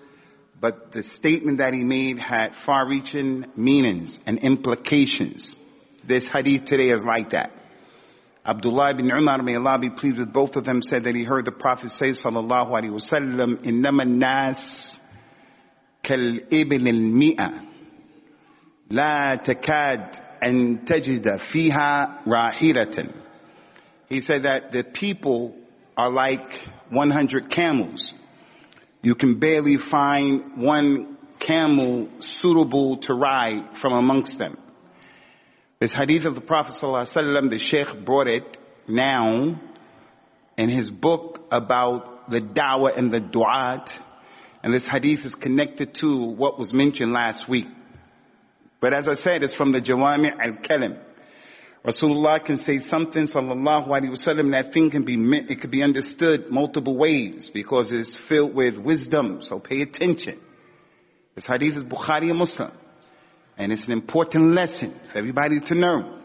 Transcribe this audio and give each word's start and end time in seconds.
but 0.61 0.92
the 0.92 1.03
statement 1.17 1.59
that 1.59 1.75
he 1.75 1.83
made 1.83 2.19
had 2.19 2.51
far-reaching 2.64 3.47
meanings 3.56 4.17
and 4.27 4.39
implications. 4.39 5.56
This 6.06 6.29
hadith 6.33 6.67
today 6.67 6.91
is 6.91 7.01
like 7.05 7.31
that. 7.31 7.51
Abdullah 8.45 8.91
ibn 8.91 9.11
Umar, 9.11 9.42
may 9.42 9.56
Allah 9.56 9.79
be 9.81 9.91
pleased 9.91 10.19
with 10.19 10.33
both 10.33 10.57
of 10.57 10.64
them, 10.64 10.81
said 10.83 11.05
that 11.05 11.14
he 11.14 11.25
heard 11.25 11.45
the 11.45 11.53
Prophet 11.53 11.91
say, 11.91 12.11
sallallahu 12.11 12.70
alaihi 12.70 12.91
wasallam, 12.91 13.64
"Innama 13.64 14.07
nas 14.07 14.98
kal 16.03 16.39
ibn 16.51 16.89
al 16.89 16.95
mi'a, 16.95 17.67
la 18.91 19.36
takad 19.36 20.20
an 20.42 20.86
tajida 20.89 21.39
fiha 21.53 22.25
rahilatan." 22.27 23.22
He 24.12 24.20
said 24.20 24.42
that 24.42 24.72
the 24.72 24.84
people 24.84 25.56
are 25.96 26.10
like 26.10 26.46
100 26.91 27.50
camels. 27.50 28.12
You 29.00 29.14
can 29.14 29.41
barely 29.41 29.78
find 29.91 30.62
one 30.62 31.16
camel 31.41 32.10
suitable 32.20 32.98
to 33.05 33.14
ride 33.14 33.78
from 33.80 33.94
amongst 33.94 34.36
them. 34.36 34.58
This 35.80 35.94
hadith 35.94 36.27
of 36.27 36.34
the 36.34 36.42
Prophet 36.42 36.74
ﷺ, 36.83 37.48
the 37.48 37.58
Sheikh 37.58 38.05
brought 38.05 38.27
it 38.27 38.44
now 38.86 39.58
in 40.58 40.68
his 40.68 40.90
book 40.90 41.46
about 41.50 42.28
the 42.30 42.42
da'wah 42.42 42.98
and 42.98 43.10
the 43.10 43.20
du'at. 43.20 43.88
And 44.62 44.74
this 44.74 44.86
hadith 44.86 45.20
is 45.24 45.34
connected 45.36 45.96
to 46.02 46.34
what 46.36 46.58
was 46.58 46.70
mentioned 46.70 47.14
last 47.14 47.48
week. 47.48 47.66
But 48.78 48.92
as 48.92 49.08
I 49.08 49.14
said, 49.22 49.42
it's 49.42 49.55
from 49.55 49.72
the 49.72 49.80
Jawami 49.80 50.38
al-Kalim. 50.38 51.02
Rasulullah 51.84 52.44
can 52.44 52.58
say 52.58 52.78
something, 52.78 53.27
sallallahu 53.27 53.88
alaihi 53.88 54.14
wasallam, 54.16 54.52
that 54.52 54.72
thing 54.72 54.91
can 54.91 55.05
be, 55.05 55.16
meant, 55.16 55.50
it 55.50 55.61
could 55.61 55.72
be 55.72 55.83
understood 55.83 56.48
multiple 56.48 56.97
ways 56.97 57.50
because 57.52 57.89
it's 57.91 58.16
filled 58.28 58.55
with 58.55 58.77
wisdom. 58.78 59.41
So 59.42 59.58
pay 59.58 59.83
attention. 59.83 60.41
This 61.34 61.44
hadith 61.47 61.77
is 61.77 61.84
Bukhari 61.84 62.30
and 62.30 62.39
Muslim. 62.39 62.70
And 63.58 63.73
it's 63.73 63.84
an 63.86 63.92
important 63.92 64.55
lesson 64.55 64.98
for 65.11 65.18
everybody 65.18 65.61
to 65.67 65.74
know. 65.74 66.20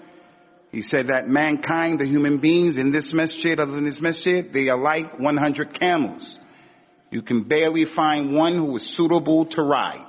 He 0.72 0.84
said 0.84 1.08
that 1.08 1.28
mankind, 1.28 2.00
the 2.00 2.06
human 2.06 2.40
beings 2.40 2.78
in 2.78 2.92
this 2.92 3.12
masjid, 3.14 3.60
other 3.60 3.72
than 3.72 3.86
this 3.86 4.02
masjid, 4.02 4.52
they 4.52 4.70
are 4.70 4.80
like 4.80 5.18
100 5.18 5.80
camels. 5.80 6.40
You 7.10 7.22
can 7.22 7.44
barely 7.44 7.86
find 7.96 8.36
one 8.36 8.58
who 8.58 8.76
is 8.76 8.96
suitable 8.96 9.46
to 9.46 9.62
ride. 9.64 10.06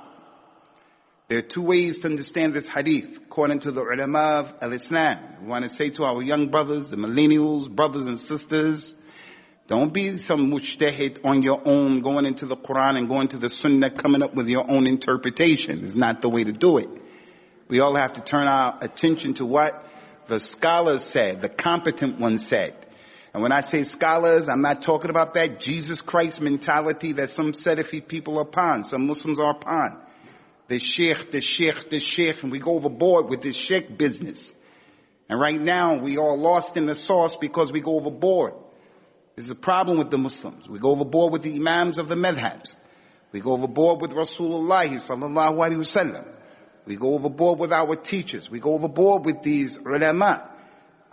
There 1.29 1.39
are 1.39 1.43
two 1.43 1.61
ways 1.61 1.99
to 2.01 2.07
understand 2.07 2.53
this 2.53 2.67
hadith, 2.73 3.28
according 3.39 3.61
to 3.61 3.71
the 3.71 3.81
ulama 3.81 4.19
of 4.19 4.45
al-Islam. 4.61 5.37
We 5.41 5.47
want 5.47 5.63
to 5.63 5.73
say 5.73 5.89
to 5.91 6.03
our 6.03 6.21
young 6.21 6.51
brothers, 6.51 6.89
the 6.89 6.97
millennials, 6.97 7.73
brothers 7.73 8.05
and 8.05 8.19
sisters, 8.19 8.93
don't 9.69 9.93
be 9.93 10.17
some 10.17 10.51
mujtahid 10.51 11.19
on 11.23 11.41
your 11.41 11.65
own, 11.65 12.01
going 12.01 12.25
into 12.25 12.45
the 12.45 12.57
Quran 12.57 12.97
and 12.97 13.07
going 13.07 13.29
to 13.29 13.37
the 13.37 13.47
Sunnah, 13.47 13.91
coming 14.01 14.21
up 14.21 14.35
with 14.35 14.47
your 14.47 14.69
own 14.69 14.85
interpretation. 14.85 15.85
It's 15.85 15.95
not 15.95 16.19
the 16.19 16.27
way 16.27 16.43
to 16.43 16.51
do 16.51 16.79
it. 16.79 16.89
We 17.69 17.79
all 17.79 17.95
have 17.95 18.13
to 18.15 18.21
turn 18.21 18.45
our 18.49 18.77
attention 18.81 19.35
to 19.35 19.45
what 19.45 19.71
the 20.27 20.41
scholars 20.41 21.09
said, 21.13 21.41
the 21.41 21.47
competent 21.47 22.19
ones 22.19 22.45
said. 22.49 22.75
And 23.33 23.41
when 23.41 23.53
I 23.53 23.61
say 23.61 23.85
scholars, 23.85 24.49
I'm 24.51 24.61
not 24.61 24.83
talking 24.83 25.09
about 25.09 25.33
that 25.35 25.61
Jesus 25.61 26.01
Christ 26.05 26.41
mentality 26.41 27.13
that 27.13 27.29
some 27.29 27.53
Salafi 27.53 28.05
people 28.05 28.37
are 28.37 28.41
upon, 28.41 28.83
some 28.83 29.07
Muslims 29.07 29.39
are 29.39 29.51
upon. 29.51 30.08
The 30.69 30.79
sheikh, 30.79 31.31
the 31.31 31.41
sheikh, 31.41 31.89
the 31.89 31.99
sheikh, 31.99 32.35
and 32.43 32.51
we 32.51 32.59
go 32.59 32.75
overboard 32.75 33.29
with 33.29 33.41
this 33.41 33.55
sheikh 33.67 33.97
business. 33.97 34.39
And 35.27 35.39
right 35.39 35.59
now, 35.59 36.01
we 36.01 36.17
are 36.17 36.37
lost 36.37 36.77
in 36.77 36.85
the 36.85 36.95
sauce 36.95 37.35
because 37.41 37.71
we 37.71 37.81
go 37.81 37.99
overboard. 37.99 38.53
This 39.35 39.45
is 39.45 39.51
a 39.51 39.55
problem 39.55 39.97
with 39.97 40.11
the 40.11 40.17
Muslims. 40.17 40.67
We 40.67 40.79
go 40.79 40.91
overboard 40.91 41.33
with 41.33 41.43
the 41.43 41.53
imams 41.55 41.97
of 41.97 42.07
the 42.07 42.15
madhabs. 42.15 42.69
We 43.31 43.41
go 43.41 43.53
overboard 43.53 44.01
with 44.01 44.11
Rasulullah 44.11 44.87
sallallahu 45.07 45.57
alaihi 45.57 45.85
wasallam. 45.85 46.25
We 46.85 46.97
go 46.97 47.13
overboard 47.13 47.59
with 47.59 47.71
our 47.71 47.95
teachers. 47.95 48.49
We 48.51 48.59
go 48.59 48.73
overboard 48.73 49.25
with 49.25 49.43
these 49.43 49.77
ulama. 49.85 50.49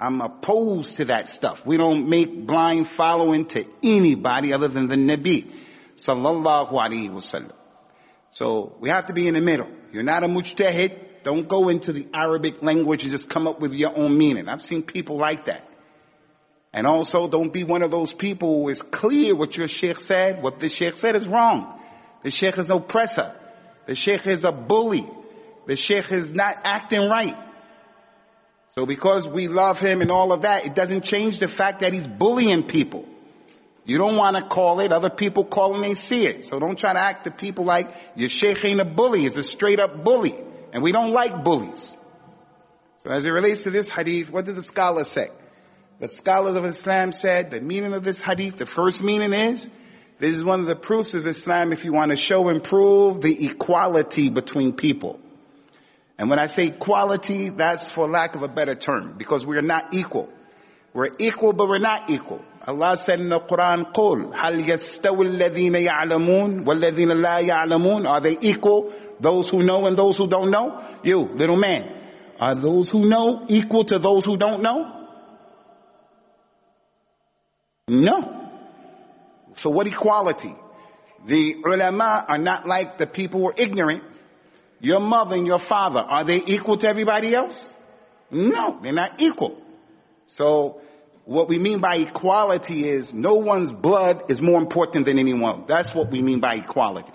I'm 0.01 0.21
opposed 0.21 0.97
to 0.97 1.05
that 1.07 1.29
stuff. 1.33 1.59
We 1.67 1.77
don't 1.77 2.09
make 2.09 2.47
blind 2.47 2.87
following 2.97 3.49
to 3.51 3.65
anybody 3.83 4.53
other 4.53 4.69
than 4.69 4.89
the 4.89 4.97
Nabi 4.97 5.51
sallallahu 6.07 6.73
alaihi 6.73 7.11
wasallam. 7.11 7.53
So 8.39 8.77
we 8.81 8.91
have 8.91 9.07
to 9.07 9.13
be 9.13 9.29
in 9.29 9.35
the 9.35 9.41
middle. 9.41 9.69
You're 9.93 10.03
not 10.03 10.23
a 10.23 10.29
mujtahid. 10.29 11.25
Don't 11.25 11.49
go 11.49 11.69
into 11.69 11.93
the 11.93 12.07
Arabic 12.15 12.63
language 12.63 13.03
and 13.03 13.11
just 13.11 13.31
come 13.31 13.47
up 13.47 13.61
with 13.61 13.73
your 13.73 13.97
own 13.97 14.17
meaning. 14.17 14.49
I've 14.49 14.61
seen 14.63 14.83
people 14.83 15.19
like 15.19 15.47
that. 15.47 15.63
And 16.73 16.87
also 16.87 17.31
don't 17.31 17.53
be 17.53 17.65
one 17.65 17.83
of 17.83 17.91
those 17.91 18.13
people 18.19 18.63
who 18.63 18.69
is 18.69 18.81
clear 18.93 19.35
what 19.35 19.55
your 19.55 19.69
sheikh 19.69 19.99
said. 20.01 20.43
What 20.43 20.61
the 20.61 20.69
sheikh 20.69 20.95
said 21.01 21.17
is 21.17 21.27
wrong. 21.27 21.81
The 22.23 22.31
sheikh 22.31 22.59
is 22.59 22.67
an 22.69 22.73
oppressor. 22.73 23.35
The 23.89 23.95
sheikh 23.95 24.27
is 24.27 24.45
a 24.45 24.53
bully. 24.53 25.09
The 25.67 25.77
sheikh 25.77 26.13
is 26.13 26.31
not 26.33 26.57
acting 26.65 27.09
right. 27.09 27.35
So 28.75 28.85
because 28.85 29.27
we 29.33 29.49
love 29.49 29.79
him 29.79 30.03
and 30.03 30.11
all 30.11 30.33
of 30.33 30.43
that, 30.43 30.67
it 30.67 30.75
doesn't 30.75 31.05
change 31.05 31.41
the 31.41 31.49
fact 31.49 31.81
that 31.81 31.95
he's 31.95 32.07
bullying 32.07 32.65
people. 32.69 33.07
You 33.87 33.99
don't 33.99 34.17
want 34.17 34.37
to 34.37 34.53
call 34.53 34.81
it. 34.81 34.93
Other 34.93 35.11
people 35.11 35.45
call 35.45 35.75
and 35.75 35.85
they 35.85 35.95
see 35.95 36.27
it. 36.27 36.47
So 36.51 36.59
don't 36.59 36.79
try 36.79 36.93
to 36.93 37.01
act 37.01 37.25
to 37.25 37.31
people 37.31 37.65
like 37.65 37.87
your 38.17 38.29
sheikh 38.29 38.59
ain't 38.65 38.81
a 38.81 38.85
bully. 38.85 39.21
He's 39.21 39.37
a 39.37 39.45
straight 39.45 39.79
up 39.79 40.05
bully. 40.05 40.35
And 40.73 40.83
we 40.83 40.91
don't 40.93 41.13
like 41.13 41.45
bullies. 41.45 41.81
So 43.05 43.13
as 43.13 43.25
it 43.25 43.29
relates 43.29 43.63
to 43.63 43.71
this 43.71 43.89
hadith, 43.89 44.29
what 44.31 44.45
did 44.45 44.57
the 44.57 44.65
scholars 44.65 45.11
say? 45.15 45.29
The 46.01 46.09
scholars 46.19 46.57
of 46.57 46.65
Islam 46.65 47.13
said 47.13 47.51
the 47.51 47.61
meaning 47.61 47.95
of 47.95 48.03
this 48.03 48.21
hadith, 48.27 48.59
the 48.59 48.67
first 48.67 49.01
meaning 49.01 49.33
is, 49.33 49.67
this 50.21 50.35
is 50.35 50.43
one 50.45 50.61
of 50.61 50.67
the 50.67 50.77
proofs 50.77 51.15
of 51.15 51.27
Islam 51.27 51.73
if 51.73 51.85
you 51.85 51.93
want 51.93 52.11
to 52.11 52.17
show 52.17 52.49
and 52.49 52.63
prove 52.63 53.23
the 53.23 53.47
equality 53.47 54.31
between 54.31 54.73
people. 54.73 55.21
And 56.19 56.29
when 56.29 56.39
I 56.39 56.49
say 56.49 56.69
equality, 56.69 57.51
that's 57.57 57.93
for 57.93 58.09
lack 58.09 58.35
of 58.35 58.43
a 58.43 58.49
better 58.49 58.75
term, 58.75 59.15
because 59.17 59.47
we 59.47 59.57
are 59.57 59.63
not 59.63 59.95
equal. 59.95 60.29
We're 60.95 61.11
equal, 61.19 61.53
but 61.53 61.69
we're 61.69 61.79
not 61.79 62.11
equal. 62.11 62.43
Allah 62.68 62.98
said 63.06 63.20
in 63.20 63.30
the 63.30 63.40
Quran, 63.40 63.92
قُل 63.94 64.34
هَلْ 64.34 64.66
يَسْتَوِ 64.70 65.22
الَّذِينَ 65.22 65.76
يَعْلَمُونَ 65.76 66.66
وَالَّذِينَ 66.66 67.12
لَا 67.12 67.40
يَعْلَمُونَ 67.42 68.08
Are 68.08 68.22
they 68.22 68.38
equal? 68.42 68.94
Those 69.20 69.50
who 69.50 69.64
know 69.64 69.86
and 69.88 69.98
those 69.98 70.18
who 70.18 70.28
don't 70.28 70.52
know? 70.52 71.00
You, 71.04 71.30
little 71.36 71.56
man. 71.56 72.02
Are 72.40 72.56
those 72.56 72.90
who 72.92 73.08
know 73.08 73.46
equal 73.50 73.86
to 73.86 74.00
those 74.00 74.26
who 74.26 74.38
don't 74.38 74.62
know? 74.62 75.02
No. 77.88 78.50
So 79.62 79.70
what 79.70 79.86
equality? 79.88 80.56
The 81.28 81.56
ulama 81.66 82.26
are 82.28 82.38
not 82.40 82.68
like 82.68 82.98
the 82.98 83.06
people 83.06 83.42
who 83.42 83.48
are 83.50 83.56
ignorant. 83.58 84.04
Your 84.80 85.00
mother 85.00 85.36
and 85.36 85.46
your 85.46 85.60
father, 85.70 86.00
are 86.00 86.26
they 86.26 86.42
equal 86.48 86.78
to 86.80 86.88
everybody 86.88 87.36
else? 87.36 87.56
No, 88.32 88.80
they're 88.82 88.94
not 88.94 89.20
equal. 89.20 89.62
So 90.28 90.82
what 91.27 91.49
we 91.49 91.59
mean 91.59 91.81
by 91.81 91.97
equality 91.97 92.89
is 92.89 93.11
no 93.13 93.35
one's 93.35 93.73
blood 93.73 94.23
is 94.29 94.41
more 94.41 94.61
important 94.61 95.07
than 95.07 95.19
anyone. 95.19 95.65
That's 95.67 95.93
what 95.93 96.11
we 96.11 96.23
mean 96.23 96.39
by 96.39 96.55
equality. 96.55 97.11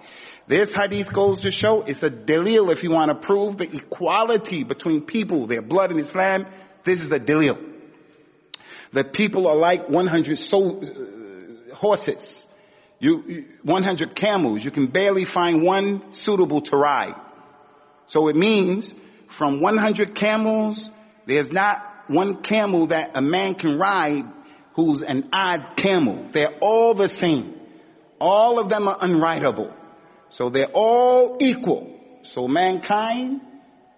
This 0.50 0.68
hadith 0.76 1.14
goes 1.16 1.42
to 1.42 1.50
show 1.50 1.84
it's 1.88 2.04
a 2.04 2.10
dalil 2.10 2.76
if 2.76 2.84
you 2.84 2.92
want 2.92 3.10
to 3.10 3.26
prove 3.26 3.58
the 3.58 3.74
equality 3.74 4.66
between 4.66 5.04
people, 5.04 5.48
their 5.48 5.62
blood 5.62 5.92
in 5.92 6.00
Islam. 6.00 6.46
This 6.86 7.00
is 7.00 7.10
a 7.10 7.20
dalil. 7.20 7.58
The 8.92 9.06
people 9.06 9.48
are 9.48 9.56
like 9.56 9.88
100 9.88 10.38
so, 10.40 10.82
uh, 10.82 11.76
horses. 11.76 12.46
You, 13.00 13.46
100 13.64 14.14
camels. 14.14 14.62
You 14.66 14.72
can 14.72 14.88
barely 14.88 15.26
find 15.34 15.64
one 15.64 16.12
suitable 16.12 16.62
to 16.64 16.76
ride. 16.76 17.16
So 18.08 18.28
it 18.28 18.36
means 18.36 18.94
from 19.38 19.62
100 19.62 20.18
camels, 20.18 20.90
there's 21.26 21.50
not 21.50 21.91
one 22.12 22.44
camel 22.44 22.88
that 22.88 23.12
a 23.16 23.22
man 23.22 23.56
can 23.56 23.78
ride 23.80 24.24
who's 24.76 25.04
an 25.06 25.30
odd 25.34 25.76
camel. 25.78 26.30
They're 26.34 26.58
all 26.62 26.96
the 26.96 27.10
same. 27.20 27.60
All 28.20 28.60
of 28.60 28.70
them 28.70 28.88
are 28.88 29.00
unrideable. 29.00 29.74
So 30.32 30.50
they're 30.50 30.72
all 30.72 31.38
equal. 31.40 32.00
So 32.34 32.48
mankind 32.48 33.42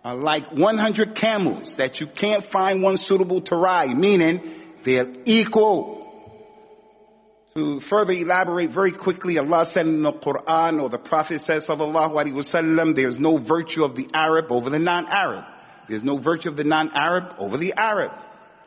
are 0.03 0.15
like 0.15 0.51
100 0.51 1.15
camels 1.15 1.73
that 1.77 1.99
you 1.99 2.07
can't 2.19 2.43
find 2.51 2.81
one 2.81 2.97
suitable 2.97 3.41
to 3.41 3.55
ride, 3.55 3.95
meaning 3.95 4.73
they're 4.85 5.13
equal. 5.25 6.01
To 7.55 7.81
further 7.87 8.13
elaborate 8.13 8.73
very 8.73 8.93
quickly, 8.93 9.37
Allah 9.37 9.69
said 9.71 9.85
in 9.85 10.01
the 10.01 10.11
Quran 10.11 10.81
or 10.81 10.89
the 10.89 10.97
Prophet 10.97 11.41
wasallam, 11.47 12.95
there's 12.95 13.19
no 13.19 13.37
virtue 13.37 13.83
of 13.83 13.95
the 13.95 14.07
Arab 14.13 14.45
over 14.51 14.71
the 14.71 14.79
non-Arab. 14.79 15.45
There's 15.89 16.03
no 16.03 16.17
virtue 16.19 16.49
of 16.49 16.55
the 16.55 16.63
non-Arab 16.63 17.35
over 17.37 17.57
the 17.57 17.73
Arab. 17.77 18.11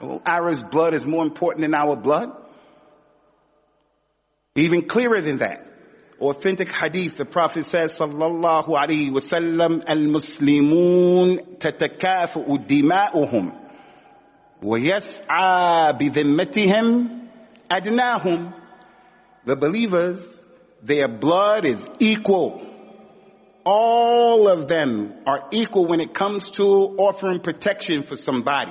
Well, 0.01 0.23
Arab's 0.27 0.63
blood 0.71 0.95
is 0.95 1.07
more 1.07 1.25
important 1.25 1.65
than 1.65 1.75
our 1.75 1.97
blood. 1.97 2.29
Even 4.57 4.89
clearer 4.89 5.21
than 5.21 5.39
that. 5.39 5.63
Authentic 6.19 6.69
hadith, 6.69 7.19
the 7.19 7.27
Prophet 7.27 7.65
says, 7.67 7.93
sallallahu 8.01 8.69
alaihi 8.69 9.11
wasallam, 9.11 9.83
al-Muslimun 9.87 11.59
tatakafa'u 11.59 12.67
dima'uhum 12.67 13.53
wa 14.63 14.77
yas'a 14.77 15.93
bidhimmatihim 16.01 17.29
adnahum. 17.71 18.55
The 19.45 19.57
believers, 19.57 20.25
their 20.83 21.07
blood 21.09 21.67
is 21.67 21.79
equal. 21.99 22.66
All 23.69 24.49
of 24.49 24.69
them 24.69 25.13
are 25.27 25.49
equal 25.51 25.89
when 25.89 25.99
it 26.01 26.15
comes 26.15 26.49
to 26.57 26.63
offering 26.63 27.41
protection 27.41 28.05
for 28.09 28.15
somebody. 28.15 28.71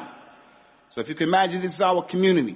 So 0.93 1.01
if 1.01 1.09
you 1.09 1.15
can 1.15 1.27
imagine 1.27 1.61
this 1.61 1.73
is 1.73 1.81
our 1.81 2.07
community 2.07 2.55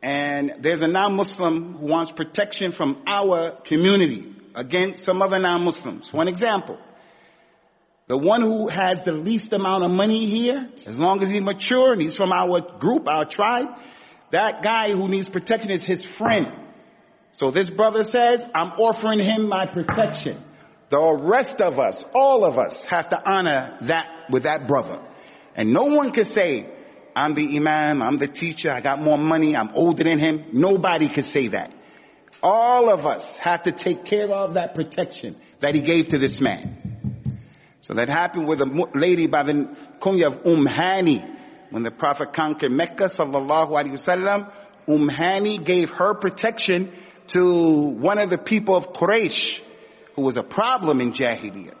and 0.00 0.52
there's 0.62 0.82
a 0.82 0.86
non-Muslim 0.86 1.78
who 1.78 1.86
wants 1.86 2.12
protection 2.16 2.70
from 2.70 3.02
our 3.08 3.58
community 3.66 4.32
against 4.54 5.04
some 5.04 5.20
other 5.20 5.40
non-Muslims. 5.40 6.08
One 6.12 6.28
example. 6.28 6.78
The 8.06 8.16
one 8.16 8.42
who 8.42 8.68
has 8.68 9.04
the 9.04 9.10
least 9.10 9.52
amount 9.52 9.82
of 9.82 9.90
money 9.90 10.30
here, 10.30 10.70
as 10.86 10.96
long 10.96 11.20
as 11.20 11.30
he's 11.30 11.42
mature 11.42 11.94
and 11.94 12.00
he's 12.00 12.16
from 12.16 12.30
our 12.30 12.78
group, 12.78 13.08
our 13.08 13.28
tribe, 13.28 13.66
that 14.30 14.62
guy 14.62 14.92
who 14.92 15.08
needs 15.08 15.28
protection 15.28 15.72
is 15.72 15.84
his 15.84 16.06
friend. 16.16 16.46
So 17.38 17.50
this 17.50 17.68
brother 17.70 18.04
says, 18.04 18.40
I'm 18.54 18.70
offering 18.78 19.18
him 19.18 19.48
my 19.48 19.66
protection. 19.66 20.44
The 20.90 21.18
rest 21.20 21.60
of 21.60 21.78
us, 21.78 22.04
all 22.14 22.44
of 22.44 22.58
us, 22.58 22.84
have 22.88 23.10
to 23.10 23.20
honor 23.28 23.78
that 23.88 24.30
with 24.30 24.44
that 24.44 24.68
brother. 24.68 25.02
And 25.56 25.72
no 25.72 25.84
one 25.84 26.12
can 26.12 26.26
say, 26.26 26.68
I'm 27.16 27.34
the 27.34 27.56
imam, 27.56 28.02
I'm 28.02 28.18
the 28.18 28.28
teacher, 28.28 28.70
I 28.70 28.80
got 28.80 29.00
more 29.00 29.18
money, 29.18 29.56
I'm 29.56 29.70
older 29.74 30.04
than 30.04 30.18
him. 30.18 30.44
Nobody 30.52 31.08
can 31.08 31.24
say 31.32 31.48
that. 31.48 31.72
All 32.42 32.90
of 32.90 33.06
us 33.06 33.22
have 33.42 33.62
to 33.64 33.72
take 33.72 34.04
care 34.04 34.30
of 34.30 34.54
that 34.54 34.74
protection 34.74 35.36
that 35.62 35.74
he 35.74 35.82
gave 35.82 36.10
to 36.10 36.18
this 36.18 36.40
man. 36.40 37.40
So 37.80 37.94
that 37.94 38.08
happened 38.08 38.46
with 38.46 38.60
a 38.60 38.86
lady 38.94 39.26
by 39.26 39.44
the 39.44 39.74
kunya 40.02 40.26
of 40.26 40.46
Umm 40.46 40.66
Hani. 40.66 41.34
When 41.70 41.82
the 41.82 41.90
Prophet 41.90 42.32
conquered 42.34 42.70
Mecca, 42.70 43.08
sallallahu 43.18 43.70
alaihi 43.70 43.98
wasallam, 44.06 44.52
Umm 44.88 45.08
Hani 45.08 45.64
gave 45.64 45.88
her 45.90 46.14
protection 46.14 46.92
to 47.32 47.96
one 47.98 48.18
of 48.18 48.30
the 48.30 48.38
people 48.38 48.76
of 48.76 48.92
Quraysh, 48.92 49.60
who 50.16 50.22
was 50.22 50.36
a 50.36 50.42
problem 50.42 51.00
in 51.00 51.12
Jahiliyyah. 51.12 51.76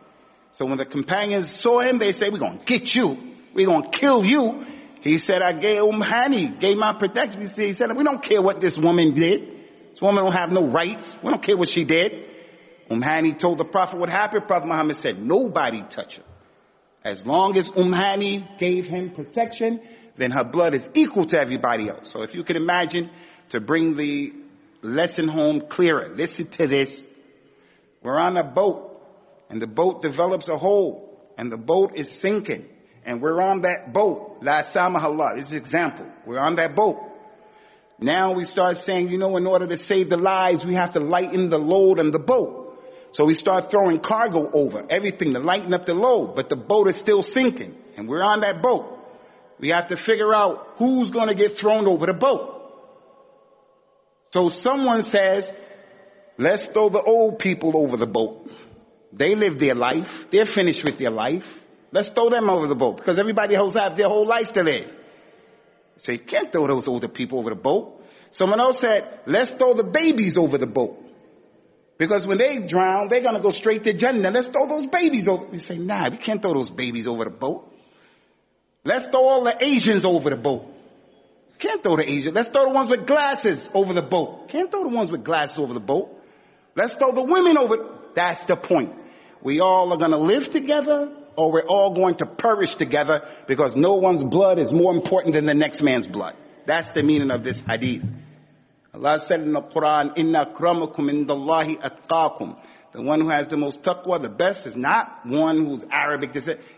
So 0.56 0.66
when 0.66 0.78
the 0.78 0.84
companions 0.86 1.58
saw 1.60 1.80
him, 1.80 1.98
they 1.98 2.12
said, 2.12 2.32
we're 2.32 2.38
going 2.38 2.60
to 2.60 2.64
get 2.64 2.94
you. 2.94 3.16
We're 3.54 3.66
going 3.66 3.90
to 3.90 3.98
kill 3.98 4.24
you. 4.24 4.64
He 5.00 5.18
said, 5.18 5.42
I 5.42 5.52
gave 5.52 5.78
Umm 5.82 6.00
Hani, 6.00 6.60
gave 6.60 6.76
my 6.76 6.94
protection. 6.98 7.50
He 7.54 7.72
said, 7.72 7.88
we 7.96 8.04
don't 8.04 8.24
care 8.24 8.40
what 8.40 8.60
this 8.60 8.78
woman 8.80 9.14
did. 9.14 9.40
This 9.90 10.00
woman 10.00 10.24
don't 10.24 10.32
have 10.32 10.50
no 10.50 10.70
rights. 10.70 11.04
We 11.22 11.30
don't 11.30 11.44
care 11.44 11.56
what 11.56 11.68
she 11.70 11.84
did. 11.84 12.12
Umm 12.90 13.02
Hani 13.02 13.40
told 13.40 13.58
the 13.58 13.64
Prophet 13.64 13.98
what 13.98 14.08
happened. 14.08 14.46
Prophet 14.46 14.66
Muhammad 14.66 14.96
said, 15.02 15.18
nobody 15.18 15.82
touch 15.94 16.16
her. 16.16 16.22
As 17.04 17.22
long 17.24 17.56
as 17.56 17.68
Umm 17.76 17.92
Hani 17.92 18.58
gave 18.58 18.84
him 18.84 19.10
protection, 19.14 19.80
then 20.18 20.30
her 20.30 20.44
blood 20.44 20.74
is 20.74 20.82
equal 20.94 21.26
to 21.28 21.38
everybody 21.38 21.88
else. 21.88 22.10
So 22.12 22.22
if 22.22 22.34
you 22.34 22.42
can 22.44 22.56
imagine 22.56 23.10
to 23.50 23.60
bring 23.60 23.96
the 23.96 24.32
lesson 24.82 25.28
home 25.28 25.64
clearer, 25.70 26.14
listen 26.16 26.48
to 26.58 26.66
this. 26.66 26.88
We're 28.06 28.20
on 28.20 28.36
a 28.36 28.44
boat 28.44 29.02
and 29.50 29.60
the 29.60 29.66
boat 29.66 30.00
develops 30.00 30.48
a 30.48 30.56
hole 30.56 31.18
and 31.36 31.50
the 31.50 31.56
boat 31.56 31.96
is 31.96 32.08
sinking 32.22 32.66
and 33.04 33.20
we're 33.20 33.42
on 33.42 33.62
that 33.62 33.92
boat. 33.92 34.36
La 34.42 34.62
samahallah. 34.72 35.38
This 35.38 35.46
is 35.46 35.50
an 35.50 35.58
example. 35.58 36.06
We're 36.24 36.38
on 36.38 36.54
that 36.54 36.76
boat. 36.76 37.00
Now 37.98 38.32
we 38.32 38.44
start 38.44 38.76
saying, 38.86 39.08
you 39.08 39.18
know, 39.18 39.36
in 39.36 39.44
order 39.44 39.66
to 39.66 39.82
save 39.86 40.08
the 40.08 40.16
lives, 40.18 40.64
we 40.64 40.76
have 40.76 40.92
to 40.92 41.00
lighten 41.00 41.50
the 41.50 41.58
load 41.58 41.98
on 41.98 42.12
the 42.12 42.20
boat. 42.20 42.78
So 43.14 43.24
we 43.24 43.34
start 43.34 43.72
throwing 43.72 43.98
cargo 43.98 44.52
over, 44.52 44.86
everything 44.88 45.32
to 45.32 45.40
lighten 45.40 45.74
up 45.74 45.84
the 45.84 45.94
load, 45.94 46.36
but 46.36 46.48
the 46.48 46.54
boat 46.54 46.86
is 46.86 47.00
still 47.00 47.24
sinking. 47.24 47.74
And 47.96 48.08
we're 48.08 48.22
on 48.22 48.42
that 48.42 48.62
boat. 48.62 49.00
We 49.58 49.70
have 49.70 49.88
to 49.88 49.96
figure 50.06 50.32
out 50.32 50.76
who's 50.78 51.10
going 51.10 51.26
to 51.26 51.34
get 51.34 51.58
thrown 51.60 51.88
over 51.88 52.06
the 52.06 52.12
boat. 52.12 52.52
So 54.32 54.48
someone 54.62 55.02
says, 55.02 55.44
let's 56.38 56.68
throw 56.72 56.88
the 56.88 57.02
old 57.02 57.38
people 57.38 57.72
over 57.76 57.96
the 57.96 58.06
boat. 58.06 58.48
They 59.12 59.34
live 59.34 59.58
their 59.58 59.74
life. 59.74 60.06
They're 60.30 60.46
finished 60.54 60.84
with 60.84 60.98
their 60.98 61.10
life. 61.10 61.44
Let's 61.92 62.10
throw 62.10 62.28
them 62.28 62.50
over 62.50 62.66
the 62.66 62.74
boat 62.74 62.96
because 62.96 63.18
everybody 63.18 63.54
else 63.54 63.74
has 63.74 63.96
their 63.96 64.08
whole 64.08 64.26
life 64.26 64.48
to 64.54 64.62
live. 64.62 64.90
So 66.02 66.12
you 66.12 66.20
can't 66.28 66.52
throw 66.52 66.66
those 66.66 66.86
older 66.86 67.08
people 67.08 67.38
over 67.38 67.50
the 67.50 67.56
boat. 67.56 68.02
Someone 68.32 68.60
else 68.60 68.76
said, 68.80 69.20
let's 69.26 69.52
throw 69.56 69.74
the 69.74 69.84
babies 69.84 70.36
over 70.38 70.58
the 70.58 70.66
boat. 70.66 70.98
Because 71.98 72.26
when 72.26 72.36
they 72.36 72.66
drown, 72.68 73.08
they're 73.08 73.22
going 73.22 73.36
to 73.36 73.42
go 73.42 73.50
straight 73.50 73.82
to 73.84 73.96
Jannah. 73.96 74.30
Let's 74.30 74.48
throw 74.48 74.68
those 74.68 74.86
babies 74.92 75.26
over. 75.26 75.46
We 75.50 75.60
say, 75.60 75.78
nah, 75.78 76.10
we 76.10 76.18
can't 76.18 76.42
throw 76.42 76.52
those 76.52 76.68
babies 76.68 77.06
over 77.06 77.24
the 77.24 77.30
boat. 77.30 77.72
Let's 78.84 79.06
throw 79.10 79.22
all 79.22 79.44
the 79.44 79.54
Asians 79.64 80.04
over 80.04 80.28
the 80.28 80.36
boat. 80.36 80.66
Can't 81.58 81.82
throw 81.82 81.96
the 81.96 82.02
Asians. 82.02 82.34
Let's 82.34 82.50
throw 82.50 82.64
the 82.64 82.74
ones 82.74 82.90
with 82.90 83.06
glasses 83.06 83.66
over 83.72 83.94
the 83.94 84.02
boat. 84.02 84.50
Can't 84.50 84.70
throw 84.70 84.82
the 84.82 84.94
ones 84.94 85.10
with 85.10 85.24
glasses 85.24 85.58
over 85.58 85.72
the 85.72 85.80
boat. 85.80 86.10
Let's 86.76 86.94
throw 86.96 87.14
the 87.14 87.22
women 87.22 87.56
over. 87.58 87.76
That's 88.14 88.46
the 88.46 88.56
point. 88.56 88.92
We 89.42 89.60
all 89.60 89.92
are 89.92 89.98
going 89.98 90.10
to 90.10 90.18
live 90.18 90.52
together 90.52 91.12
or 91.36 91.52
we're 91.52 91.66
all 91.66 91.94
going 91.94 92.16
to 92.18 92.26
perish 92.26 92.74
together 92.76 93.22
because 93.48 93.72
no 93.74 93.94
one's 93.94 94.22
blood 94.22 94.58
is 94.58 94.72
more 94.72 94.94
important 94.94 95.34
than 95.34 95.46
the 95.46 95.54
next 95.54 95.82
man's 95.82 96.06
blood. 96.06 96.34
That's 96.66 96.88
the 96.94 97.02
meaning 97.02 97.30
of 97.30 97.44
this 97.44 97.56
hadith. 97.68 98.02
Allah 98.94 99.24
said 99.26 99.40
in 99.40 99.52
the 99.52 99.60
Quran, 99.60 100.16
Inna 100.16 100.46
akramakum 100.46 101.10
indallahi 101.10 101.76
atqakum. 101.82 102.56
The 102.94 103.02
one 103.02 103.20
who 103.20 103.28
has 103.28 103.46
the 103.48 103.58
most 103.58 103.82
taqwa, 103.82 104.22
the 104.22 104.30
best, 104.30 104.66
is 104.66 104.74
not 104.74 105.20
one 105.26 105.66
who's 105.66 105.84
Arabic. 105.92 106.30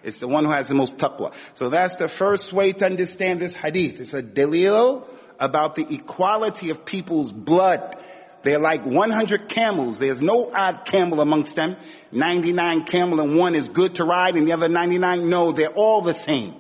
It's 0.03 0.19
the 0.19 0.27
one 0.27 0.45
who 0.45 0.51
has 0.51 0.67
the 0.67 0.75
most 0.75 0.97
taqwa. 0.97 1.33
So 1.57 1.71
that's 1.71 1.97
the 1.97 2.09
first 2.19 2.53
way 2.53 2.73
to 2.73 2.85
understand 2.85 3.41
this 3.41 3.55
hadith. 3.55 4.01
It's 4.01 4.15
a 4.15 4.23
dalil 4.23 5.07
about 5.39 5.77
the 5.77 5.87
equality 5.89 6.71
of 6.71 6.85
people's 6.85 7.31
blood. 7.31 7.95
They're 8.45 8.59
like 8.59 8.85
100 8.85 9.49
camels. 9.49 9.99
There's 9.99 10.21
no 10.21 10.51
odd 10.55 10.87
camel 10.91 11.21
amongst 11.21 11.57
them. 11.57 11.77
99 12.13 12.87
camel 12.91 13.21
and 13.21 13.37
one 13.37 13.55
is 13.55 13.69
good 13.69 13.95
to 13.97 14.05
ride 14.05 14.35
and 14.35 14.47
the 14.47 14.53
other 14.53 14.69
99, 14.69 15.29
no, 15.29 15.53
they're 15.53 15.75
all 15.75 16.03
the 16.03 16.15
same. 16.27 16.55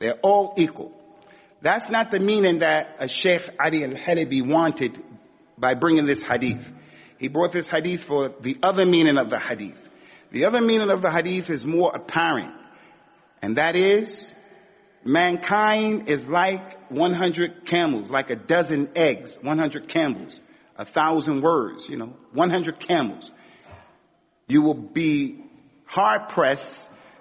They're 0.00 0.18
all 0.22 0.54
equal. 0.56 0.92
That's 1.62 1.90
not 1.90 2.10
the 2.10 2.18
meaning 2.18 2.58
that 2.58 2.96
a 2.98 3.08
Sheikh 3.08 3.40
Ali 3.64 3.84
al-Halabi 3.84 4.46
wanted 4.46 4.98
by 5.56 5.74
bringing 5.74 6.06
this 6.06 6.22
hadith. 6.28 6.62
He 7.18 7.28
brought 7.28 7.52
this 7.52 7.66
hadith 7.70 8.00
for 8.06 8.30
the 8.42 8.56
other 8.62 8.84
meaning 8.84 9.16
of 9.16 9.30
the 9.30 9.38
hadith. 9.38 9.78
The 10.32 10.44
other 10.44 10.60
meaning 10.60 10.90
of 10.90 11.00
the 11.00 11.10
hadith 11.10 11.48
is 11.48 11.64
more 11.64 11.94
apparent. 11.94 12.52
And 13.40 13.56
that 13.56 13.76
is, 13.76 14.34
mankind 15.04 16.08
is 16.08 16.26
like 16.26 16.90
100 16.90 17.66
camels, 17.66 18.10
like 18.10 18.30
a 18.30 18.36
dozen 18.36 18.88
eggs, 18.96 19.30
100 19.42 19.88
camels, 19.88 20.38
a 20.76 20.84
thousand 20.84 21.42
words, 21.42 21.86
you 21.88 21.96
know, 21.96 22.12
100 22.32 22.80
camels 22.86 23.30
you 24.46 24.62
will 24.62 24.74
be 24.74 25.44
hard 25.86 26.28
pressed 26.30 26.78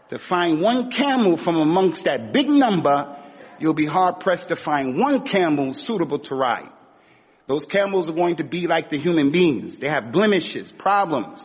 to 0.09 0.19
find 0.29 0.61
one 0.61 0.91
camel 0.91 1.39
from 1.43 1.55
amongst 1.55 2.03
that 2.05 2.33
big 2.33 2.47
number. 2.47 3.17
You'll 3.59 3.73
be 3.73 3.87
hard 3.87 4.19
pressed 4.19 4.47
to 4.49 4.55
find 4.63 4.99
one 4.99 5.27
camel 5.27 5.73
suitable 5.73 6.19
to 6.19 6.35
ride. 6.35 6.69
Those 7.47 7.65
camels 7.71 8.09
are 8.09 8.13
going 8.13 8.37
to 8.37 8.43
be 8.43 8.67
like 8.67 8.89
the 8.89 8.97
human 8.97 9.31
beings. 9.31 9.79
They 9.79 9.87
have 9.87 10.11
blemishes, 10.11 10.71
problems. 10.79 11.41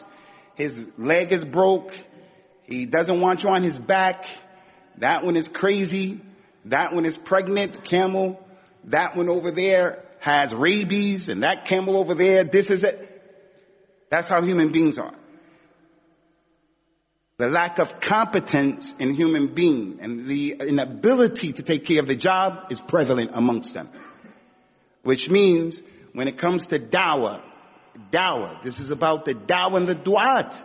His 0.54 0.72
leg 0.96 1.32
is 1.32 1.44
broke. 1.44 1.90
He 2.64 2.86
doesn't 2.86 3.20
want 3.20 3.42
you 3.42 3.48
on 3.48 3.62
his 3.62 3.78
back. 3.78 4.22
That 4.98 5.24
one 5.24 5.36
is 5.36 5.48
crazy. 5.52 6.20
That 6.66 6.92
one 6.92 7.04
is 7.04 7.16
pregnant. 7.24 7.88
Camel, 7.88 8.40
that 8.84 9.16
one 9.16 9.28
over 9.28 9.52
there 9.52 10.04
has 10.20 10.52
rabies 10.52 11.28
and 11.28 11.42
that 11.42 11.66
camel 11.66 11.96
over 11.96 12.14
there, 12.14 12.44
this 12.44 12.68
is 12.68 12.82
it. 12.82 13.22
That's 14.10 14.28
how 14.28 14.42
human 14.42 14.72
beings 14.72 14.98
are. 14.98 15.14
The 17.38 17.46
lack 17.46 17.78
of 17.78 17.86
competence 18.06 18.92
in 18.98 19.14
human 19.14 19.54
being 19.54 19.98
and 20.00 20.28
the 20.28 20.54
inability 20.54 21.52
to 21.52 21.62
take 21.62 21.86
care 21.86 22.00
of 22.00 22.08
the 22.08 22.16
job 22.16 22.70
is 22.70 22.80
prevalent 22.88 23.30
amongst 23.32 23.74
them. 23.74 23.90
Which 25.04 25.28
means 25.28 25.80
when 26.14 26.26
it 26.26 26.40
comes 26.40 26.66
to 26.68 26.80
dawah, 26.80 27.40
dawah, 28.12 28.64
this 28.64 28.80
is 28.80 28.90
about 28.90 29.24
the 29.24 29.34
dawah 29.34 29.76
and 29.76 29.88
the 29.88 29.94
du'at, 29.94 30.64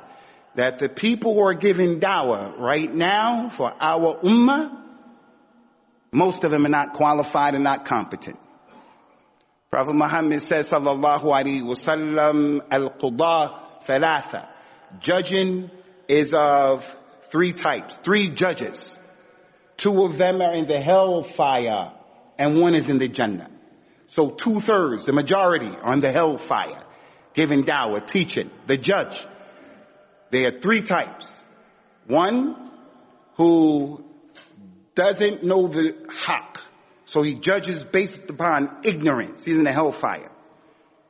that 0.55 0.79
the 0.79 0.89
people 0.89 1.35
who 1.35 1.41
are 1.41 1.53
giving 1.53 1.99
dawah 1.99 2.57
right 2.57 2.91
now 2.91 3.51
for 3.55 3.71
our 3.79 4.19
ummah, 4.23 4.79
most 6.11 6.43
of 6.43 6.49
them 6.49 6.65
are 6.65 6.69
not 6.69 6.93
qualified 6.93 7.53
and 7.53 7.63
not 7.63 7.87
competent. 7.87 8.37
Prophet 9.73 9.95
Muhammad 9.95 10.43
says, 10.43 10.67
sallallahu 10.71 11.23
alaihi 11.23 11.63
wasallam, 11.63 12.59
al-qudah 12.69 13.87
thalatha. 13.89 14.45
Judging 15.01 15.71
is 16.07 16.31
of 16.31 16.81
three 17.31 17.53
types, 17.53 17.97
three 18.05 18.35
judges. 18.35 18.77
Two 19.81 20.03
of 20.03 20.19
them 20.19 20.43
are 20.43 20.53
in 20.53 20.67
the 20.67 20.79
hellfire 20.79 21.91
and 22.37 22.61
one 22.61 22.75
is 22.75 22.87
in 22.87 22.99
the 22.99 23.07
Jannah. 23.07 23.49
So 24.11 24.37
two 24.43 24.61
thirds, 24.63 25.07
the 25.07 25.11
majority 25.11 25.71
are 25.81 25.93
in 25.93 26.01
the 26.01 26.11
hellfire, 26.11 26.83
giving 27.33 27.63
dawah, 27.63 28.07
teaching. 28.11 28.51
The 28.67 28.77
judge. 28.77 29.17
There 30.31 30.49
are 30.49 30.61
three 30.61 30.87
types. 30.87 31.25
One 32.05 32.69
who 33.37 34.03
doesn't 34.95 35.43
know 35.43 35.67
the 35.67 35.93
haqq. 36.27 36.61
So 37.13 37.23
he 37.23 37.39
judges 37.39 37.83
based 37.91 38.19
upon 38.27 38.81
ignorance. 38.83 39.41
He's 39.45 39.55
in 39.55 39.63
the 39.63 39.71
hellfire. 39.71 40.31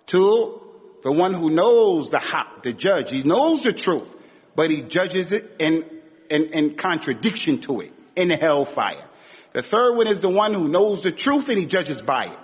Two, 0.08 0.62
the 1.04 1.12
one 1.12 1.34
who 1.34 1.50
knows 1.50 2.10
the 2.12 2.18
haqq, 2.18 2.64
the 2.64 2.74
judge. 2.74 3.08
He 3.10 3.24
knows 3.24 3.64
the 3.64 3.74
truth 3.74 4.08
but 4.56 4.70
he 4.70 4.82
judges 4.82 5.32
it 5.32 5.52
in, 5.60 5.84
in, 6.30 6.54
in 6.54 6.78
contradiction 6.78 7.62
to 7.68 7.82
it 7.82 7.92
in 8.16 8.30
the 8.30 8.36
hellfire. 8.36 9.10
The 9.54 9.64
third 9.64 9.96
one 9.96 10.08
is 10.08 10.22
the 10.22 10.30
one 10.30 10.54
who 10.54 10.68
knows 10.68 11.04
the 11.04 11.12
truth 11.12 11.46
and 11.48 11.58
he 11.58 11.68
judges 11.68 12.02
by 12.06 12.26
it. 12.26 12.40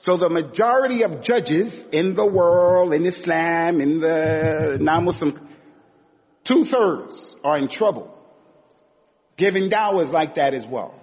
So 0.00 0.16
the 0.16 0.28
majority 0.28 1.02
of 1.02 1.22
judges 1.22 1.72
in 1.92 2.14
the 2.14 2.26
world, 2.26 2.92
in 2.92 3.04
Islam, 3.04 3.80
in 3.80 4.00
the 4.00 4.78
non-Muslim, 4.80 5.48
two 6.46 6.66
thirds 6.70 7.34
are 7.42 7.58
in 7.58 7.68
trouble. 7.68 8.14
Giving 9.36 9.70
dawahs 9.70 10.12
like 10.12 10.36
that 10.36 10.54
as 10.54 10.64
well. 10.70 10.97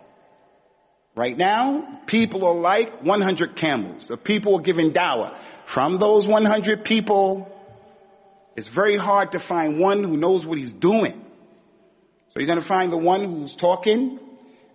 Right 1.15 1.37
now, 1.37 2.01
people 2.07 2.45
are 2.45 2.53
like 2.53 3.01
100 3.01 3.55
camels. 3.55 4.05
The 4.09 4.17
people 4.17 4.59
are 4.59 4.61
giving 4.61 4.91
dawah. 4.91 5.37
From 5.73 5.97
those 5.97 6.27
100 6.27 6.83
people, 6.83 7.47
it's 8.57 8.67
very 8.75 8.97
hard 8.97 9.31
to 9.31 9.39
find 9.47 9.79
one 9.79 10.03
who 10.03 10.17
knows 10.17 10.45
what 10.45 10.57
he's 10.57 10.73
doing. 10.73 11.21
So 12.33 12.41
you're 12.41 12.47
going 12.47 12.61
to 12.61 12.67
find 12.67 12.91
the 12.91 12.97
one 12.97 13.23
who's 13.23 13.55
talking, 13.59 14.19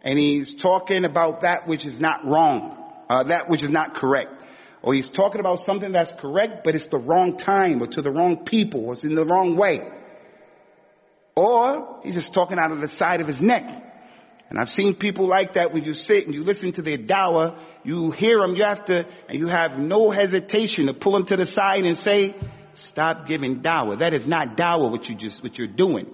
and 0.02 0.18
he's 0.18 0.54
talking 0.62 1.04
about 1.04 1.42
that 1.42 1.68
which 1.68 1.84
is 1.84 2.00
not 2.00 2.24
wrong, 2.24 2.90
uh, 3.10 3.24
that 3.24 3.50
which 3.50 3.62
is 3.62 3.68
not 3.68 3.94
correct. 3.94 4.32
Or 4.82 4.94
he's 4.94 5.10
talking 5.10 5.40
about 5.40 5.58
something 5.66 5.92
that's 5.92 6.12
correct, 6.20 6.64
but 6.64 6.74
it's 6.74 6.88
the 6.90 6.98
wrong 6.98 7.36
time, 7.36 7.82
or 7.82 7.86
to 7.86 8.00
the 8.00 8.10
wrong 8.10 8.46
people, 8.46 8.86
or 8.86 8.94
it's 8.94 9.04
in 9.04 9.14
the 9.14 9.26
wrong 9.26 9.58
way. 9.58 9.86
Or 11.36 12.00
he's 12.02 12.14
just 12.14 12.32
talking 12.32 12.58
out 12.58 12.72
of 12.72 12.80
the 12.80 12.88
side 12.96 13.20
of 13.20 13.26
his 13.26 13.42
neck. 13.42 13.89
And 14.50 14.58
I've 14.58 14.68
seen 14.68 14.96
people 14.96 15.28
like 15.28 15.54
that 15.54 15.72
when 15.72 15.84
you 15.84 15.94
sit 15.94 16.26
and 16.26 16.34
you 16.34 16.42
listen 16.42 16.72
to 16.72 16.82
their 16.82 16.98
dawah, 16.98 17.56
you 17.84 18.10
hear 18.10 18.40
them, 18.40 18.56
you 18.56 18.64
have 18.64 18.84
to, 18.86 19.06
and 19.28 19.38
you 19.38 19.46
have 19.46 19.78
no 19.78 20.10
hesitation 20.10 20.86
to 20.86 20.94
pull 20.94 21.12
them 21.12 21.26
to 21.26 21.36
the 21.36 21.46
side 21.46 21.84
and 21.84 21.96
say, 21.98 22.34
Stop 22.92 23.26
giving 23.26 23.60
dawah. 23.60 23.98
That 23.98 24.14
is 24.14 24.26
not 24.26 24.56
dawah 24.56 24.90
what 24.90 25.04
you 25.04 25.14
just, 25.16 25.42
what 25.42 25.56
you're 25.56 25.66
doing. 25.66 26.06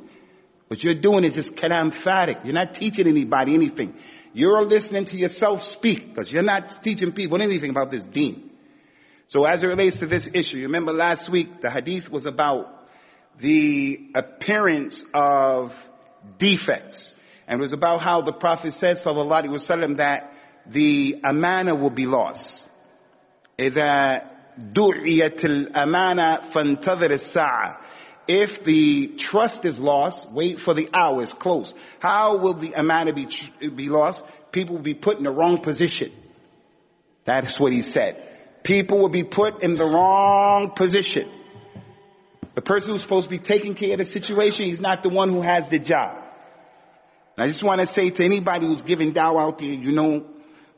What 0.68 0.82
you're 0.82 1.00
doing 1.00 1.24
is 1.24 1.34
just 1.34 1.52
kalam 1.52 1.92
farik. 2.04 2.44
You're 2.44 2.54
not 2.54 2.74
teaching 2.74 3.06
anybody 3.06 3.54
anything. 3.54 3.94
You're 4.32 4.64
listening 4.64 5.06
to 5.06 5.16
yourself 5.16 5.60
speak 5.78 6.08
because 6.08 6.30
you're 6.30 6.42
not 6.42 6.82
teaching 6.82 7.12
people 7.12 7.40
anything 7.40 7.70
about 7.70 7.90
this 7.90 8.02
deen. 8.12 8.50
So 9.28 9.44
as 9.44 9.62
it 9.62 9.66
relates 9.66 9.98
to 10.00 10.06
this 10.06 10.28
issue, 10.34 10.56
you 10.56 10.64
remember 10.64 10.92
last 10.92 11.30
week 11.30 11.62
the 11.62 11.70
hadith 11.70 12.10
was 12.10 12.26
about 12.26 12.66
the 13.40 14.10
appearance 14.14 15.02
of 15.14 15.70
defects. 16.38 17.12
And 17.47 17.59
it 17.59 17.61
was 17.61 17.73
about 17.73 18.01
how 18.01 18.21
the 18.21 18.33
Prophet 18.33 18.73
said, 18.79 18.97
sallallahu 19.05 19.45
alaihi 19.45 19.69
wasallam, 19.69 19.97
that 19.97 20.31
the 20.71 21.21
amana 21.23 21.75
will 21.75 21.89
be 21.89 22.05
lost. 22.05 22.65
إذا 23.59 24.21
دعيت 24.73 25.45
الأمانة 25.45 26.51
فانتظر 26.53 27.11
الساعة. 27.11 27.77
If 28.27 28.63
the 28.65 29.17
trust 29.17 29.65
is 29.65 29.77
lost, 29.77 30.27
wait 30.31 30.59
for 30.63 30.73
the 30.73 30.87
hour 30.93 31.23
is 31.23 31.33
close. 31.39 31.73
How 31.99 32.37
will 32.37 32.59
the 32.59 32.73
amana 32.73 33.13
be, 33.13 33.27
be 33.75 33.89
lost? 33.89 34.21
People 34.51 34.75
will 34.75 34.83
be 34.83 34.93
put 34.93 35.17
in 35.17 35.23
the 35.23 35.31
wrong 35.31 35.61
position. 35.63 36.11
That 37.25 37.45
is 37.45 37.55
what 37.59 37.73
he 37.73 37.81
said. 37.81 38.15
People 38.63 38.99
will 38.99 39.09
be 39.09 39.23
put 39.23 39.63
in 39.63 39.75
the 39.75 39.83
wrong 39.83 40.73
position. 40.75 41.31
The 42.53 42.61
person 42.61 42.91
who's 42.91 43.01
supposed 43.01 43.29
to 43.29 43.29
be 43.29 43.39
taking 43.39 43.75
care 43.75 43.93
of 43.93 43.99
the 43.99 44.05
situation, 44.05 44.65
he's 44.65 44.79
not 44.79 45.03
the 45.03 45.09
one 45.09 45.29
who 45.29 45.41
has 45.41 45.69
the 45.69 45.79
job. 45.79 46.23
And 47.36 47.48
I 47.48 47.52
just 47.52 47.62
want 47.62 47.82
to 47.82 47.86
say 47.92 48.10
to 48.10 48.24
anybody 48.24 48.66
who's 48.66 48.82
giving 48.82 49.12
dawah 49.12 49.48
out 49.48 49.58
there, 49.58 49.68
you 49.68 49.92
know, 49.92 50.24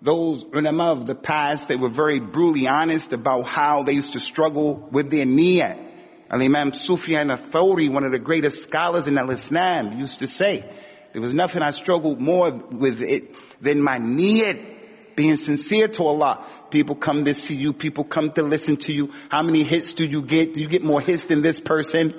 those 0.03 0.45
ulama 0.53 1.01
of 1.01 1.07
the 1.07 1.15
past, 1.15 1.69
they 1.69 1.77
were 1.77 1.91
very 1.91 2.21
brutally 2.21 2.67
honest 2.67 3.13
about 3.13 3.43
how 3.45 3.85
they 3.85 3.93
used 3.93 4.13
to 4.13 4.21
struggle 4.21 4.89
with 4.93 5.11
their 5.11 5.27
niyyah. 5.27 5.87
And 6.31 6.43
Imam 6.43 6.73
Sufyan 6.75 7.31
al-Thawri, 7.31 7.91
one 7.93 8.05
of 8.05 8.13
the 8.13 8.19
greatest 8.19 8.63
scholars 8.69 9.07
in 9.07 9.17
al-Islam, 9.17 9.99
used 9.99 10.19
to 10.19 10.27
say, 10.27 10.65
there 11.13 11.23
was 11.23 11.33
nothing 11.33 11.63
I 11.63 11.71
struggled 11.71 12.21
more 12.21 12.51
with 12.53 13.01
it 13.01 13.31
than 13.63 13.83
my 13.83 13.99
niyyah, 13.99 15.17
being 15.17 15.37
sincere 15.37 15.89
to 15.89 16.03
Allah. 16.03 16.67
People 16.71 16.97
come 16.97 17.25
to 17.25 17.35
see 17.35 17.55
you, 17.55 17.73
people 17.73 18.05
come 18.05 18.31
to 18.35 18.43
listen 18.43 18.77
to 18.81 18.93
you. 18.93 19.09
How 19.31 19.43
many 19.43 19.65
hits 19.65 19.95
do 19.97 20.05
you 20.05 20.23
get? 20.23 20.55
Do 20.55 20.61
you 20.61 20.69
get 20.69 20.85
more 20.85 21.01
hits 21.01 21.23
than 21.29 21.43
this 21.43 21.61
person? 21.65 22.13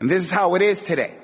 And 0.00 0.10
this 0.10 0.22
is 0.22 0.30
how 0.30 0.54
it 0.56 0.62
is 0.62 0.78
today. 0.86 1.21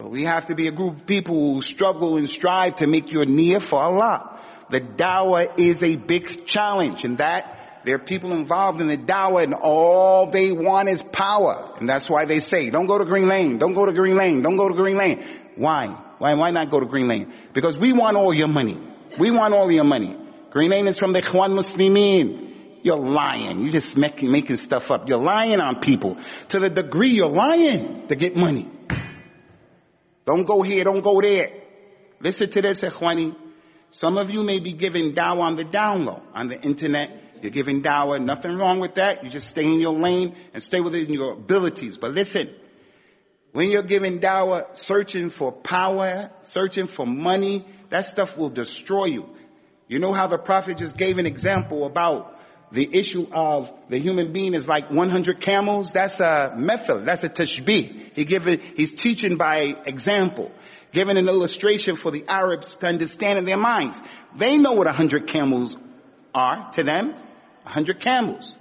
But 0.00 0.10
we 0.10 0.24
have 0.24 0.46
to 0.46 0.54
be 0.54 0.66
a 0.66 0.72
group 0.72 1.00
of 1.00 1.06
people 1.06 1.56
who 1.56 1.60
struggle 1.60 2.16
and 2.16 2.26
strive 2.26 2.76
to 2.76 2.86
make 2.86 3.12
your 3.12 3.26
niyyah 3.26 3.68
for 3.68 3.82
Allah. 3.82 4.40
The 4.70 4.80
dawah 4.80 5.58
is 5.58 5.82
a 5.82 5.96
big 5.96 6.22
challenge 6.46 7.00
and 7.04 7.18
that 7.18 7.82
there 7.84 7.96
are 7.96 7.98
people 7.98 8.32
involved 8.32 8.80
in 8.80 8.88
the 8.88 8.96
dawah 8.96 9.44
and 9.44 9.52
all 9.52 10.30
they 10.32 10.52
want 10.52 10.88
is 10.88 11.02
power. 11.12 11.74
And 11.78 11.86
that's 11.86 12.08
why 12.08 12.24
they 12.24 12.38
say, 12.38 12.70
don't 12.70 12.86
go 12.86 12.96
to 12.96 13.04
Green 13.04 13.28
Lane, 13.28 13.58
don't 13.58 13.74
go 13.74 13.84
to 13.84 13.92
Green 13.92 14.16
Lane, 14.16 14.40
don't 14.42 14.56
go 14.56 14.70
to 14.70 14.74
Green 14.74 14.96
Lane. 14.96 15.22
Why? 15.56 16.14
Why, 16.16 16.32
why 16.32 16.50
not 16.50 16.70
go 16.70 16.80
to 16.80 16.86
Green 16.86 17.06
Lane? 17.06 17.30
Because 17.52 17.76
we 17.78 17.92
want 17.92 18.16
all 18.16 18.32
your 18.32 18.48
money. 18.48 18.80
We 19.20 19.30
want 19.30 19.52
all 19.52 19.70
your 19.70 19.84
money. 19.84 20.16
Green 20.50 20.70
Lane 20.70 20.86
is 20.86 20.98
from 20.98 21.12
the 21.12 21.20
Ikhwan 21.20 21.60
Muslimin. 21.60 22.80
You're 22.82 22.96
lying. 22.96 23.60
You're 23.60 23.72
just 23.72 23.94
making, 23.98 24.32
making 24.32 24.56
stuff 24.64 24.84
up. 24.88 25.02
You're 25.08 25.22
lying 25.22 25.60
on 25.60 25.82
people 25.82 26.16
to 26.48 26.58
the 26.58 26.70
degree 26.70 27.10
you're 27.10 27.28
lying 27.28 28.06
to 28.08 28.16
get 28.16 28.34
money. 28.34 28.70
Don't 30.26 30.46
go 30.46 30.62
here, 30.62 30.84
don't 30.84 31.02
go 31.02 31.20
there. 31.20 31.48
Listen 32.20 32.50
to 32.50 32.62
this, 32.62 32.82
Ikhwani. 32.82 33.34
Some 33.92 34.16
of 34.18 34.30
you 34.30 34.42
may 34.42 34.60
be 34.60 34.74
giving 34.74 35.14
dawah 35.14 35.40
on 35.40 35.56
the 35.56 35.64
download, 35.64 36.22
on 36.34 36.48
the 36.48 36.60
internet. 36.60 37.08
You're 37.42 37.50
giving 37.50 37.82
dawah, 37.82 38.22
nothing 38.22 38.52
wrong 38.52 38.80
with 38.80 38.94
that. 38.96 39.24
You 39.24 39.30
just 39.30 39.46
stay 39.46 39.64
in 39.64 39.80
your 39.80 39.94
lane 39.94 40.36
and 40.52 40.62
stay 40.62 40.80
within 40.80 41.12
your 41.12 41.32
abilities. 41.32 41.96
But 42.00 42.12
listen, 42.12 42.54
when 43.52 43.70
you're 43.70 43.86
giving 43.86 44.20
dawah, 44.20 44.64
searching 44.82 45.32
for 45.36 45.52
power, 45.64 46.30
searching 46.50 46.88
for 46.96 47.06
money, 47.06 47.66
that 47.90 48.06
stuff 48.12 48.28
will 48.38 48.50
destroy 48.50 49.06
you. 49.06 49.24
You 49.88 49.98
know 49.98 50.12
how 50.12 50.28
the 50.28 50.38
Prophet 50.38 50.78
just 50.78 50.96
gave 50.96 51.18
an 51.18 51.26
example 51.26 51.86
about 51.86 52.34
the 52.72 52.88
issue 52.96 53.26
of 53.32 53.66
the 53.88 53.98
human 53.98 54.32
being 54.32 54.54
is 54.54 54.66
like 54.66 54.90
100 54.90 55.42
camels? 55.42 55.90
That's 55.92 56.18
a 56.20 56.54
method. 56.56 57.04
That's 57.06 57.24
a 57.24 57.28
tashbih. 57.28 58.12
He 58.14 58.72
he's 58.76 58.92
teaching 59.00 59.36
by 59.36 59.74
example 59.86 60.52
giving 60.92 61.16
an 61.16 61.28
illustration 61.28 61.96
for 62.02 62.10
the 62.10 62.24
Arabs 62.26 62.74
to 62.80 62.86
understand 62.86 63.38
in 63.38 63.44
their 63.44 63.56
minds. 63.56 63.96
They 64.38 64.56
know 64.56 64.72
what 64.72 64.86
hundred 64.88 65.28
camels 65.28 65.76
are 66.34 66.70
to 66.74 66.82
them. 66.82 67.14
Hundred 67.64 68.00
camels. 68.02 68.56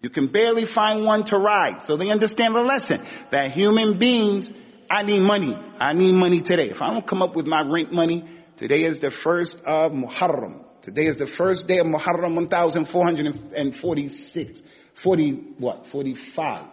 You 0.00 0.10
can 0.10 0.28
barely 0.28 0.64
find 0.74 1.04
one 1.04 1.26
to 1.26 1.36
ride. 1.36 1.82
So 1.86 1.96
they 1.96 2.10
understand 2.10 2.54
the 2.54 2.60
lesson 2.60 3.04
that 3.32 3.50
human 3.50 3.98
beings, 3.98 4.48
I 4.90 5.02
need 5.02 5.20
money. 5.20 5.54
I 5.54 5.92
need 5.92 6.12
money 6.12 6.42
today. 6.42 6.70
If 6.70 6.80
I 6.80 6.90
don't 6.90 7.06
come 7.06 7.22
up 7.22 7.36
with 7.36 7.46
my 7.46 7.62
rent 7.68 7.92
money, 7.92 8.28
today 8.58 8.82
is 8.82 9.00
the 9.00 9.10
first 9.22 9.56
of 9.66 9.92
Muharram. 9.92 10.64
Today 10.82 11.06
is 11.06 11.16
the 11.18 11.26
first 11.36 11.66
day 11.66 11.78
of 11.78 11.86
Muharram 11.86 12.36
1446. 12.36 14.60
40, 15.04 15.32
what? 15.58 15.84
45. 15.92 16.66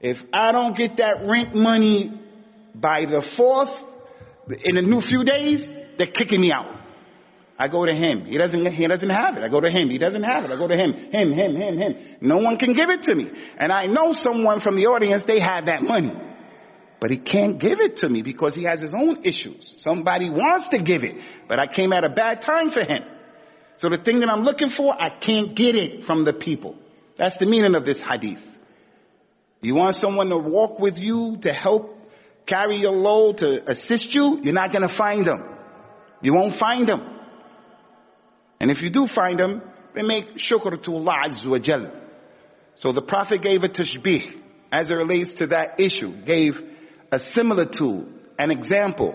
If 0.00 0.16
I 0.32 0.50
don't 0.52 0.74
get 0.76 0.96
that 0.96 1.26
rent 1.28 1.54
money 1.54 2.20
by 2.74 3.04
the 3.06 3.22
fourth, 3.36 3.68
in 4.64 4.78
a 4.78 4.82
new 4.82 5.02
few 5.02 5.24
days, 5.24 5.68
they're 5.98 6.06
kicking 6.06 6.40
me 6.40 6.52
out. 6.52 6.70
I 7.58 7.68
go 7.68 7.84
to 7.84 7.92
him. 7.92 8.24
He 8.24 8.38
doesn't, 8.38 8.64
he 8.72 8.86
doesn't 8.86 9.10
have 9.10 9.36
it. 9.36 9.42
I 9.42 9.48
go 9.48 9.60
to 9.60 9.70
him. 9.70 9.90
He 9.90 9.98
doesn't 9.98 10.22
have 10.22 10.44
it. 10.44 10.50
I 10.50 10.56
go 10.56 10.66
to 10.66 10.76
him. 10.76 10.92
Him, 10.92 11.32
him, 11.32 11.54
him, 11.54 11.76
him. 11.78 12.16
No 12.20 12.36
one 12.36 12.56
can 12.56 12.72
give 12.72 12.88
it 12.90 13.02
to 13.02 13.14
me. 13.14 13.30
And 13.58 13.70
I 13.70 13.84
know 13.86 14.12
someone 14.12 14.60
from 14.60 14.76
the 14.76 14.86
audience, 14.86 15.22
they 15.26 15.40
have 15.40 15.66
that 15.66 15.82
money. 15.82 16.14
But 17.00 17.10
he 17.10 17.18
can't 17.18 17.60
give 17.60 17.80
it 17.80 17.98
to 17.98 18.08
me 18.08 18.22
because 18.22 18.54
he 18.54 18.64
has 18.64 18.80
his 18.80 18.94
own 18.94 19.18
issues. 19.24 19.74
Somebody 19.78 20.30
wants 20.30 20.70
to 20.70 20.78
give 20.82 21.04
it, 21.04 21.16
but 21.48 21.58
I 21.58 21.66
came 21.72 21.92
at 21.92 22.02
a 22.02 22.08
bad 22.08 22.40
time 22.40 22.70
for 22.70 22.80
him. 22.80 23.02
So 23.78 23.88
the 23.88 23.98
thing 23.98 24.20
that 24.20 24.28
I'm 24.28 24.42
looking 24.42 24.70
for, 24.76 24.94
I 24.94 25.10
can't 25.18 25.56
get 25.56 25.74
it 25.74 26.04
from 26.04 26.24
the 26.24 26.32
people. 26.32 26.76
That's 27.18 27.36
the 27.38 27.46
meaning 27.46 27.74
of 27.74 27.84
this 27.84 27.98
hadith. 28.08 28.38
You 29.60 29.74
want 29.74 29.96
someone 29.96 30.28
to 30.28 30.38
walk 30.38 30.78
with 30.78 30.94
you, 30.96 31.38
to 31.42 31.52
help 31.52 31.96
carry 32.46 32.78
your 32.78 32.92
load, 32.92 33.38
to 33.38 33.70
assist 33.70 34.14
you, 34.14 34.40
you're 34.42 34.52
not 34.52 34.72
going 34.72 34.86
to 34.86 34.96
find 34.96 35.26
them. 35.26 35.42
You 36.22 36.34
won't 36.34 36.58
find 36.58 36.88
them. 36.88 37.00
And 38.60 38.70
if 38.70 38.80
you 38.82 38.90
do 38.90 39.06
find 39.14 39.38
them, 39.38 39.62
then 39.94 40.06
make 40.06 40.36
shukr 40.36 40.82
to 40.82 40.90
Allah 40.92 41.16
Azza 41.28 41.48
wa 41.48 41.58
Jal. 41.58 41.90
So 42.80 42.92
the 42.92 43.02
Prophet 43.02 43.42
gave 43.42 43.62
a 43.62 43.68
tashbih 43.68 44.40
as 44.72 44.90
it 44.90 44.94
relates 44.94 45.38
to 45.38 45.46
that 45.48 45.80
issue, 45.80 46.24
gave 46.24 46.54
a 47.12 47.18
similitude, 47.32 48.12
an 48.38 48.50
example, 48.50 49.14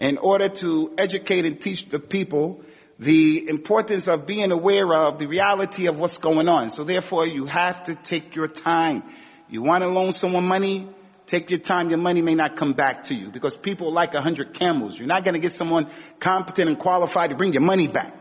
in 0.00 0.18
order 0.18 0.48
to 0.60 0.94
educate 0.98 1.44
and 1.44 1.60
teach 1.60 1.88
the 1.90 1.98
people 1.98 2.62
the 3.04 3.48
importance 3.48 4.04
of 4.06 4.26
being 4.26 4.50
aware 4.52 4.92
of 4.94 5.18
the 5.18 5.26
reality 5.26 5.86
of 5.88 5.96
what's 5.96 6.18
going 6.18 6.48
on. 6.48 6.70
So 6.76 6.84
therefore 6.84 7.26
you 7.26 7.46
have 7.46 7.84
to 7.86 7.98
take 8.08 8.36
your 8.36 8.48
time. 8.48 9.02
You 9.48 9.62
want 9.62 9.82
to 9.82 9.88
loan 9.88 10.12
someone 10.12 10.44
money, 10.44 10.88
take 11.26 11.50
your 11.50 11.58
time. 11.58 11.88
Your 11.88 11.98
money 11.98 12.22
may 12.22 12.34
not 12.34 12.56
come 12.56 12.74
back 12.74 13.04
to 13.06 13.14
you 13.14 13.30
because 13.32 13.56
people 13.62 13.92
like 13.92 14.14
a 14.14 14.20
hundred 14.20 14.56
camels. 14.58 14.94
You're 14.96 15.06
not 15.06 15.24
going 15.24 15.34
to 15.34 15.40
get 15.40 15.56
someone 15.56 15.90
competent 16.22 16.68
and 16.68 16.78
qualified 16.78 17.30
to 17.30 17.36
bring 17.36 17.52
your 17.52 17.62
money 17.62 17.88
back. 17.88 18.14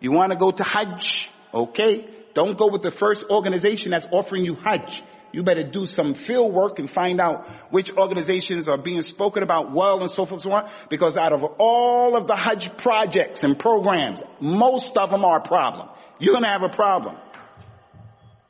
You 0.00 0.12
want 0.12 0.32
to 0.32 0.38
go 0.38 0.52
to 0.52 0.62
Hajj, 0.62 1.28
okay? 1.52 2.06
Don't 2.34 2.56
go 2.58 2.70
with 2.70 2.82
the 2.82 2.92
first 2.98 3.24
organization 3.28 3.90
that's 3.90 4.06
offering 4.12 4.44
you 4.44 4.54
Hajj 4.54 5.02
you 5.32 5.42
better 5.42 5.64
do 5.64 5.86
some 5.86 6.14
field 6.26 6.54
work 6.54 6.78
and 6.78 6.90
find 6.90 7.20
out 7.20 7.46
which 7.70 7.90
organizations 7.96 8.68
are 8.68 8.76
being 8.76 9.00
spoken 9.02 9.42
about 9.42 9.72
well 9.74 10.02
and 10.02 10.10
so 10.10 10.26
forth 10.26 10.32
and 10.32 10.40
so 10.42 10.52
on. 10.52 10.70
Because 10.90 11.16
out 11.16 11.32
of 11.32 11.42
all 11.58 12.16
of 12.16 12.26
the 12.26 12.36
Hajj 12.36 12.68
projects 12.78 13.40
and 13.42 13.58
programs, 13.58 14.20
most 14.40 14.90
of 14.96 15.10
them 15.10 15.24
are 15.24 15.38
a 15.38 15.48
problem. 15.48 15.88
You're 16.18 16.34
going 16.34 16.44
to 16.44 16.50
have 16.50 16.62
a 16.62 16.74
problem. 16.74 17.16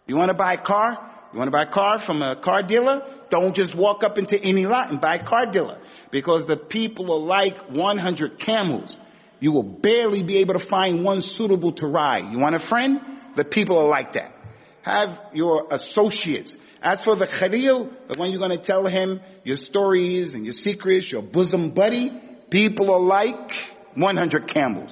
You 0.07 0.17
want 0.17 0.31
to 0.31 0.35
buy 0.35 0.55
a 0.55 0.63
car? 0.63 1.11
You 1.33 1.39
want 1.39 1.49
to 1.49 1.53
buy 1.53 1.63
a 1.63 1.73
car 1.73 2.01
from 2.05 2.21
a 2.21 2.41
car 2.43 2.63
dealer? 2.63 3.01
Don't 3.31 3.55
just 3.55 3.77
walk 3.77 4.03
up 4.03 4.19
into 4.19 4.37
any 4.37 4.67
lot 4.67 4.91
and 4.91 5.01
buy 5.01 5.17
a 5.17 5.27
car 5.27 5.51
dealer. 5.51 5.79
Because 6.11 6.47
the 6.47 6.57
people 6.57 7.13
are 7.13 7.21
like 7.21 7.71
100 7.71 8.41
camels. 8.41 8.99
You 9.41 9.53
will 9.53 9.63
barely 9.63 10.23
be 10.23 10.39
able 10.39 10.55
to 10.55 10.69
find 10.69 11.05
one 11.05 11.21
suitable 11.21 11.73
to 11.75 11.87
ride. 11.87 12.31
You 12.31 12.39
want 12.39 12.57
a 12.57 12.69
friend? 12.69 13.01
The 13.37 13.45
people 13.45 13.79
are 13.79 13.89
like 13.89 14.13
that. 14.15 14.35
Have 14.83 15.19
your 15.33 15.73
associates 15.73 16.57
as 16.83 17.03
for 17.05 17.17
the 17.17 17.27
Khalil, 17.27 17.91
the 18.09 18.19
one 18.19 18.31
you're 18.31 18.41
going 18.41 18.59
to 18.59 18.65
tell 18.65 18.87
him 18.87 19.21
your 19.45 19.57
stories 19.57 20.35
and 20.35 20.45
your 20.45 20.55
secrets, 20.55 21.11
your 21.13 21.23
bosom 21.23 21.73
buddy, 21.75 22.11
people 22.51 22.93
are 22.93 23.01
like 23.01 23.51
100 23.95 24.49
camels. 24.53 24.91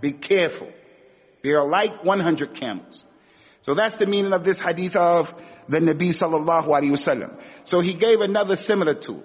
Be 0.00 0.12
careful. 0.12 0.68
They 1.42 1.50
are 1.50 1.68
like 1.68 2.04
100 2.04 2.58
camels. 2.58 3.02
So 3.62 3.74
that's 3.74 3.98
the 3.98 4.06
meaning 4.06 4.32
of 4.32 4.44
this 4.44 4.60
hadith 4.64 4.94
of 4.94 5.26
the 5.68 5.78
Nabi 5.78 6.12
sallallahu 6.14 6.68
alaihi 6.68 6.96
wasallam. 6.96 7.36
So 7.66 7.80
he 7.80 7.94
gave 7.96 8.20
another 8.20 8.56
similitude 8.66 9.24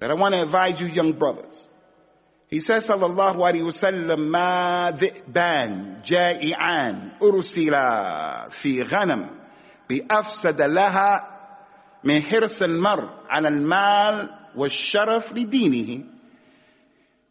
that 0.00 0.10
I 0.10 0.14
want 0.14 0.34
to 0.34 0.42
advise 0.42 0.78
you 0.78 0.86
young 0.86 1.18
brothers. 1.18 1.68
He 2.48 2.60
says 2.60 2.84
sallallahu 2.84 3.38
alaihi 3.38 3.62
wasallam 3.72 4.28
ma 4.28 4.92
dhi'ban 4.92 6.04
ja'i'an 6.08 7.18
ursila 7.20 8.52
fi 8.62 8.82
ghanam 8.84 9.45
بأفسد 9.89 10.61
لها 10.61 11.27
من 12.03 12.21
حرص 12.21 12.61
المرء 12.61 13.09
على 13.29 13.47
المال 13.47 14.29
والشرف 14.55 15.33
لدينه 15.33 16.03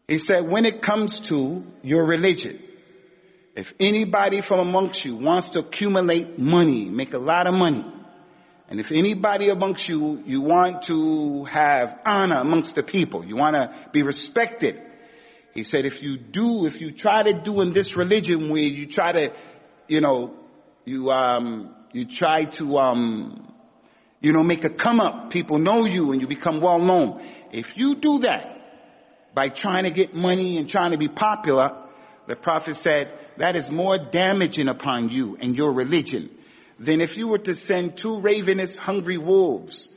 He 0.08 0.18
said, 0.18 0.50
when 0.50 0.64
it 0.64 0.82
comes 0.82 1.20
to 1.28 1.62
your 1.82 2.04
religion, 2.04 2.58
if 3.54 3.68
anybody 3.78 4.42
from 4.46 4.58
amongst 4.58 5.04
you 5.04 5.14
wants 5.14 5.50
to 5.50 5.60
accumulate 5.60 6.36
money, 6.36 6.86
make 6.86 7.12
a 7.12 7.18
lot 7.18 7.46
of 7.46 7.54
money, 7.54 7.84
and 8.68 8.80
if 8.80 8.86
anybody 8.90 9.50
amongst 9.50 9.88
you, 9.88 10.20
you 10.26 10.40
want 10.40 10.84
to 10.88 11.44
have 11.44 11.98
honor 12.04 12.40
amongst 12.40 12.74
the 12.74 12.82
people, 12.82 13.24
you 13.24 13.36
want 13.36 13.54
to 13.54 13.72
be 13.92 14.02
respected, 14.02 14.80
he 15.54 15.64
said, 15.64 15.84
if 15.84 16.00
you 16.02 16.16
do, 16.16 16.66
if 16.66 16.80
you 16.80 16.92
try 16.92 17.24
to 17.24 17.42
do 17.42 17.60
in 17.60 17.72
this 17.72 17.94
religion 17.96 18.50
where 18.50 18.62
you 18.62 18.88
try 18.88 19.12
to, 19.12 19.28
you 19.88 20.00
know, 20.00 20.34
you, 20.84 21.10
um, 21.10 21.74
you 21.95 22.05
try 22.05 22.43
to, 22.57 22.77
um, 22.77 23.53
you 24.19 24.33
know, 24.33 24.43
make 24.43 24.65
a 24.65 24.69
come 24.69 24.99
up. 24.99 25.31
People 25.31 25.59
know 25.59 25.85
you 25.85 26.11
and 26.11 26.19
you 26.19 26.27
become 26.27 26.61
well 26.61 26.79
known. 26.79 27.25
If 27.53 27.67
you 27.75 27.95
do 28.01 28.19
that 28.23 28.47
by 29.33 29.47
trying 29.47 29.85
to 29.85 29.91
get 29.91 30.13
money 30.13 30.57
and 30.57 30.67
trying 30.67 30.91
to 30.91 30.97
be 30.97 31.07
popular, 31.07 31.69
the 32.27 32.35
prophet 32.35 32.75
said 32.81 33.13
that 33.37 33.55
is 33.55 33.71
more 33.71 33.97
damaging 34.11 34.67
upon 34.67 35.07
you 35.07 35.37
and 35.39 35.55
your 35.55 35.71
religion 35.71 36.31
than 36.77 36.99
if 36.99 37.15
you 37.15 37.29
were 37.29 37.37
to 37.37 37.55
send 37.63 37.97
two 38.01 38.19
ravenous 38.19 38.77
hungry 38.77 39.17
wolves. 39.17 39.87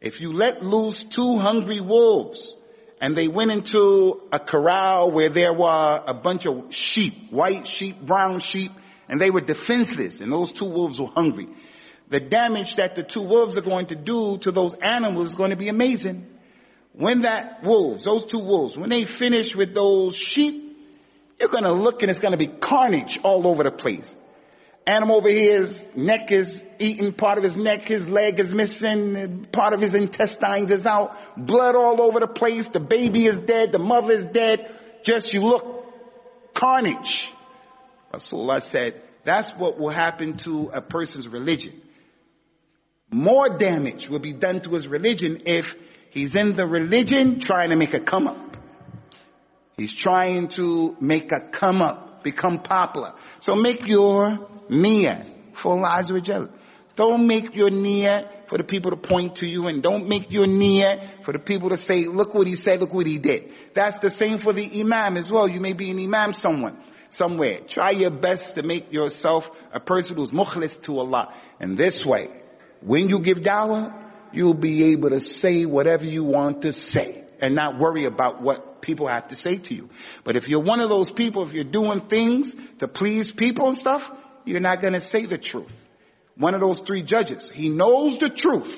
If 0.00 0.20
you 0.20 0.32
let 0.32 0.64
loose 0.64 1.04
two 1.14 1.38
hungry 1.38 1.80
wolves 1.80 2.56
and 3.00 3.16
they 3.16 3.28
went 3.28 3.52
into 3.52 4.20
a 4.32 4.40
corral 4.40 5.12
where 5.12 5.32
there 5.32 5.52
were 5.52 6.02
a 6.08 6.14
bunch 6.14 6.44
of 6.44 6.64
sheep, 6.72 7.30
white 7.30 7.68
sheep, 7.78 8.04
brown 8.04 8.42
sheep, 8.44 8.72
and 9.08 9.20
they 9.20 9.30
were 9.30 9.40
defenseless, 9.40 10.20
and 10.20 10.32
those 10.32 10.52
two 10.58 10.64
wolves 10.64 10.98
were 10.98 11.06
hungry. 11.06 11.48
The 12.10 12.20
damage 12.20 12.74
that 12.76 12.94
the 12.94 13.02
two 13.02 13.22
wolves 13.22 13.56
are 13.56 13.62
going 13.62 13.86
to 13.88 13.96
do 13.96 14.38
to 14.42 14.52
those 14.52 14.74
animals 14.80 15.30
is 15.30 15.36
going 15.36 15.50
to 15.50 15.56
be 15.56 15.68
amazing. 15.68 16.26
When 16.92 17.22
that 17.22 17.62
wolves, 17.64 18.04
those 18.04 18.30
two 18.30 18.38
wolves, 18.38 18.76
when 18.76 18.90
they 18.90 19.04
finish 19.18 19.48
with 19.54 19.74
those 19.74 20.16
sheep, 20.32 20.76
you're 21.38 21.50
going 21.50 21.64
to 21.64 21.72
look 21.72 22.00
and 22.00 22.10
it's 22.10 22.20
going 22.20 22.32
to 22.32 22.38
be 22.38 22.48
carnage 22.48 23.18
all 23.22 23.46
over 23.46 23.64
the 23.64 23.70
place. 23.70 24.06
Animal 24.86 25.16
over 25.16 25.28
here, 25.28 25.66
his 25.66 25.80
neck 25.96 26.30
is 26.30 26.48
eaten, 26.78 27.12
part 27.12 27.38
of 27.38 27.44
his 27.44 27.56
neck, 27.56 27.88
his 27.88 28.06
leg 28.06 28.38
is 28.38 28.54
missing, 28.54 29.46
part 29.52 29.72
of 29.72 29.80
his 29.80 29.94
intestines 29.94 30.70
is 30.70 30.86
out, 30.86 31.10
blood 31.36 31.74
all 31.74 32.00
over 32.00 32.20
the 32.20 32.28
place, 32.28 32.64
the 32.72 32.80
baby 32.80 33.26
is 33.26 33.44
dead, 33.46 33.72
the 33.72 33.80
mother 33.80 34.12
is 34.12 34.26
dead. 34.32 34.60
Just 35.04 35.32
you 35.32 35.40
look, 35.40 35.84
carnage. 36.56 37.26
Rasulullah 38.16 38.60
said, 38.70 39.02
that's 39.24 39.50
what 39.58 39.78
will 39.78 39.90
happen 39.90 40.38
to 40.44 40.70
a 40.72 40.80
person's 40.80 41.26
religion. 41.26 41.82
More 43.10 43.58
damage 43.58 44.06
will 44.08 44.20
be 44.20 44.32
done 44.32 44.62
to 44.62 44.70
his 44.70 44.86
religion 44.86 45.42
if 45.44 45.64
he's 46.10 46.34
in 46.34 46.56
the 46.56 46.66
religion 46.66 47.40
trying 47.40 47.70
to 47.70 47.76
make 47.76 47.92
a 47.92 48.00
come 48.00 48.28
up. 48.28 48.56
He's 49.76 49.94
trying 50.00 50.50
to 50.56 50.96
make 51.00 51.30
a 51.32 51.50
come 51.58 51.82
up, 51.82 52.24
become 52.24 52.60
popular. 52.62 53.12
So 53.40 53.54
make 53.54 53.80
your 53.86 54.38
niyyah 54.70 55.60
for 55.62 55.72
Allah 55.72 56.02
Azza 56.02 56.48
Don't 56.96 57.26
make 57.26 57.54
your 57.54 57.70
niyyah 57.70 58.48
for 58.48 58.58
the 58.58 58.64
people 58.64 58.90
to 58.92 58.96
point 58.96 59.36
to 59.36 59.46
you 59.46 59.66
and 59.66 59.82
don't 59.82 60.08
make 60.08 60.30
your 60.30 60.46
niyyah 60.46 61.24
for 61.24 61.32
the 61.32 61.38
people 61.38 61.68
to 61.70 61.76
say, 61.78 62.06
look 62.06 62.32
what 62.32 62.46
he 62.46 62.56
said, 62.56 62.80
look 62.80 62.94
what 62.94 63.06
he 63.06 63.18
did. 63.18 63.50
That's 63.74 63.98
the 64.00 64.10
same 64.10 64.38
for 64.38 64.52
the 64.52 64.80
imam 64.80 65.16
as 65.16 65.28
well. 65.30 65.48
You 65.48 65.60
may 65.60 65.72
be 65.72 65.90
an 65.90 65.98
imam 65.98 66.32
someone 66.32 66.78
somewhere. 67.16 67.60
Try 67.68 67.92
your 67.92 68.10
best 68.10 68.54
to 68.54 68.62
make 68.62 68.92
yourself 68.92 69.44
a 69.72 69.80
person 69.80 70.16
who's 70.16 70.30
mukhlis 70.30 70.82
to 70.86 70.98
Allah. 70.98 71.32
And 71.60 71.76
this 71.76 72.04
way, 72.06 72.28
when 72.82 73.08
you 73.08 73.22
give 73.22 73.38
dawah, 73.38 74.04
you'll 74.32 74.54
be 74.54 74.92
able 74.92 75.10
to 75.10 75.20
say 75.20 75.64
whatever 75.64 76.04
you 76.04 76.24
want 76.24 76.62
to 76.62 76.72
say 76.72 77.24
and 77.40 77.54
not 77.54 77.78
worry 77.78 78.06
about 78.06 78.42
what 78.42 78.82
people 78.82 79.08
have 79.08 79.28
to 79.28 79.36
say 79.36 79.58
to 79.58 79.74
you. 79.74 79.88
But 80.24 80.36
if 80.36 80.48
you're 80.48 80.62
one 80.62 80.80
of 80.80 80.88
those 80.88 81.10
people, 81.16 81.46
if 81.46 81.54
you're 81.54 81.64
doing 81.64 82.02
things 82.08 82.52
to 82.78 82.88
please 82.88 83.32
people 83.36 83.68
and 83.68 83.78
stuff, 83.78 84.02
you're 84.44 84.60
not 84.60 84.80
going 84.80 84.94
to 84.94 85.00
say 85.00 85.26
the 85.26 85.38
truth. 85.38 85.70
One 86.36 86.54
of 86.54 86.60
those 86.60 86.80
three 86.86 87.02
judges, 87.02 87.50
he 87.54 87.68
knows 87.68 88.18
the 88.18 88.30
truth, 88.34 88.72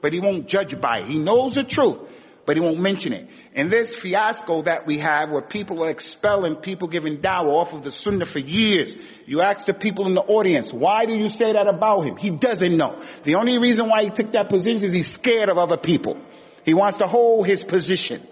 but 0.00 0.12
he 0.12 0.20
won't 0.20 0.48
judge 0.48 0.74
by 0.80 1.00
it. 1.00 1.06
He 1.06 1.18
knows 1.18 1.54
the 1.54 1.64
truth, 1.68 2.08
but 2.50 2.56
he 2.56 2.60
won't 2.60 2.80
mention 2.80 3.12
it. 3.12 3.28
In 3.54 3.70
this 3.70 3.94
fiasco 4.02 4.64
that 4.64 4.84
we 4.84 4.98
have 4.98 5.30
where 5.30 5.40
people 5.40 5.84
are 5.84 5.90
expelling 5.90 6.56
people 6.56 6.88
giving 6.88 7.18
dawah 7.18 7.46
off 7.46 7.72
of 7.72 7.84
the 7.84 7.92
sunnah 7.92 8.24
for 8.32 8.40
years, 8.40 8.92
you 9.24 9.40
ask 9.40 9.66
the 9.66 9.72
people 9.72 10.08
in 10.08 10.16
the 10.16 10.20
audience, 10.22 10.68
why 10.72 11.06
do 11.06 11.12
you 11.12 11.28
say 11.28 11.52
that 11.52 11.68
about 11.68 12.00
him? 12.02 12.16
He 12.16 12.30
doesn't 12.30 12.76
know. 12.76 13.00
The 13.24 13.36
only 13.36 13.56
reason 13.58 13.88
why 13.88 14.02
he 14.02 14.10
took 14.12 14.32
that 14.32 14.48
position 14.48 14.82
is 14.82 14.92
he's 14.92 15.14
scared 15.14 15.48
of 15.48 15.58
other 15.58 15.76
people. 15.76 16.20
He 16.64 16.74
wants 16.74 16.98
to 16.98 17.06
hold 17.06 17.46
his 17.46 17.62
position. 17.62 18.26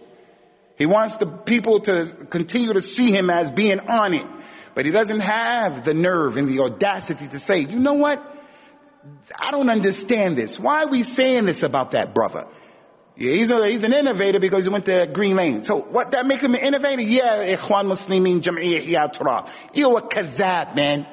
He 0.75 0.87
wants 0.87 1.15
the 1.21 1.27
people 1.47 1.79
to 1.83 2.27
continue 2.33 2.73
to 2.73 2.81
see 2.81 3.13
him 3.13 3.31
as 3.31 3.53
being 3.53 3.79
on 3.79 4.15
it. 4.15 4.27
But 4.75 4.85
he 4.85 4.91
doesn't 4.91 5.21
have 5.21 5.85
the 5.85 5.95
nerve 5.95 6.35
and 6.35 6.49
the 6.49 6.61
audacity 6.61 7.29
to 7.29 7.39
say, 7.47 7.61
you 7.61 7.79
know 7.79 7.95
what? 7.95 8.19
I 9.33 9.53
don't 9.53 9.71
understand 9.71 10.37
this. 10.37 10.59
Why 10.61 10.83
are 10.83 10.91
we 10.91 11.05
saying 11.05 11.47
this 11.47 11.63
about 11.63 11.93
that 11.93 12.17
brother? 12.17 12.47
Yeah, 13.19 13.33
he's, 13.33 13.51
a, 13.51 13.67
he's 13.69 13.83
an 13.83 13.93
innovator 13.93 14.39
because 14.39 14.63
he 14.63 14.71
went 14.71 14.85
to 14.85 15.09
Green 15.13 15.35
Lane. 15.35 15.65
So 15.67 15.81
what 15.81 16.13
that 16.13 16.25
makes 16.25 16.45
him 16.45 16.55
an 16.55 16.65
innovator? 16.65 17.03
Yeah, 17.03 17.57
Ikhwan 17.57 17.91
Muslimin 17.93 18.45
Jam'iyyah 18.47 18.89
Ihya. 18.89 19.53
You're 19.75 19.99
a 19.99 20.03
kazab, 20.03 20.77
man. 20.77 21.05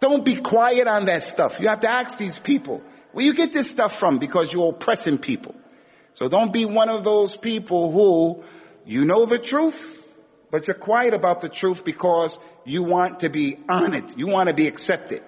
Don't 0.00 0.24
be 0.24 0.40
quiet 0.40 0.86
on 0.86 1.06
that 1.06 1.22
stuff. 1.32 1.52
You 1.58 1.68
have 1.68 1.80
to 1.80 1.90
ask 1.90 2.16
these 2.16 2.38
people, 2.44 2.80
where 3.12 3.24
you 3.24 3.34
get 3.34 3.52
this 3.52 3.72
stuff 3.72 3.92
from? 3.98 4.20
Because 4.20 4.50
you're 4.52 4.68
oppressing 4.68 5.18
people. 5.18 5.56
So 6.14 6.28
don't 6.28 6.52
be 6.52 6.64
one 6.64 6.88
of 6.88 7.02
those 7.02 7.36
people 7.42 7.92
who 7.92 8.44
you 8.86 9.04
know 9.04 9.26
the 9.26 9.38
truth, 9.38 9.74
but 10.52 10.68
you're 10.68 10.76
quiet 10.76 11.12
about 11.12 11.40
the 11.40 11.48
truth 11.48 11.78
because 11.84 12.38
you 12.64 12.84
want 12.84 13.18
to 13.20 13.30
be 13.30 13.58
honored. 13.68 14.12
You 14.16 14.28
want 14.28 14.48
to 14.48 14.54
be 14.54 14.68
accepted. 14.68 15.22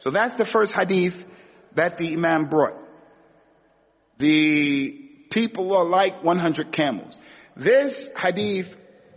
So 0.00 0.10
that's 0.12 0.36
the 0.38 0.48
first 0.52 0.72
hadith 0.72 1.14
that 1.74 1.98
the 1.98 2.12
Imam 2.12 2.48
brought. 2.48 2.79
The 4.20 5.00
people 5.30 5.74
are 5.74 5.84
like 5.84 6.22
100 6.22 6.72
camels. 6.72 7.16
This 7.56 7.92
hadith 8.22 8.66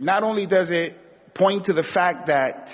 not 0.00 0.22
only 0.22 0.46
does 0.46 0.70
it 0.70 0.96
point 1.34 1.66
to 1.66 1.72
the 1.72 1.84
fact 1.94 2.28
that 2.28 2.68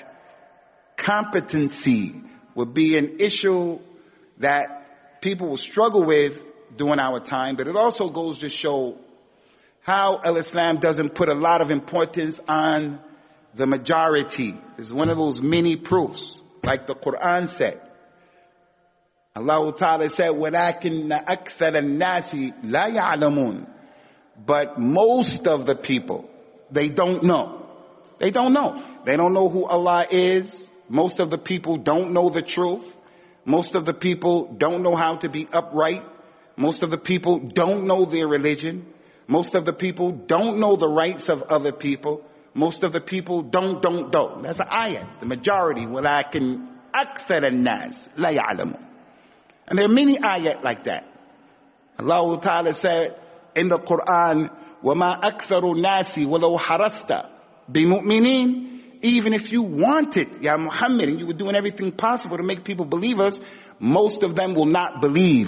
competency 1.05 2.15
would 2.55 2.75
be 2.75 2.97
an 2.97 3.19
issue 3.21 3.79
that 4.41 5.21
people 5.23 5.51
will 5.51 5.57
struggle 5.57 6.07
with 6.07 6.33
during 6.77 6.99
our 6.99 7.21
time, 7.21 7.57
but 7.57 7.67
it 7.67 7.77
also 7.77 8.11
goes 8.11 8.39
to 8.41 8.49
show 8.49 8.97
how 9.83 10.21
Al-Islam 10.25 10.79
doesn't 10.81 11.15
put 11.15 11.29
a 11.29 11.35
lot 11.35 11.61
of 11.61 11.71
importance 11.71 12.39
on 12.47 13.01
the 13.57 13.67
majority. 13.67 14.55
It's 14.79 14.93
one 14.93 15.09
of 15.09 15.17
those 15.17 15.41
mini 15.43 15.77
proofs, 15.77 16.43
like 16.63 16.87
the 16.87 16.95
Quran 16.95 17.57
said. 17.57 17.81
Allah 19.36 19.74
Ta'ala 19.78 20.10
said, 20.12 20.30
وَلَكِنَّ 20.32 21.10
أَكْثَرَ 21.12 21.76
النَّاسِ 21.76 22.64
لَا 22.64 22.88
يَعْلَمُونَ 22.88 23.68
But 24.48 24.80
most 24.80 25.46
of 25.46 25.66
the 25.66 25.76
people, 25.76 26.30
they 26.72 26.88
don't 26.90 27.24
know. 27.24 27.66
They 28.20 28.32
don't 28.32 28.54
know. 28.54 29.02
They 29.06 29.18
don't 29.18 29.34
know 29.34 29.50
who 29.50 29.66
Allah 29.66 30.06
is. 30.10 30.54
Most 30.88 31.20
of 31.20 31.30
the 31.30 31.38
people 31.38 31.78
don't 31.78 32.14
know 32.14 32.30
the 32.30 32.44
truth. 32.44 32.86
Most 33.44 33.76
of 33.76 33.86
the 33.86 33.94
people 33.94 34.56
don't 34.58 34.82
know 34.84 34.96
how 34.96 35.18
to 35.18 35.30
be 35.30 35.48
upright. 35.52 36.02
Most 36.56 36.82
of 36.82 36.90
the 36.90 36.98
people 36.98 37.52
don't 37.54 37.86
know 37.86 38.10
their 38.10 38.28
religion. 38.28 38.86
Most 39.28 39.54
of 39.54 39.66
the 39.66 39.74
people 39.74 40.14
don't 40.14 40.60
know 40.62 40.78
the 40.78 40.88
rights 40.88 41.26
of 41.28 41.42
other 41.44 41.74
people. 41.74 42.22
Most 42.54 42.84
of 42.84 42.94
the 42.94 43.02
people 43.02 43.42
don't, 43.42 43.82
don't, 43.82 44.12
don't. 44.12 44.44
That's 44.44 44.60
an 44.60 44.68
ayat. 44.68 45.20
The 45.20 45.26
majority, 45.26 45.82
وَلَكِنْ 45.82 46.68
أَكْثَرَ 46.96 47.44
النَّاسِ 47.52 48.16
لَا 48.18 48.30
يَعْلَمُونَ 48.32 48.89
and 49.70 49.78
there 49.78 49.86
are 49.86 49.90
many 49.90 50.18
ayat 50.18 50.64
like 50.64 50.84
that. 50.86 51.06
Allah 51.98 52.42
Ta'ala 52.42 52.74
said 52.80 53.16
in 53.56 53.70
the 53.70 53.80
Quran, 53.80 54.50
وَمَا 54.84 55.24
أَكْثَرُ 55.24 55.64
النَّاسِ 55.64 56.18
وَلَوْ 56.18 56.60
حَرَسْتَ 56.60 57.30
بِمُؤْمِنِينَ 57.72 58.76
even 59.02 59.34
if 59.34 59.52
you 59.52 59.62
wanted, 59.62 60.42
Ya 60.42 60.58
Muhammad, 60.58 61.10
and 61.10 61.20
you 61.20 61.28
were 61.28 61.34
doing 61.34 61.56
everything 61.56 61.92
possible 61.92 62.38
to 62.38 62.44
make 62.44 62.64
people 62.64 62.86
believers, 62.86 63.40
most 63.80 64.24
of 64.24 64.36
them 64.36 64.56
will 64.56 64.66
not 64.66 65.00
believe. 65.00 65.48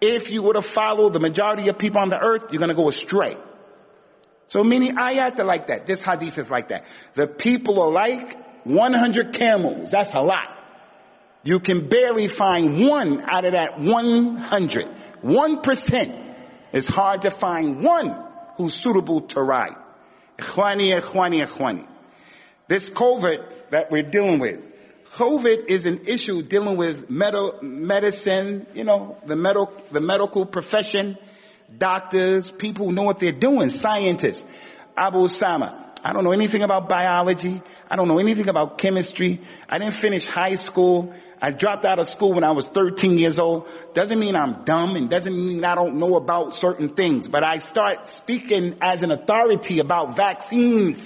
If 0.00 0.30
you 0.30 0.42
were 0.42 0.52
to 0.52 0.62
follow 0.74 1.10
the 1.10 1.18
majority 1.18 1.68
of 1.68 1.78
people 1.78 2.00
on 2.00 2.10
the 2.10 2.18
earth, 2.18 2.42
you're 2.50 2.60
going 2.60 2.68
to 2.68 2.76
go 2.76 2.90
astray. 2.90 3.36
So 4.48 4.62
many 4.62 4.92
ayat 4.92 5.38
are 5.40 5.44
like 5.44 5.66
that. 5.66 5.88
This 5.88 5.98
hadith 6.04 6.38
is 6.38 6.48
like 6.48 6.68
that. 6.68 6.84
The 7.16 7.26
people 7.26 7.80
are 7.82 7.90
like 7.90 8.36
100 8.63 9.33
camels. 9.33 9.89
That's 9.91 10.11
a 10.13 10.21
lot. 10.21 10.47
You 11.43 11.59
can 11.59 11.89
barely 11.89 12.29
find 12.37 12.87
one 12.87 13.21
out 13.27 13.45
of 13.45 13.53
that 13.53 13.79
100. 13.79 14.85
1%. 15.23 16.33
It's 16.73 16.87
hard 16.87 17.21
to 17.21 17.37
find 17.39 17.83
one 17.83 18.15
who's 18.57 18.73
suitable 18.83 19.21
to 19.29 19.41
ride. 19.41 19.75
Ikhwani, 20.39 20.99
ikhwani, 20.99 21.43
ikhwani. 21.45 21.87
This 22.69 22.89
COVID 22.95 23.71
that 23.71 23.91
we're 23.91 24.09
dealing 24.09 24.39
with, 24.39 24.59
COVID 25.19 25.65
is 25.67 25.85
an 25.85 26.05
issue 26.07 26.43
dealing 26.43 26.77
with 26.77 27.09
med- 27.09 27.33
medicine, 27.61 28.65
you 28.73 28.83
know, 28.83 29.17
the, 29.27 29.35
med- 29.35 29.57
the 29.91 29.99
medical 29.99 30.45
profession, 30.45 31.17
doctors, 31.77 32.51
people 32.59 32.87
who 32.87 32.93
know 32.93 33.03
what 33.03 33.19
they're 33.19 33.37
doing, 33.37 33.69
scientists. 33.69 34.41
Abu 34.95 35.27
Usamah, 35.27 35.90
I 36.03 36.13
don't 36.13 36.23
know 36.23 36.31
anything 36.31 36.63
about 36.63 36.89
biology. 36.89 37.61
I 37.89 37.95
don't 37.95 38.07
know 38.07 38.19
anything 38.19 38.49
about 38.49 38.79
chemistry. 38.79 39.41
I 39.69 39.77
didn't 39.77 40.01
finish 40.01 40.25
high 40.25 40.55
school. 40.55 41.13
I 41.41 41.51
dropped 41.51 41.85
out 41.85 41.99
of 41.99 42.07
school 42.07 42.33
when 42.33 42.43
I 42.43 42.51
was 42.51 42.67
13 42.73 43.17
years 43.17 43.39
old. 43.39 43.65
Doesn't 43.93 44.19
mean 44.19 44.35
I'm 44.35 44.63
dumb 44.65 44.95
and 44.95 45.09
doesn't 45.09 45.33
mean 45.33 45.63
I 45.63 45.75
don't 45.75 45.99
know 45.99 46.15
about 46.15 46.53
certain 46.53 46.95
things, 46.95 47.27
but 47.27 47.43
I 47.43 47.59
start 47.71 47.97
speaking 48.21 48.77
as 48.81 49.03
an 49.03 49.11
authority 49.11 49.79
about 49.79 50.15
vaccines. 50.15 50.97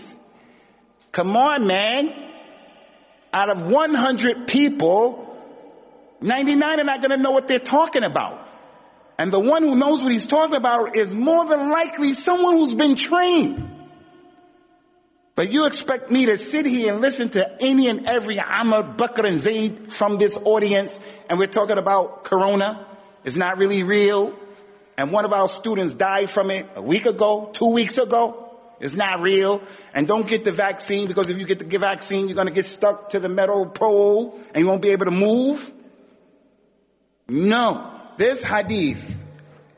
Come 1.14 1.36
on, 1.36 1.68
man. 1.68 2.10
Out 3.34 3.50
of 3.50 3.70
100 3.70 4.48
people, 4.48 5.38
99 6.22 6.80
are 6.80 6.84
not 6.84 7.00
going 7.02 7.12
to 7.12 7.18
know 7.18 7.32
what 7.32 7.48
they're 7.48 7.60
talking 7.60 8.04
about. 8.04 8.48
And 9.18 9.32
the 9.32 9.40
one 9.40 9.64
who 9.64 9.76
knows 9.76 10.02
what 10.02 10.12
he's 10.12 10.28
talking 10.28 10.56
about 10.56 10.98
is 10.98 11.14
more 11.14 11.48
than 11.48 11.72
likely 11.72 12.14
someone 12.22 12.58
who's 12.58 12.74
been 12.74 12.98
trained. 12.98 13.75
But 15.36 15.52
you 15.52 15.66
expect 15.66 16.10
me 16.10 16.26
to 16.28 16.38
sit 16.38 16.66
here 16.66 16.94
and 16.94 17.02
listen 17.02 17.30
to 17.32 17.46
any 17.60 17.90
and 17.90 18.08
every 18.08 18.40
Amr, 18.40 18.96
Bakr, 18.98 19.26
and 19.26 19.44
Zaid 19.44 19.90
from 20.00 20.18
this 20.18 20.32
audience, 20.46 20.92
and 21.30 21.38
we're 21.38 21.52
talking 21.52 21.78
about 21.78 22.24
Corona. 22.24 22.88
It's 23.26 23.36
not 23.36 23.58
really 23.58 23.84
real. 23.84 24.38
And 24.98 25.12
one 25.12 25.26
of 25.26 25.34
our 25.34 25.50
students 25.60 25.94
died 25.96 26.30
from 26.34 26.52
it 26.52 26.68
a 26.76 26.82
week 26.82 27.06
ago, 27.06 27.52
two 27.58 27.74
weeks 27.74 27.98
ago. 27.98 28.44
It's 28.80 28.96
not 28.96 29.22
real. 29.22 29.62
And 29.94 30.08
don't 30.08 30.30
get 30.30 30.46
the 30.46 30.54
vaccine 30.54 31.08
because 31.08 31.30
if 31.30 31.38
you 31.38 31.46
get 31.46 31.60
the 31.60 31.78
vaccine, 31.78 32.28
you're 32.28 32.36
going 32.36 32.48
to 32.48 32.54
get 32.54 32.66
stuck 32.66 33.10
to 33.10 33.20
the 33.20 33.28
metal 33.28 33.72
pole 33.76 34.42
and 34.54 34.64
you 34.64 34.68
won't 34.68 34.82
be 34.82 34.92
able 34.92 35.06
to 35.06 35.12
move. 35.12 35.60
No. 37.28 37.92
This 38.18 38.40
hadith 38.42 39.04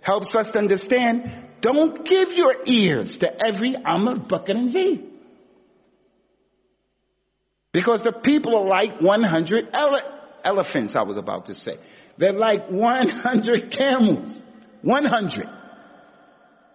helps 0.01 0.35
us 0.35 0.47
to 0.53 0.59
understand 0.59 1.45
don't 1.61 2.07
give 2.07 2.29
your 2.35 2.53
ears 2.67 3.17
to 3.19 3.27
every 3.43 3.75
Amr, 3.75 4.27
Bakr, 4.29 4.51
and 4.51 4.71
Zaid. 4.71 5.16
Because 7.76 8.00
the 8.04 8.12
people 8.12 8.56
are 8.56 8.66
like 8.66 9.00
100 9.00 9.68
ele- 9.72 10.20
elephants, 10.44 10.94
I 10.94 11.02
was 11.02 11.16
about 11.16 11.46
to 11.46 11.54
say. 11.54 11.76
They're 12.18 12.32
like 12.32 12.68
100 12.68 13.70
camels. 13.76 14.42
100. 14.82 15.48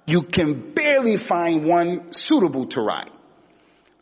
You 0.08 0.24
can 0.32 0.74
barely 0.74 1.18
find 1.28 1.66
one 1.66 2.08
suitable 2.12 2.68
to 2.70 2.82
ride. 2.82 3.12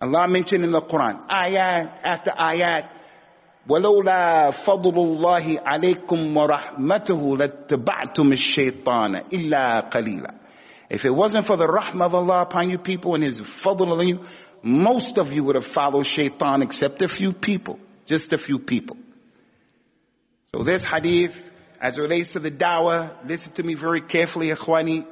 Allah 0.01 0.27
mentioned 0.27 0.63
in 0.63 0.71
the 0.71 0.81
Quran, 0.81 1.27
ayat 1.29 1.99
after 2.03 2.31
ayat, 2.31 2.89
ولولا 3.69 4.51
فضل 4.65 4.95
الله 4.95 5.59
عليكم 5.65 6.37
ورحمته 6.37 7.37
لاتبعتم 7.37 8.31
الشيطان 8.31 9.15
إلا 9.33 9.89
قليلا. 9.89 10.33
If 10.91 11.03
it 11.03 11.09
wasn't 11.09 11.47
for 11.47 11.57
the 11.57 11.65
rahmah 11.65 12.05
of 12.05 12.13
Allah 12.13 12.41
upon 12.43 12.69
you 12.69 12.77
people 12.77 13.15
and 13.15 13.23
His 13.23 13.41
fadl 13.65 13.87
on 13.99 14.07
you, 14.07 14.19
most 14.62 15.18
of 15.18 15.28
you 15.28 15.44
would 15.44 15.54
have 15.54 15.72
followed 15.74 16.06
shaitan 16.06 16.62
except 16.62 17.02
a 17.02 17.08
few 17.08 17.32
people. 17.32 17.78
Just 18.06 18.32
a 18.32 18.38
few 18.38 18.58
people. 18.58 18.96
So 20.54 20.64
this 20.64 20.82
hadith, 20.82 21.30
as 21.80 21.96
it 21.96 22.00
relates 22.00 22.32
to 22.32 22.40
the 22.40 22.50
dawah, 22.50 23.26
listen 23.26 23.52
to 23.54 23.62
me 23.62 23.74
very 23.74 24.02
carefully, 24.02 24.50
ikhwani. 24.50 25.04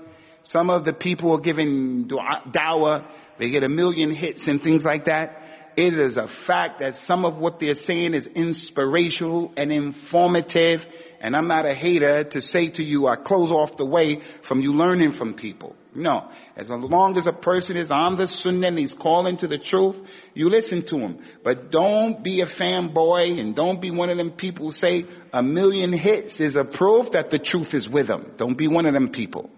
Some 0.44 0.70
of 0.70 0.84
the 0.84 0.92
people 0.92 1.32
are 1.36 1.40
giving 1.40 2.08
dawah, 2.08 3.06
they 3.38 3.50
get 3.50 3.62
a 3.62 3.68
million 3.68 4.14
hits 4.14 4.46
and 4.46 4.60
things 4.62 4.82
like 4.82 5.04
that. 5.04 5.36
It 5.76 5.94
is 5.94 6.16
a 6.16 6.26
fact 6.46 6.80
that 6.80 6.94
some 7.06 7.24
of 7.24 7.36
what 7.36 7.60
they're 7.60 7.74
saying 7.86 8.14
is 8.14 8.26
inspirational 8.26 9.52
and 9.56 9.70
informative. 9.70 10.80
And 11.20 11.34
I'm 11.34 11.48
not 11.48 11.66
a 11.66 11.74
hater 11.74 12.24
to 12.24 12.40
say 12.40 12.70
to 12.70 12.82
you, 12.82 13.08
I 13.08 13.16
close 13.16 13.50
off 13.50 13.76
the 13.76 13.84
way 13.84 14.18
from 14.46 14.60
you 14.60 14.72
learning 14.72 15.14
from 15.18 15.34
people. 15.34 15.74
No. 15.94 16.28
As 16.56 16.68
long 16.68 17.16
as 17.16 17.26
a 17.26 17.32
person 17.32 17.76
is 17.76 17.90
on 17.90 18.16
the 18.16 18.26
sunnah 18.26 18.68
and 18.68 18.78
he's 18.78 18.94
calling 19.00 19.36
to 19.38 19.48
the 19.48 19.58
truth, 19.58 19.96
you 20.34 20.48
listen 20.48 20.86
to 20.90 20.96
him. 20.96 21.18
But 21.42 21.70
don't 21.72 22.22
be 22.22 22.40
a 22.40 22.46
fanboy 22.46 23.40
and 23.40 23.56
don't 23.56 23.80
be 23.80 23.90
one 23.90 24.10
of 24.10 24.16
them 24.16 24.32
people 24.32 24.66
who 24.66 24.72
say 24.72 25.04
a 25.32 25.42
million 25.42 25.92
hits 25.92 26.38
is 26.38 26.54
a 26.54 26.64
proof 26.64 27.06
that 27.12 27.30
the 27.30 27.40
truth 27.40 27.68
is 27.72 27.88
with 27.88 28.08
him. 28.08 28.32
Don't 28.36 28.56
be 28.56 28.68
one 28.68 28.86
of 28.86 28.94
them 28.94 29.08
people. 29.08 29.50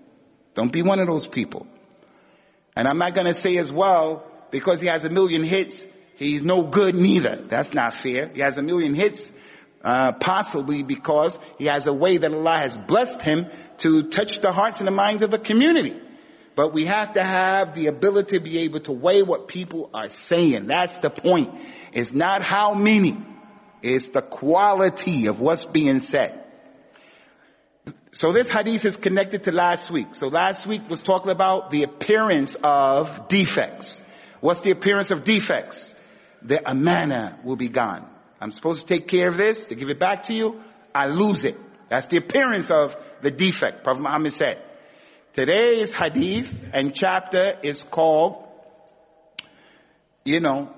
Don't 0.54 0.72
be 0.72 0.82
one 0.82 0.98
of 0.98 1.06
those 1.06 1.28
people. 1.32 1.66
And 2.74 2.88
I'm 2.88 2.98
not 2.98 3.14
going 3.14 3.26
to 3.26 3.34
say 3.34 3.58
as 3.58 3.70
well, 3.70 4.24
because 4.50 4.80
he 4.80 4.86
has 4.86 5.04
a 5.04 5.10
million 5.10 5.44
hits, 5.44 5.78
he's 6.16 6.42
no 6.42 6.70
good 6.70 6.94
neither. 6.94 7.46
That's 7.50 7.72
not 7.74 7.92
fair. 8.02 8.28
He 8.28 8.40
has 8.40 8.56
a 8.56 8.62
million 8.62 8.94
hits, 8.94 9.20
uh, 9.84 10.12
possibly 10.20 10.82
because 10.82 11.36
he 11.58 11.66
has 11.66 11.86
a 11.86 11.92
way 11.92 12.18
that 12.18 12.30
Allah 12.30 12.60
has 12.62 12.78
blessed 12.86 13.22
him 13.22 13.46
to 13.82 14.10
touch 14.10 14.38
the 14.42 14.52
hearts 14.52 14.76
and 14.78 14.86
the 14.86 14.92
minds 14.92 15.22
of 15.22 15.30
the 15.30 15.38
community. 15.38 15.98
But 16.56 16.74
we 16.74 16.86
have 16.86 17.14
to 17.14 17.22
have 17.22 17.74
the 17.74 17.86
ability 17.86 18.38
to 18.38 18.44
be 18.44 18.58
able 18.64 18.80
to 18.80 18.92
weigh 18.92 19.22
what 19.22 19.48
people 19.48 19.90
are 19.94 20.08
saying. 20.26 20.66
That's 20.66 20.92
the 21.00 21.10
point. 21.10 21.48
It's 21.92 22.12
not 22.12 22.42
how 22.42 22.74
many. 22.74 23.16
It's 23.82 24.08
the 24.12 24.20
quality 24.20 25.26
of 25.26 25.40
what's 25.40 25.64
being 25.72 26.00
said. 26.10 26.44
So 28.12 28.32
this 28.32 28.48
hadith 28.52 28.84
is 28.84 28.96
connected 29.02 29.44
to 29.44 29.52
last 29.52 29.90
week. 29.92 30.08
So 30.14 30.26
last 30.26 30.68
week 30.68 30.82
was 30.90 31.00
talking 31.00 31.30
about 31.30 31.70
the 31.70 31.84
appearance 31.84 32.54
of 32.62 33.28
defects. 33.28 33.98
What's 34.40 34.62
the 34.62 34.72
appearance 34.72 35.10
of 35.10 35.24
defects? 35.24 35.82
The 36.42 36.60
amana 36.68 37.40
will 37.44 37.56
be 37.56 37.68
gone. 37.68 38.09
I'm 38.40 38.52
supposed 38.52 38.86
to 38.86 38.98
take 38.98 39.08
care 39.08 39.30
of 39.30 39.36
this, 39.36 39.58
to 39.68 39.74
give 39.74 39.88
it 39.90 40.00
back 40.00 40.24
to 40.24 40.32
you. 40.32 40.60
I 40.94 41.06
lose 41.06 41.44
it. 41.44 41.56
That's 41.90 42.08
the 42.08 42.16
appearance 42.18 42.66
of 42.70 42.90
the 43.22 43.30
defect. 43.30 43.84
Prophet 43.84 44.00
Muhammad 44.00 44.32
said. 44.32 44.62
Today's 45.34 45.90
hadith 45.96 46.46
and 46.72 46.92
chapter 46.94 47.54
is 47.62 47.82
called, 47.92 48.46
you 50.24 50.40
know, 50.40 50.70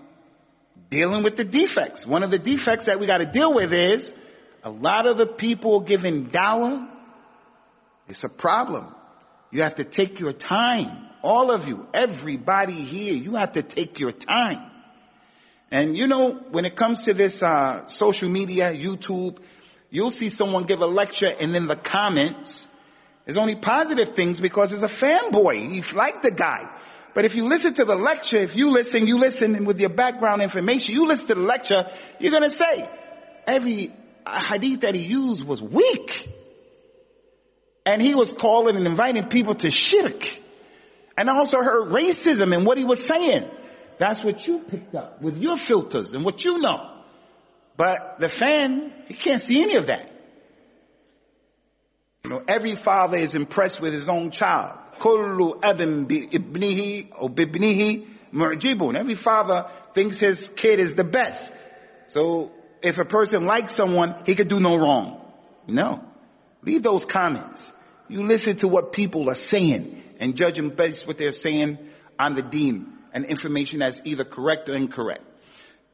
dealing 0.90 1.22
with 1.22 1.36
the 1.36 1.44
defects. 1.44 2.04
One 2.06 2.22
of 2.22 2.30
the 2.30 2.38
defects 2.38 2.86
that 2.86 3.00
we 3.00 3.06
got 3.06 3.18
to 3.18 3.30
deal 3.30 3.54
with 3.54 3.72
is 3.72 4.10
a 4.64 4.70
lot 4.70 5.06
of 5.06 5.16
the 5.16 5.26
people 5.26 5.80
giving 5.80 6.26
dawah. 6.26 6.88
It's 8.08 8.22
a 8.24 8.28
problem. 8.28 8.94
You 9.50 9.62
have 9.62 9.76
to 9.76 9.84
take 9.84 10.18
your 10.18 10.32
time. 10.32 11.08
All 11.22 11.50
of 11.50 11.66
you, 11.68 11.86
everybody 11.94 12.84
here, 12.84 13.14
you 13.14 13.36
have 13.36 13.52
to 13.52 13.62
take 13.62 13.98
your 13.98 14.12
time. 14.12 14.71
And 15.72 15.96
you 15.96 16.06
know, 16.06 16.38
when 16.50 16.66
it 16.66 16.76
comes 16.76 17.02
to 17.06 17.14
this 17.14 17.32
uh, 17.42 17.84
social 17.88 18.28
media, 18.28 18.72
YouTube, 18.72 19.38
you'll 19.88 20.10
see 20.10 20.28
someone 20.28 20.66
give 20.66 20.80
a 20.80 20.86
lecture 20.86 21.26
and 21.26 21.56
in 21.56 21.66
the 21.66 21.76
comments, 21.76 22.66
there's 23.24 23.38
only 23.38 23.56
positive 23.56 24.14
things 24.14 24.38
because 24.38 24.70
he's 24.70 24.82
a 24.82 25.02
fanboy. 25.02 25.70
He 25.70 25.82
like 25.96 26.20
the 26.22 26.30
guy. 26.30 26.64
But 27.14 27.24
if 27.24 27.34
you 27.34 27.48
listen 27.48 27.72
to 27.74 27.86
the 27.86 27.94
lecture, 27.94 28.36
if 28.36 28.54
you 28.54 28.70
listen, 28.70 29.06
you 29.06 29.18
listen 29.18 29.64
with 29.64 29.78
your 29.78 29.88
background 29.88 30.42
information, 30.42 30.94
you 30.94 31.08
listen 31.08 31.26
to 31.28 31.34
the 31.36 31.40
lecture, 31.40 31.84
you're 32.20 32.32
gonna 32.32 32.54
say, 32.54 32.88
every 33.46 33.94
hadith 34.50 34.82
that 34.82 34.94
he 34.94 35.02
used 35.02 35.46
was 35.46 35.62
weak. 35.62 36.10
And 37.86 38.02
he 38.02 38.14
was 38.14 38.30
calling 38.38 38.76
and 38.76 38.86
inviting 38.86 39.28
people 39.30 39.54
to 39.54 39.70
shirk. 39.70 40.22
And 41.16 41.30
I 41.30 41.36
also 41.36 41.58
heard 41.58 41.88
racism 41.92 42.54
in 42.54 42.66
what 42.66 42.76
he 42.76 42.84
was 42.84 43.02
saying. 43.08 43.48
That's 44.02 44.24
what 44.24 44.40
you 44.48 44.62
picked 44.68 44.96
up 44.96 45.22
with 45.22 45.36
your 45.36 45.54
filters 45.68 46.12
and 46.12 46.24
what 46.24 46.40
you 46.40 46.58
know. 46.58 47.02
But 47.76 48.16
the 48.18 48.30
fan, 48.36 48.92
he 49.06 49.14
can't 49.14 49.40
see 49.42 49.62
any 49.62 49.76
of 49.76 49.86
that. 49.86 50.10
You 52.24 52.30
know, 52.30 52.42
every 52.48 52.76
father 52.84 53.16
is 53.18 53.36
impressed 53.36 53.80
with 53.80 53.92
his 53.92 54.08
own 54.08 54.32
child. 54.32 54.76
Every 58.96 59.16
father 59.22 59.66
thinks 59.94 60.20
his 60.20 60.50
kid 60.60 60.80
is 60.80 60.96
the 60.96 61.04
best. 61.04 61.52
So 62.08 62.50
if 62.82 62.98
a 62.98 63.04
person 63.04 63.46
likes 63.46 63.76
someone, 63.76 64.16
he 64.24 64.34
could 64.34 64.48
do 64.48 64.58
no 64.58 64.74
wrong. 64.74 65.30
No. 65.68 66.02
Leave 66.64 66.82
those 66.82 67.06
comments. 67.08 67.60
You 68.08 68.26
listen 68.26 68.58
to 68.58 68.66
what 68.66 68.90
people 68.90 69.30
are 69.30 69.38
saying 69.46 70.02
and 70.18 70.34
judge 70.34 70.56
them 70.56 70.74
based 70.76 71.06
what 71.06 71.18
they're 71.18 71.30
saying 71.30 71.78
on 72.18 72.34
the 72.34 72.42
deen 72.42 72.98
and 73.12 73.24
information 73.24 73.80
that's 73.80 74.00
either 74.04 74.24
correct 74.24 74.68
or 74.68 74.74
incorrect. 74.74 75.24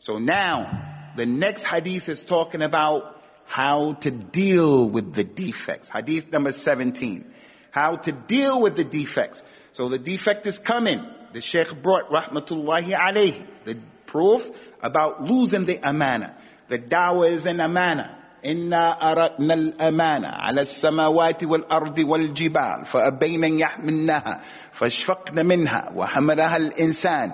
So 0.01 0.19
now, 0.19 1.13
the 1.17 1.27
next 1.27 1.65
hadith 1.65 2.09
is 2.09 2.23
talking 2.29 2.63
about 2.63 3.17
how 3.47 3.95
to 4.03 4.11
deal 4.11 4.91
with 4.91 5.15
the 5.15 5.25
defects. 5.25 5.89
Hadith 5.93 6.31
number 6.31 6.53
17. 6.53 7.25
How 7.71 7.97
to 7.97 8.13
deal 8.13 8.61
with 8.63 8.77
the 8.77 8.85
defects. 8.85 9.41
So 9.73 9.89
the 9.89 9.99
defect 9.99 10.47
is 10.47 10.59
coming. 10.67 11.03
The 11.33 11.41
Sheikh 11.41 11.83
brought 11.83 12.11
rahmatullahi 12.11 12.93
alayhi, 12.95 13.47
the 13.65 13.81
proof 14.07 14.43
about 14.83 15.23
losing 15.23 15.67
the 15.67 15.77
amana. 15.87 16.37
The 16.69 16.79
dawah 16.79 17.39
is 17.39 17.47
an 17.47 17.61
amana. 17.61 18.18
إنا 18.46 19.12
أردنا 19.12 19.54
الأمانة 19.54 20.28
على 20.28 20.62
السماوات 20.62 21.44
والأرض 21.44 21.98
والجبال 21.98 22.86
فأبين 22.86 23.44
أن 23.44 23.60
يحملنها 23.60 24.42
فاشفقن 24.72 25.46
منها 25.46 25.92
وحملها 25.96 26.58
الإنسان 26.58 27.32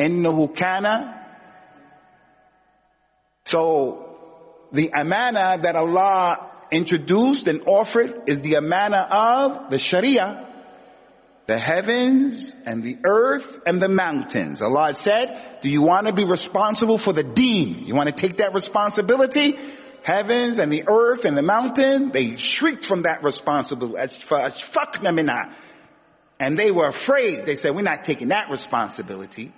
إنه 0.00 0.46
كان 0.46 1.14
So 3.46 4.04
the 4.72 4.90
amana 4.98 5.58
that 5.62 5.76
Allah 5.76 6.50
introduced 6.72 7.46
and 7.46 7.60
offered 7.66 8.10
is 8.26 8.40
the 8.42 8.54
amana 8.54 9.06
of 9.10 9.70
the 9.70 9.78
Sharia, 9.78 10.46
the 11.46 11.58
heavens 11.58 12.54
and 12.64 12.82
the 12.82 12.96
earth 13.06 13.44
and 13.66 13.82
the 13.82 13.88
mountains. 13.88 14.62
Allah 14.62 14.94
said, 15.02 15.58
do 15.62 15.68
you 15.68 15.82
want 15.82 16.06
to 16.06 16.14
be 16.14 16.24
responsible 16.24 16.98
for 17.04 17.12
the 17.12 17.22
deen? 17.22 17.84
You 17.86 17.94
want 17.94 18.14
to 18.14 18.20
take 18.20 18.38
that 18.38 18.54
responsibility? 18.54 19.54
Heavens 20.03 20.59
and 20.59 20.71
the 20.71 20.83
earth 20.87 21.21
and 21.23 21.37
the 21.37 21.41
mountain, 21.41 22.11
they 22.13 22.35
shrieked 22.37 22.85
from 22.85 23.03
that 23.03 23.23
responsibility. 23.23 23.95
And 26.39 26.57
they 26.57 26.71
were 26.71 26.87
afraid. 26.87 27.45
They 27.45 27.55
said, 27.55 27.75
we're 27.75 27.81
not 27.81 28.05
taking 28.05 28.29
that 28.29 28.49
responsibility. 28.49 29.53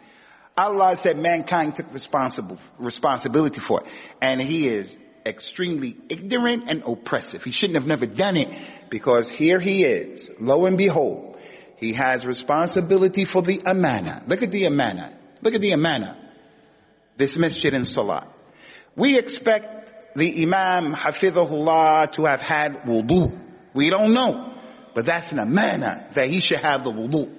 Allah 0.57 0.97
said 1.03 1.17
mankind 1.17 1.75
took 1.75 1.93
responsible, 1.93 2.59
responsibility 2.79 3.59
for 3.65 3.81
it. 3.81 3.87
And 4.21 4.41
he 4.41 4.67
is 4.67 4.91
extremely 5.25 5.95
ignorant 6.09 6.69
and 6.69 6.83
oppressive. 6.83 7.41
He 7.43 7.51
shouldn't 7.51 7.79
have 7.79 7.87
never 7.87 8.05
done 8.05 8.35
it 8.35 8.89
because 8.89 9.31
here 9.37 9.59
he 9.59 9.83
is. 9.83 10.29
Lo 10.39 10.65
and 10.65 10.77
behold, 10.77 11.37
he 11.77 11.93
has 11.95 12.25
responsibility 12.25 13.25
for 13.31 13.41
the 13.41 13.61
amana. 13.65 14.23
Look 14.27 14.41
at 14.41 14.51
the 14.51 14.65
amana. 14.65 15.17
Look 15.41 15.53
at 15.53 15.61
the 15.61 15.71
amana. 15.71 16.17
This 17.17 17.35
masjid 17.37 17.73
in 17.73 17.85
Salah. 17.85 18.27
We 18.95 19.17
expect 19.17 19.80
the 20.15 20.43
Imam 20.43 20.93
Hafidhullah 20.93 22.13
to 22.15 22.25
have 22.25 22.39
had 22.39 22.83
wudu. 22.87 23.39
We 23.73 23.89
don't 23.89 24.13
know. 24.13 24.53
But 24.93 25.05
that's 25.05 25.31
an 25.31 25.39
amana 25.39 26.09
that 26.15 26.29
he 26.29 26.41
should 26.41 26.59
have 26.59 26.83
the 26.83 26.91
wudu. 26.91 27.33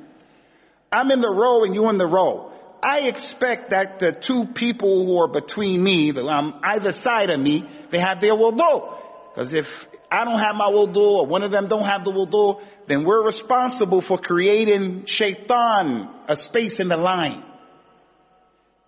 I'm 0.91 1.11
in 1.11 1.21
the 1.21 1.31
row 1.31 1.65
and 1.65 1.75
you 1.75 1.89
in 1.89 1.99
the 1.99 2.07
row. 2.07 2.53
I 2.83 3.01
expect 3.01 3.71
that 3.71 4.01
the 4.01 4.13
two 4.27 4.53
people 4.55 5.07
who 5.07 5.19
are 5.19 5.29
between 5.29 5.83
me, 5.85 6.13
um, 6.19 6.61
either 6.65 6.93
side 7.03 7.31
of 7.31 7.39
me, 7.39 7.65
they 7.91 8.01
have 8.01 8.21
their 8.21 8.35
wudu. 8.35 8.99
Because 9.35 9.53
if 9.53 9.67
I 10.11 10.25
don't 10.25 10.41
have 10.41 10.57
my 10.57 10.69
wudu 10.71 10.97
or 10.97 11.27
one 11.27 11.43
of 11.43 11.51
them 11.51 11.69
don't 11.69 11.85
have 11.85 12.05
the 12.05 12.11
wudu, 12.11 12.61
then 12.89 13.05
we're 13.05 13.25
responsible 13.25 14.03
for 14.07 14.19
creating 14.19 15.05
shaitan, 15.07 16.09
a 16.29 16.37
space 16.37 16.81
in 16.81 16.89
the 16.89 16.97
line. 16.97 17.45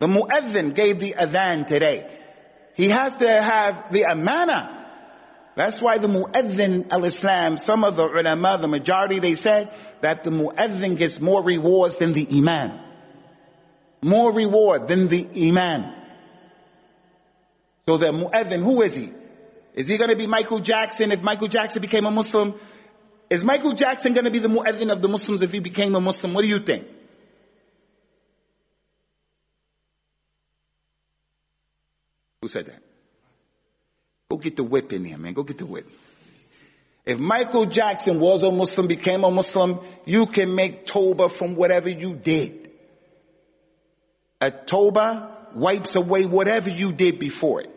The 0.01 0.07
muezzin 0.07 0.75
gave 0.75 0.99
the 0.99 1.15
adhan 1.15 1.69
today. 1.69 2.24
He 2.75 2.91
has 2.91 3.13
to 3.19 3.27
have 3.27 3.93
the 3.93 4.03
amana. 4.11 4.71
That's 5.57 5.81
why 5.81 5.99
the 5.99 6.09
muezzin 6.09 6.91
al-Islam, 6.91 7.59
some 7.59 7.85
of 7.85 7.97
the 7.97 8.03
ulama, 8.03 8.59
the 8.61 8.69
majority, 8.69 9.21
they 9.21 9.37
said 9.41 9.71
that 10.03 10.25
the 10.25 10.31
muezzin 10.31 10.99
gets 10.99 11.21
more 11.21 11.45
rewards 11.45 11.97
than 11.99 12.13
the 12.13 12.27
imam 12.29 12.85
more 14.05 14.33
reward 14.35 14.87
than 14.87 15.09
the 15.09 15.27
imam. 15.49 15.93
So 17.89 17.97
the 17.97 18.13
muezzin, 18.13 18.63
who 18.63 18.83
is 18.83 18.93
he? 18.93 19.13
Is 19.75 19.89
he 19.89 19.97
going 19.97 20.11
to 20.11 20.17
be 20.17 20.27
Michael 20.27 20.61
Jackson 20.61 21.11
if 21.11 21.21
Michael 21.21 21.49
Jackson 21.49 21.81
became 21.81 22.05
a 22.05 22.11
Muslim? 22.11 22.55
Is 23.31 23.43
Michael 23.43 23.75
Jackson 23.75 24.13
going 24.13 24.27
to 24.27 24.31
be 24.31 24.41
the 24.41 24.49
muezzin 24.49 24.93
of 24.93 25.01
the 25.01 25.09
Muslims 25.09 25.41
if 25.41 25.51
he 25.51 25.59
became 25.59 25.95
a 25.95 26.01
Muslim? 26.01 26.35
What 26.35 26.43
do 26.43 26.49
you 26.49 26.59
think? 26.65 26.87
Who 32.45 32.49
said 32.49 32.67
that? 32.67 32.83
Go 34.31 34.37
get 34.37 34.55
the 34.55 34.65
whip 34.65 34.93
in 34.93 35.03
here, 35.03 35.17
man. 35.17 35.33
Go 35.33 35.45
get 35.45 35.57
the 35.57 35.65
whip. 35.65 35.87
If 37.07 37.19
Michael 37.19 37.65
Jackson 37.65 38.21
was 38.21 38.43
a 38.43 38.51
Muslim, 38.51 38.87
became 38.87 39.25
a 39.25 39.31
Muslim, 39.31 39.81
you 40.05 40.27
can 40.27 40.55
make 40.55 40.87
Toba 40.87 41.31
from 41.39 41.57
whatever 41.57 41.89
you 41.89 42.17
did. 42.17 42.69
A 44.43 44.51
Toba 44.51 45.53
wipes 45.57 45.97
away 45.97 46.27
whatever 46.27 46.69
you 46.69 46.93
did 46.93 47.19
before 47.19 47.63
it. 47.63 47.71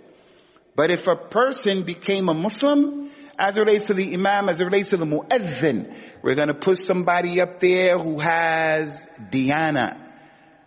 But 0.76 0.92
if 0.92 1.08
a 1.08 1.16
person 1.30 1.86
became 1.86 2.28
a 2.28 2.34
Muslim, 2.34 3.10
as 3.40 3.56
it 3.56 3.62
relates 3.62 3.86
to 3.86 3.94
the 3.94 4.14
Imam, 4.14 4.50
as 4.50 4.60
it 4.60 4.66
relates 4.66 4.90
to 4.90 4.98
the 4.98 5.06
Muezzin, 5.06 5.94
we're 6.22 6.36
going 6.36 6.50
to 6.50 6.54
put 6.54 6.80
somebody 6.80 7.40
up 7.40 7.62
there 7.62 7.98
who 7.98 8.20
has 8.20 8.90
Diana. 9.32 10.12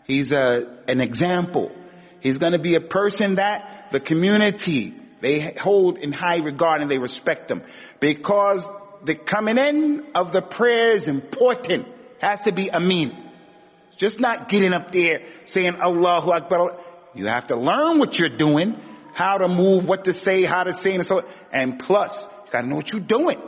He's 0.06 0.32
a, 0.32 0.84
an 0.88 1.02
example. 1.02 1.72
He's 2.20 2.38
going 2.38 2.52
to 2.52 2.58
be 2.58 2.76
a 2.76 2.80
person 2.80 3.36
that 3.36 3.79
the 3.92 4.00
community, 4.00 4.94
they 5.22 5.54
hold 5.60 5.98
in 5.98 6.12
high 6.12 6.38
regard 6.38 6.80
and 6.80 6.90
they 6.90 6.98
respect 6.98 7.48
them 7.48 7.62
Because 8.00 8.64
the 9.04 9.14
coming 9.16 9.58
in 9.58 10.06
of 10.14 10.32
the 10.32 10.42
prayer 10.42 10.96
is 10.96 11.08
important. 11.08 11.86
Has 12.20 12.38
to 12.44 12.52
be 12.52 12.70
Amin. 12.70 13.12
Just 13.98 14.20
not 14.20 14.48
getting 14.48 14.72
up 14.72 14.92
there 14.92 15.20
saying 15.46 15.74
Allahu 15.82 16.30
Akbar. 16.30 16.78
You 17.14 17.26
have 17.26 17.48
to 17.48 17.56
learn 17.56 17.98
what 17.98 18.14
you're 18.14 18.36
doing, 18.36 18.76
how 19.14 19.38
to 19.38 19.48
move, 19.48 19.84
what 19.86 20.04
to 20.04 20.16
say, 20.18 20.44
how 20.44 20.64
to 20.64 20.74
say, 20.82 20.94
and 20.94 21.06
so. 21.06 21.22
And 21.52 21.78
plus, 21.78 22.12
you 22.46 22.52
got 22.52 22.62
to 22.62 22.66
know 22.66 22.76
what 22.76 22.92
you're 22.92 23.06
doing. 23.06 23.40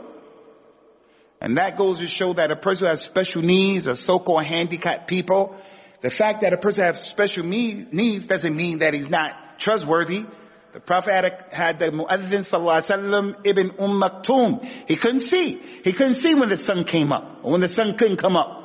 And 1.39 1.57
that 1.57 1.77
goes 1.77 1.99
to 1.99 2.07
show 2.07 2.33
that 2.35 2.51
a 2.51 2.55
person 2.55 2.85
who 2.85 2.89
has 2.89 3.01
special 3.01 3.41
needs, 3.41 3.85
a 3.85 3.95
so-called 3.95 4.45
handicapped 4.45 5.07
people, 5.07 5.55
the 6.01 6.09
fact 6.09 6.41
that 6.41 6.53
a 6.53 6.57
person 6.57 6.83
has 6.83 7.01
special 7.11 7.43
needs 7.43 8.27
doesn't 8.27 8.55
mean 8.55 8.79
that 8.79 8.93
he's 8.93 9.09
not 9.09 9.31
trustworthy. 9.63 10.25
The 10.73 10.79
Prophet 10.79 11.11
had, 11.51 11.77
the 11.77 11.85
Mu'adhin 11.85 12.51
sallallahu 12.51 12.83
alaihi 12.83 12.91
wasallam 12.91 13.35
ibn 13.45 13.71
Umm 13.79 14.01
Maktoum. 14.01 14.85
He 14.87 14.97
couldn't 14.97 15.27
see. 15.27 15.81
He 15.83 15.93
couldn't 15.93 16.15
see 16.15 16.33
when 16.33 16.49
the 16.49 16.57
sun 16.57 16.85
came 16.89 17.11
up 17.11 17.41
or 17.43 17.51
when 17.51 17.61
the 17.61 17.67
sun 17.69 17.95
couldn't 17.97 18.17
come 18.17 18.35
up. 18.35 18.63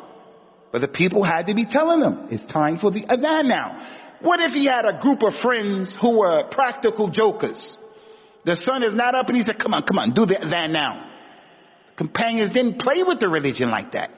But 0.73 0.81
the 0.81 0.89
people 0.89 1.23
had 1.23 1.47
to 1.47 1.55
be 1.55 1.67
telling 1.67 2.01
him, 2.01 2.29
it's 2.31 2.51
time 2.53 2.79
for 2.79 2.91
the 2.91 3.05
adhan 3.07 3.47
now. 3.49 4.17
What 4.21 4.41
if 4.41 4.53
he 4.53 4.67
had 4.67 4.85
a 4.85 5.01
group 5.01 5.23
of 5.23 5.35
friends 5.43 5.95
who 6.01 6.19
were 6.19 6.49
practical 6.51 7.11
jokers? 7.11 7.77
The 8.45 8.57
sun 8.63 8.83
is 8.83 8.95
not 8.95 9.15
up 9.15 9.29
and 9.29 9.37
he 9.37 9.43
said, 9.43 9.59
come 9.59 9.75
on, 9.75 9.83
come 9.83 9.99
on, 9.99 10.15
do 10.15 10.27
the 10.27 10.35
adhan 10.35 10.71
now. 10.71 11.11
Companions 11.97 12.53
didn't 12.53 12.81
play 12.81 13.03
with 13.03 13.21
the 13.21 13.29
religion 13.29 13.71
like 13.71 13.93
that. 13.93 14.11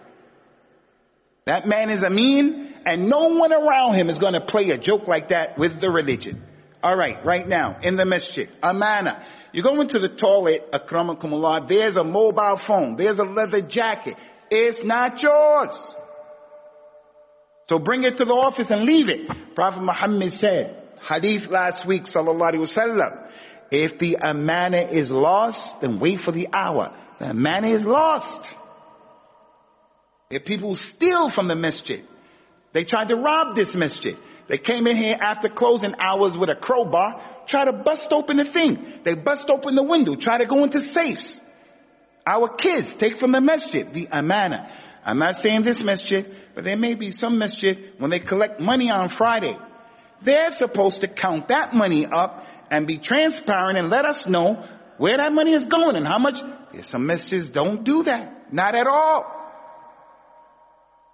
That 1.47 1.67
man 1.67 1.91
is 1.91 2.03
a 2.03 2.11
mean 2.11 2.75
and 2.85 3.09
no 3.09 3.29
one 3.29 3.53
around 3.53 3.95
him 3.95 4.09
is 4.09 4.19
going 4.19 4.35
to 4.35 4.41
play 4.47 4.71
a 4.71 4.79
joke 4.79 5.09
like 5.09 5.31
that 5.31 5.59
with 5.59 5.81
the 5.81 5.91
religion. 5.91 6.43
All 6.83 6.97
right, 6.97 7.25
right 7.25 7.47
now, 7.47 7.79
in 7.83 7.97
the 7.97 8.05
masjid, 8.05 8.49
amana. 8.63 9.25
You 9.53 9.63
go 9.63 9.81
into 9.81 9.99
the 9.99 10.09
toilet, 10.09 10.71
akramakumullah, 10.73 11.69
there's 11.69 11.97
a 11.97 12.05
mobile 12.05 12.61
phone, 12.67 12.97
there's 12.97 13.19
a 13.19 13.25
leather 13.25 13.67
jacket. 13.69 14.17
It's 14.51 14.79
not 14.85 15.21
yours. 15.21 15.71
So 17.69 17.79
bring 17.79 18.05
it 18.05 18.17
to 18.19 18.25
the 18.25 18.33
office 18.33 18.67
and 18.71 18.85
leave 18.85 19.09
it. 19.09 19.55
Prophet 19.55 19.83
Muhammad 19.83 20.33
said, 20.33 20.77
hadith 21.09 21.51
last 21.51 21.87
week, 21.87 22.05
sallallahu 22.05 22.55
alaihi 22.55 22.77
wasallam, 22.77 23.29
if 23.71 23.99
the 23.99 24.17
amana 24.17 24.89
is 24.91 25.11
lost, 25.11 25.81
then 25.81 26.01
wait 26.01 26.21
for 26.25 26.33
the 26.33 26.49
hour. 26.53 26.97
The 27.21 27.31
amana 27.31 27.75
is 27.75 27.85
lost. 27.85 28.49
If 30.31 30.45
people 30.45 30.77
steal 30.97 31.31
from 31.33 31.49
the 31.49 31.55
masjid, 31.55 32.05
they 32.73 32.85
tried 32.85 33.09
to 33.09 33.17
rob 33.17 33.55
this 33.57 33.69
masjid. 33.75 34.17
They 34.51 34.59
came 34.59 34.89
in 34.89 34.97
here 34.97 35.17
after 35.21 35.49
closing 35.49 35.95
hours 36.01 36.37
with 36.37 36.51
a 36.51 36.57
crowbar, 36.57 37.45
try 37.47 37.65
to 37.67 37.73
bust 37.73 38.09
open 38.11 38.37
the 38.37 38.53
thing. 38.53 39.01
They 39.05 39.15
bust 39.15 39.49
open 39.49 39.77
the 39.77 39.85
window, 39.85 40.17
try 40.21 40.39
to 40.39 40.47
go 40.47 40.65
into 40.65 40.81
safes. 40.93 41.41
Our 42.27 42.57
kids 42.57 42.93
take 42.99 43.19
from 43.19 43.31
the 43.31 43.41
masjid 43.41 43.87
the 43.95 44.09
amana. 44.11 44.69
I'm 45.07 45.21
not 45.21 45.37
saying 45.37 45.63
this 45.65 45.81
masjid, 45.85 46.27
but 46.57 46.65
there 46.65 46.77
may 46.77 46.95
be 46.95 47.13
some 47.13 47.39
masjid 47.39 47.93
when 47.99 48.11
they 48.11 48.19
collect 48.19 48.61
money 48.61 48.91
on 48.91 49.11
Friday. 49.17 49.57
They're 50.25 50.51
supposed 50.59 51.01
to 51.03 51.09
count 51.09 51.47
that 51.49 51.73
money 51.73 52.07
up 52.13 52.45
and 52.73 52.89
be 52.89 52.99
transparent 52.99 53.79
and 53.79 53.89
let 53.89 54.05
us 54.05 54.25
know 54.27 54.67
where 54.99 55.17
that 55.17 55.33
money 55.33 55.53
is 55.53 55.65
going 55.67 55.95
and 55.95 56.07
how 56.07 56.19
much. 56.19 56.35
There's 56.73 56.91
some 56.91 57.07
masjids 57.07 57.53
don't 57.53 57.85
do 57.85 58.03
that. 58.03 58.53
Not 58.53 58.75
at 58.75 58.89
all. 58.89 59.40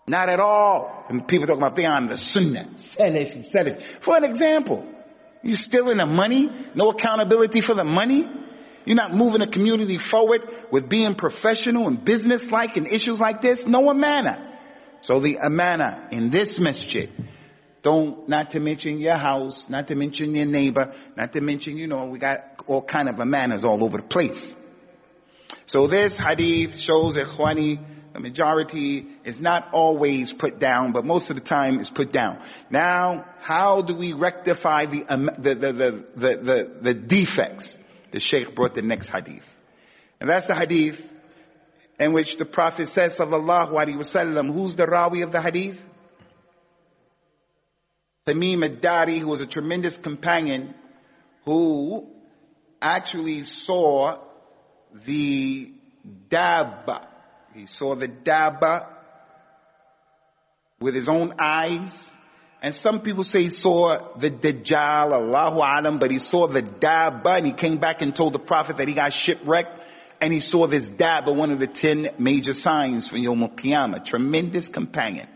Not 0.07 0.29
at 0.29 0.41
all. 0.41 1.05
And 1.09 1.27
people 1.27 1.47
talk 1.47 1.57
about 1.57 1.75
they 1.77 1.85
on 1.85 2.07
the 2.07 2.17
sunnah. 2.17 2.71
Salafi, 2.99 3.45
Salafi. 3.55 4.05
For 4.05 4.17
an 4.17 4.25
example, 4.25 4.87
you 5.43 5.55
stealing 5.55 5.99
the 5.99 6.07
money, 6.07 6.49
no 6.75 6.91
accountability 6.91 7.61
for 7.61 7.75
the 7.75 7.85
money. 7.85 8.25
You're 8.85 8.97
not 8.97 9.15
moving 9.15 9.41
the 9.41 9.49
community 9.49 9.99
forward 10.11 10.43
with 10.71 10.89
being 10.89 11.17
professional 11.17 11.89
and 11.89 12.05
business-like 12.05 12.77
and 12.77 12.87
issues 12.87 13.19
like 13.19 13.43
this. 13.43 13.63
No 13.67 13.91
amana. 13.91 14.59
So 15.03 15.21
the 15.21 15.39
amana 15.45 16.09
in 16.13 16.31
this 16.31 16.59
masjid, 16.61 17.11
don't, 17.83 18.29
not 18.29 18.53
to 18.53 18.61
mention 18.61 18.99
your 18.99 19.19
house, 19.19 19.65
not 19.69 19.89
to 19.89 19.97
mention 19.97 20.35
your 20.35 20.47
neighbor, 20.47 20.93
not 21.17 21.33
to 21.33 21.41
mention, 21.41 21.77
you 21.77 21.87
know, 21.89 22.07
we 22.07 22.19
got 22.19 22.39
all 22.67 22.83
kind 22.83 23.09
of 23.09 23.19
amanas 23.19 23.65
all 23.65 23.85
over 23.85 23.99
the 23.99 24.05
place. 24.05 24.41
So 25.67 25.89
this 25.89 26.13
hadith 26.19 26.79
shows 26.79 27.17
ikhwani, 27.17 27.96
the 28.17 28.23
majority 28.23 29.07
is 29.27 29.39
not 29.39 29.69
always 29.75 30.33
put 30.39 30.59
down, 30.59 30.93
but 30.93 31.05
most 31.05 31.29
of 31.29 31.37
the 31.37 31.43
time 31.43 31.79
is 31.79 31.91
put 31.95 32.13
down. 32.13 32.41
Now, 32.71 33.27
how 33.43 33.83
do 33.83 33.95
we 33.95 34.15
rectify 34.15 34.87
the, 34.87 35.05
um, 35.07 35.29
the, 35.37 35.55
the, 35.55 35.73
the, 35.73 36.05
the, 36.17 36.37
the, 36.43 36.81
the 36.83 36.95
defects? 36.95 37.71
The 38.13 38.21
Sheikh 38.21 38.57
brought 38.57 38.75
the 38.75 38.81
next 38.81 39.11
hadith. 39.15 39.43
And 40.19 40.31
that's 40.31 40.47
the 40.47 40.55
hadith 40.55 40.95
in 42.01 42.15
which 42.15 42.29
the 42.39 42.47
Prophet 42.47 42.89
says, 42.89 43.13
sallallahu 43.21 43.73
alaihi 43.73 44.03
wasallam, 44.03 44.51
who's 44.51 44.75
the 44.77 44.87
rawi 44.87 45.23
of 45.23 45.33
the 45.33 45.43
hadith? 45.43 45.77
Tamim 48.27 48.65
ad-Dari, 48.65 49.21
who 49.21 49.29
was 49.29 49.43
a 49.43 49.47
tremendous 49.47 49.95
companion, 50.03 50.75
who 51.45 52.07
actually 52.81 53.43
saw 53.67 54.23
the 55.07 55.71
Dabba. 56.31 57.09
He 57.57 57.67
saw 57.79 57.97
the 57.97 58.09
Daba 58.09 58.87
with 60.79 60.95
his 60.95 61.09
own 61.09 61.33
eyes. 61.39 61.91
And 62.63 62.75
some 62.75 63.01
people 63.01 63.25
say 63.25 63.45
he 63.45 63.51
saw 63.51 64.19
the 64.19 64.31
Dajjal, 64.31 65.13
Allahu 65.13 65.61
Alam, 65.61 65.99
but 65.99 66.11
he 66.11 66.19
saw 66.19 66.49
the 66.53 66.61
Daba 66.61 67.39
and 67.39 67.47
he 67.47 67.55
came 67.55 67.79
back 67.79 68.03
and 68.03 68.15
told 68.15 68.35
the 68.35 68.39
Prophet 68.39 68.77
that 68.77 68.87
he 68.87 68.95
got 68.95 69.13
shipwrecked 69.13 69.71
and 70.21 70.35
he 70.35 70.41
saw 70.41 70.67
this 70.67 70.85
Daba, 70.85 71.35
one 71.35 71.51
of 71.51 71.59
the 71.59 71.67
ten 71.67 72.09
major 72.19 72.53
signs 72.53 73.09
from 73.09 73.21
Yom 73.21 73.41
Qiyamah. 73.57 74.05
Tremendous 74.05 74.69
companion. 74.69 75.29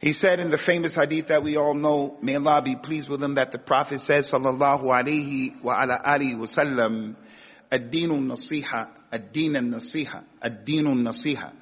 He 0.00 0.14
said 0.14 0.40
in 0.40 0.48
the 0.48 0.58
famous 0.64 0.94
hadith 0.94 1.28
that 1.28 1.42
we 1.42 1.56
all 1.56 1.74
know, 1.74 2.16
may 2.22 2.36
Allah 2.36 2.62
be 2.64 2.76
pleased 2.76 3.10
with 3.10 3.22
him, 3.22 3.34
that 3.34 3.52
the 3.52 3.58
Prophet 3.58 4.00
says, 4.00 4.30
sallallahu 4.32 4.84
alaihi 4.84 5.62
wa 5.62 5.82
ala 5.82 6.00
alihi 6.06 6.36
wasallam, 6.36 7.16
ad-dinu 7.70 8.32
nasiha, 8.32 8.88
الدين 9.13 9.57
النصيحة 9.57 10.23
الدين 10.45 10.87
النصيحة 10.87 11.53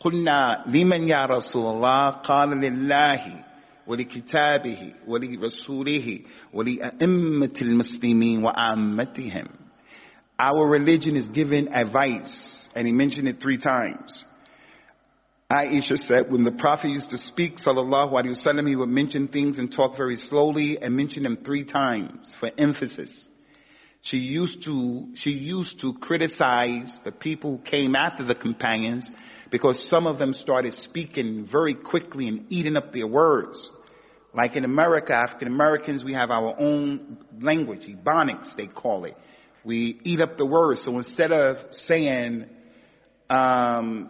قلنا 0.00 0.64
لمن 0.66 1.08
يا 1.08 1.24
رسول 1.24 1.66
الله 1.74 2.10
قال 2.10 2.50
لله 2.50 3.44
ولكتابه 3.86 4.92
ولرسوله 5.06 6.20
ولأئمة 6.52 7.56
المسلمين 7.62 8.44
وعامتهم 8.44 9.46
Our 10.38 10.66
religion 10.68 11.16
is 11.16 11.28
giving 11.28 11.68
advice 11.72 12.68
and 12.74 12.86
he 12.86 12.92
mentioned 12.92 13.26
it 13.26 13.40
three 13.40 13.56
times. 13.58 14.24
Aisha 15.50 15.96
said 15.96 16.30
when 16.30 16.44
the 16.44 16.50
Prophet 16.52 16.90
used 16.90 17.08
to 17.10 17.16
speak, 17.16 17.56
sallallahu 17.56 18.12
alaihi 18.12 18.36
wasallam, 18.36 18.68
he 18.68 18.76
would 18.76 18.88
mention 18.90 19.28
things 19.28 19.58
and 19.58 19.72
talk 19.72 19.96
very 19.96 20.16
slowly 20.16 20.76
and 20.82 20.94
mention 20.94 21.22
them 21.22 21.38
three 21.44 21.64
times 21.64 22.18
for 22.40 22.50
emphasis. 22.58 23.10
She 24.03 24.17
used 24.17 24.63
to, 24.63 25.09
she 25.15 25.29
used 25.29 25.79
to 25.81 25.93
criticize 25.93 26.95
the 27.05 27.11
people 27.11 27.57
who 27.57 27.63
came 27.63 27.95
after 27.95 28.25
the 28.25 28.35
companions 28.35 29.07
because 29.51 29.87
some 29.89 30.07
of 30.07 30.17
them 30.17 30.33
started 30.33 30.73
speaking 30.73 31.47
very 31.51 31.75
quickly 31.75 32.27
and 32.27 32.45
eating 32.49 32.77
up 32.77 32.93
their 32.93 33.05
words. 33.05 33.69
Like 34.33 34.55
in 34.55 34.63
America, 34.63 35.13
African 35.13 35.49
Americans, 35.49 36.03
we 36.03 36.13
have 36.13 36.31
our 36.31 36.55
own 36.57 37.17
language, 37.39 37.87
Ebonics 37.87 38.55
they 38.55 38.67
call 38.67 39.05
it. 39.05 39.15
We 39.63 39.99
eat 40.03 40.21
up 40.21 40.37
the 40.37 40.45
words. 40.45 40.81
So 40.83 40.97
instead 40.97 41.31
of 41.31 41.57
saying, 41.71 42.45
um, 43.29 44.09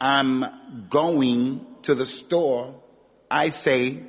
I'm 0.00 0.88
going 0.90 1.66
to 1.84 1.94
the 1.94 2.06
store, 2.06 2.74
I 3.30 3.50
say, 3.50 4.02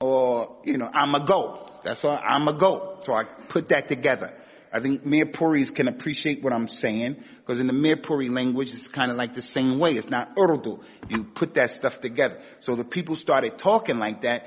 or, 0.00 0.58
you 0.64 0.78
know, 0.78 0.88
I'm 0.92 1.14
a 1.14 1.26
go. 1.26 1.70
That's 1.84 2.00
all, 2.04 2.18
I'm 2.22 2.46
a 2.46 2.58
go. 2.58 2.97
So 3.08 3.14
I 3.14 3.24
put 3.50 3.70
that 3.70 3.88
together. 3.88 4.34
I 4.70 4.80
think 4.80 5.02
Mirpuris 5.02 5.74
can 5.74 5.88
appreciate 5.88 6.44
what 6.44 6.52
I'm 6.52 6.68
saying 6.68 7.16
because 7.38 7.58
in 7.58 7.66
the 7.66 7.72
Mirpuri 7.72 8.30
language, 8.30 8.68
it's 8.70 8.86
kind 8.94 9.10
of 9.10 9.16
like 9.16 9.34
the 9.34 9.40
same 9.40 9.78
way. 9.80 9.92
It's 9.92 10.10
not 10.10 10.32
Urdu. 10.38 10.78
You 11.08 11.24
put 11.34 11.54
that 11.54 11.70
stuff 11.70 11.94
together. 12.02 12.38
So 12.60 12.76
the 12.76 12.84
people 12.84 13.16
started 13.16 13.54
talking 13.62 13.96
like 13.96 14.20
that 14.22 14.42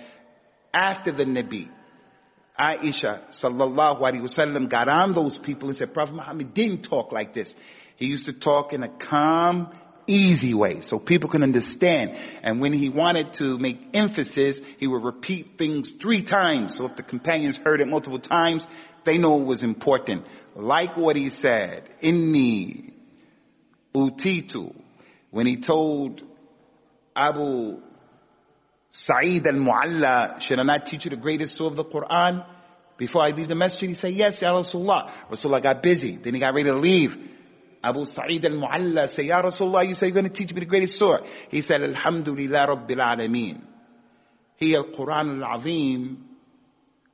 after 0.71 1.11
the 1.11 1.23
Nabi. 1.23 1.69
Aisha 2.59 3.33
sallallahu 3.43 3.99
alaihi 4.01 4.21
wasallam 4.21 4.69
got 4.69 4.87
on 4.87 5.15
those 5.15 5.39
people 5.43 5.69
and 5.69 5.77
said, 5.79 5.91
Prophet 5.91 6.13
Muhammad 6.13 6.53
didn't 6.53 6.83
talk 6.83 7.11
like 7.11 7.33
this. 7.33 7.51
He 7.95 8.05
used 8.05 8.27
to 8.27 8.33
talk 8.33 8.73
in 8.73 8.83
a 8.83 8.89
calm, 9.09 9.73
easy 10.11 10.53
way 10.53 10.81
so 10.85 10.99
people 10.99 11.29
can 11.29 11.43
understand. 11.43 12.11
And 12.43 12.61
when 12.61 12.73
he 12.73 12.89
wanted 12.89 13.33
to 13.39 13.57
make 13.57 13.79
emphasis, 13.93 14.59
he 14.77 14.87
would 14.87 15.03
repeat 15.03 15.57
things 15.57 15.91
three 16.01 16.25
times. 16.25 16.75
So 16.77 16.85
if 16.85 16.95
the 16.95 17.03
companions 17.03 17.57
heard 17.63 17.81
it 17.81 17.87
multiple 17.87 18.19
times, 18.19 18.65
they 19.05 19.17
know 19.17 19.41
it 19.41 19.45
was 19.45 19.63
important. 19.63 20.25
Like 20.55 20.97
what 20.97 21.15
he 21.15 21.29
said, 21.41 21.89
inni 22.03 22.93
utitu, 23.95 24.75
when 25.31 25.47
he 25.47 25.61
told 25.61 26.21
Abu 27.15 27.79
Sa'id 28.91 29.45
al-Mu'alla, 29.47 30.41
should 30.41 30.59
I 30.59 30.63
not 30.63 30.85
teach 30.85 31.05
you 31.05 31.11
the 31.11 31.15
greatest 31.15 31.57
surah 31.57 31.69
of 31.69 31.75
the 31.77 31.85
Quran? 31.85 32.45
Before 32.97 33.23
I 33.23 33.29
leave 33.29 33.47
the 33.47 33.55
masjid, 33.55 33.89
he 33.89 33.95
said, 33.95 34.13
yes, 34.13 34.37
Ya 34.41 34.53
Rasulullah. 34.53 35.29
Rasulullah 35.31 35.63
got 35.63 35.81
busy. 35.81 36.19
Then 36.23 36.33
he 36.33 36.39
got 36.39 36.53
ready 36.53 36.69
to 36.69 36.77
leave. 36.77 37.11
Abu 37.82 38.04
Sa'id 38.04 38.44
al-Mu'alla 38.44 39.14
said, 39.14 39.26
Ya 39.26 39.40
Rasulullah, 39.40 39.86
you 39.86 39.94
say 39.94 40.06
you're 40.06 40.14
going 40.14 40.28
to 40.28 40.36
teach 40.36 40.52
me 40.52 40.60
the 40.60 40.66
greatest 40.66 40.98
surah. 40.98 41.18
He 41.50 41.62
said, 41.62 41.82
Alhamdulillah 41.82 42.66
Rabbil 42.68 42.98
Alameen. 42.98 43.60
هي 44.58 44.76
القرآن 44.76 45.38
العظيم 45.38 46.18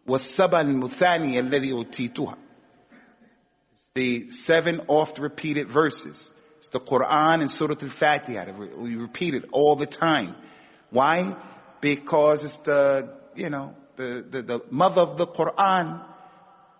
والسبع 0.07 0.61
المثاني 0.61 1.40
الذي 1.40 1.72
أوتيتها. 1.72 2.36
The 3.95 4.30
seven 4.47 4.82
oft 4.88 5.18
repeated 5.18 5.68
verses. 5.68 6.30
It's 6.59 6.70
the 6.72 6.80
Quran 6.80 7.43
and 7.43 7.51
Surah 7.51 7.74
Al-Fatiha. 7.82 8.53
We 8.78 8.95
repeat 8.97 9.34
it 9.34 9.45
all 9.53 9.76
the 9.76 9.86
time. 9.86 10.36
Why? 10.90 11.36
Because 11.80 12.45
it's 12.45 12.59
the, 12.64 13.16
you 13.34 13.51
know, 13.51 13.74
the, 13.97 14.24
the, 14.30 14.43
the 14.43 14.61
mother 14.70 15.03
of 15.03 15.18
the 15.18 15.26
Quran 15.26 16.03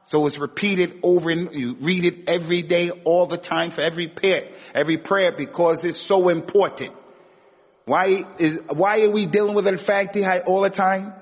So 0.09 0.25
it's 0.25 0.39
repeated 0.39 0.99
over 1.03 1.29
and 1.29 1.49
you 1.51 1.75
read 1.81 2.05
it 2.05 2.29
every 2.29 2.63
day, 2.63 2.89
all 3.03 3.27
the 3.27 3.37
time 3.37 3.71
for 3.71 3.81
every 3.81 4.07
prayer, 4.07 4.49
every 4.73 4.99
prayer 4.99 5.33
because 5.37 5.81
it's 5.83 6.07
so 6.07 6.29
important. 6.29 6.93
Why 7.85 8.23
is, 8.39 8.59
why 8.73 9.01
are 9.01 9.11
we 9.11 9.27
dealing 9.27 9.55
with 9.55 9.67
al-Fatiha 9.67 10.45
all 10.45 10.61
the 10.61 10.69
time? 10.69 11.13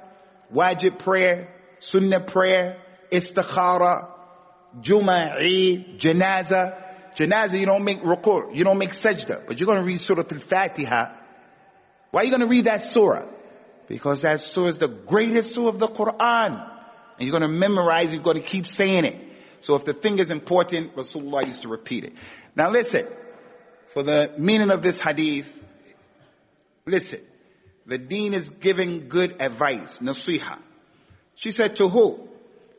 Wajib 0.53 1.03
prayer, 1.03 1.49
Sunnah 1.79 2.25
prayer, 2.31 2.77
istikhara, 3.11 4.07
Juma, 4.81 5.35
Eid, 5.39 5.99
Janaza. 5.99 6.81
Janaza, 7.19 7.59
you 7.59 7.65
don't 7.65 7.83
make 7.83 8.01
ruku, 8.01 8.55
you 8.55 8.63
don't 8.63 8.77
make 8.77 8.91
sajda, 8.91 9.47
but 9.47 9.57
you're 9.57 9.67
going 9.67 9.79
to 9.79 9.85
read 9.85 9.99
Surah 9.99 10.23
Al-Fatiha. 10.29 11.05
Why 12.11 12.21
are 12.21 12.23
you 12.23 12.31
going 12.31 12.41
to 12.41 12.47
read 12.47 12.65
that 12.65 12.81
surah? 12.91 13.25
Because 13.87 14.21
that 14.21 14.39
surah 14.39 14.67
is 14.67 14.79
the 14.79 14.87
greatest 15.07 15.53
surah 15.53 15.69
of 15.69 15.79
the 15.79 15.87
Quran. 15.87 16.74
And 17.17 17.27
you're 17.27 17.37
going 17.37 17.49
to 17.49 17.57
memorize, 17.57 18.11
you're 18.11 18.23
going 18.23 18.41
to 18.41 18.47
keep 18.47 18.65
saying 18.65 19.05
it. 19.05 19.21
So 19.61 19.75
if 19.75 19.85
the 19.85 19.93
thing 19.93 20.19
is 20.19 20.29
important, 20.29 20.95
Rasulullah 20.95 21.47
used 21.47 21.61
to 21.63 21.69
repeat 21.69 22.03
it. 22.03 22.13
Now 22.55 22.71
listen, 22.71 23.07
for 23.93 24.03
the 24.03 24.33
meaning 24.37 24.69
of 24.69 24.83
this 24.83 24.99
hadith, 25.03 25.45
listen, 26.85 27.21
the 27.87 27.97
deen 27.97 28.33
is 28.33 28.47
giving 28.61 29.09
good 29.09 29.41
advice, 29.41 29.89
nasiha. 30.01 30.59
She 31.35 31.51
said 31.51 31.75
to 31.77 31.89
who? 31.89 32.27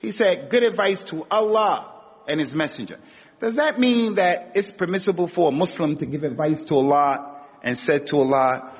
He 0.00 0.12
said, 0.12 0.48
good 0.50 0.62
advice 0.62 1.02
to 1.10 1.24
Allah 1.30 1.92
and 2.28 2.40
His 2.40 2.54
Messenger. 2.54 2.98
Does 3.40 3.56
that 3.56 3.78
mean 3.78 4.16
that 4.16 4.52
it's 4.54 4.70
permissible 4.78 5.30
for 5.34 5.48
a 5.48 5.52
Muslim 5.52 5.96
to 5.98 6.06
give 6.06 6.22
advice 6.22 6.62
to 6.68 6.74
Allah 6.74 7.42
and 7.62 7.76
said 7.78 8.06
to 8.08 8.16
Allah, 8.16 8.72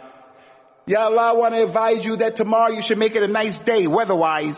Ya 0.86 1.00
Allah, 1.07 1.30
I 1.30 1.32
want 1.32 1.54
to 1.54 1.66
advise 1.66 2.04
you 2.04 2.16
that 2.18 2.36
tomorrow 2.36 2.72
you 2.72 2.80
should 2.86 2.98
make 2.98 3.14
it 3.14 3.22
a 3.22 3.28
nice 3.28 3.57
day 3.66 3.86
weather-wise. 3.86 4.57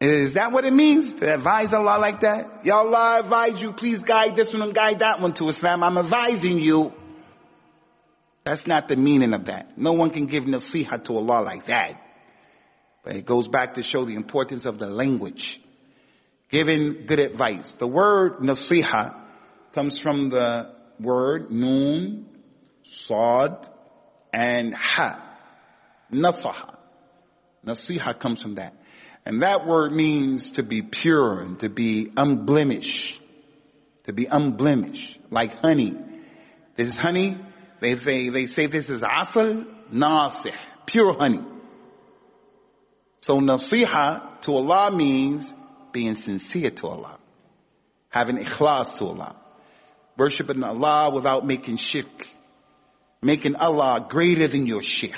Is 0.00 0.34
that 0.34 0.50
what 0.50 0.64
it 0.64 0.72
means 0.72 1.12
to 1.20 1.34
advise 1.34 1.74
Allah 1.74 1.98
like 2.00 2.22
that? 2.22 2.64
Ya 2.64 2.78
Allah, 2.78 2.96
I 2.96 3.18
advise 3.20 3.60
you, 3.60 3.72
please 3.72 3.98
guide 4.06 4.34
this 4.34 4.50
one 4.52 4.62
and 4.62 4.74
guide 4.74 5.00
that 5.00 5.20
one 5.20 5.34
to 5.34 5.48
Islam. 5.48 5.82
I'm 5.82 5.98
advising 5.98 6.58
you. 6.58 6.92
That's 8.46 8.66
not 8.66 8.88
the 8.88 8.96
meaning 8.96 9.34
of 9.34 9.44
that. 9.46 9.76
No 9.76 9.92
one 9.92 10.08
can 10.10 10.26
give 10.26 10.44
nasiha 10.44 11.04
to 11.04 11.12
Allah 11.12 11.42
like 11.42 11.66
that. 11.66 12.00
But 13.04 13.16
it 13.16 13.26
goes 13.26 13.46
back 13.48 13.74
to 13.74 13.82
show 13.82 14.06
the 14.06 14.14
importance 14.14 14.64
of 14.64 14.78
the 14.78 14.86
language. 14.86 15.60
Giving 16.50 17.04
good 17.06 17.18
advice. 17.18 17.70
The 17.78 17.86
word 17.86 18.38
nasiha 18.38 19.14
comes 19.74 20.00
from 20.02 20.30
the 20.30 20.72
word 20.98 21.50
noon, 21.50 22.26
sad, 23.06 23.68
and 24.32 24.74
ha. 24.74 25.26
Nasaha. 26.10 26.76
Nasiha 27.66 28.18
comes 28.18 28.40
from 28.40 28.54
that. 28.54 28.74
And 29.26 29.42
that 29.42 29.66
word 29.66 29.92
means 29.92 30.50
to 30.56 30.62
be 30.62 30.82
pure 30.82 31.40
and 31.40 31.58
to 31.60 31.68
be 31.68 32.10
unblemished. 32.16 33.20
To 34.04 34.12
be 34.12 34.26
unblemished. 34.26 35.18
Like 35.30 35.52
honey. 35.54 35.94
This 36.76 36.88
is 36.88 36.98
honey. 36.98 37.38
They 37.80 37.96
say, 37.96 38.30
they 38.30 38.46
say 38.46 38.66
this 38.66 38.88
is 38.88 39.02
asal 39.02 39.64
nasih. 39.92 40.56
Pure 40.86 41.14
honey. 41.18 41.42
So 43.22 43.34
nasiha 43.34 44.42
to 44.42 44.52
Allah 44.52 44.90
means 44.90 45.44
being 45.92 46.14
sincere 46.14 46.70
to 46.70 46.86
Allah. 46.86 47.18
Having 48.08 48.38
ikhlas 48.38 48.98
to 48.98 49.04
Allah. 49.04 49.36
Worshipping 50.16 50.62
Allah 50.62 51.14
without 51.14 51.46
making 51.46 51.78
shirk. 51.78 52.06
Making 53.22 53.54
Allah 53.56 54.06
greater 54.10 54.48
than 54.48 54.66
your 54.66 54.82
shirk. 54.82 55.12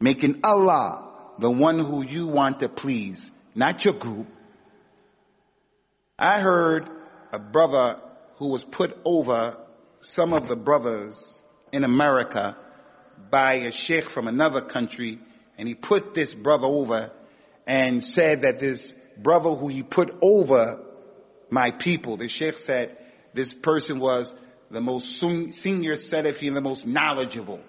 Making 0.00 0.40
Allah 0.42 1.11
the 1.38 1.50
one 1.50 1.78
who 1.78 2.04
you 2.04 2.26
want 2.26 2.60
to 2.60 2.68
please, 2.68 3.20
not 3.54 3.84
your 3.84 3.98
group. 3.98 4.26
I 6.18 6.40
heard 6.40 6.88
a 7.32 7.38
brother 7.38 7.98
who 8.36 8.48
was 8.48 8.64
put 8.72 8.90
over 9.04 9.56
some 10.00 10.32
of 10.32 10.48
the 10.48 10.56
brothers 10.56 11.14
in 11.72 11.84
America 11.84 12.56
by 13.30 13.54
a 13.54 13.72
sheikh 13.72 14.04
from 14.12 14.28
another 14.28 14.62
country, 14.62 15.18
and 15.58 15.68
he 15.68 15.74
put 15.74 16.14
this 16.14 16.34
brother 16.42 16.66
over 16.66 17.10
and 17.66 18.02
said 18.02 18.42
that 18.42 18.58
this 18.60 18.92
brother 19.22 19.54
who 19.54 19.68
he 19.68 19.82
put 19.82 20.10
over 20.22 20.80
my 21.50 21.70
people, 21.70 22.16
the 22.16 22.28
sheikh 22.28 22.56
said 22.64 22.96
this 23.34 23.52
person 23.62 24.00
was 24.00 24.32
the 24.70 24.80
most 24.80 25.06
senior 25.20 25.94
Salafi 25.94 26.46
and 26.46 26.56
the 26.56 26.60
most 26.60 26.86
knowledgeable. 26.86 27.60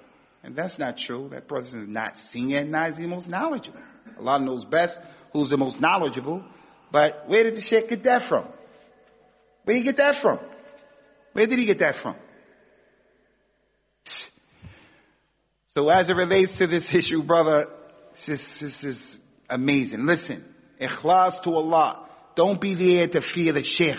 And 0.43 0.55
that's 0.55 0.77
not 0.77 0.97
true. 0.97 1.29
That 1.31 1.47
person 1.47 1.83
is 1.83 1.87
not 1.87 2.13
senior, 2.31 2.63
not 2.65 2.97
the 2.97 3.07
most 3.07 3.27
knowledgeable. 3.27 3.79
Allah 4.19 4.39
knows 4.39 4.65
best 4.65 4.97
who's 5.31 5.49
the 5.49 5.57
most 5.57 5.79
knowledgeable. 5.79 6.43
But 6.91 7.27
where 7.27 7.43
did 7.43 7.55
the 7.55 7.61
sheikh 7.61 7.89
get 7.89 8.03
that 8.03 8.27
from? 8.29 8.47
Where 9.63 9.75
did 9.75 9.79
he 9.79 9.83
get 9.83 9.97
that 9.97 10.21
from? 10.21 10.39
Where 11.31 11.47
did 11.47 11.57
he 11.57 11.65
get 11.65 11.79
that 11.79 11.95
from? 12.03 12.15
So 15.69 15.89
as 15.89 16.07
it 16.07 16.13
relates 16.13 16.55
to 16.59 16.67
this 16.67 16.87
issue, 16.93 17.23
brother, 17.23 17.65
this, 18.27 18.39
this 18.61 18.83
is 18.83 18.97
amazing. 19.49 20.05
Listen, 20.05 20.43
ikhlas 20.79 21.41
to 21.43 21.49
Allah. 21.49 22.07
Don't 22.35 22.61
be 22.61 22.75
there 22.75 23.07
to 23.07 23.21
fear 23.33 23.53
the 23.53 23.63
sheikh. 23.63 23.95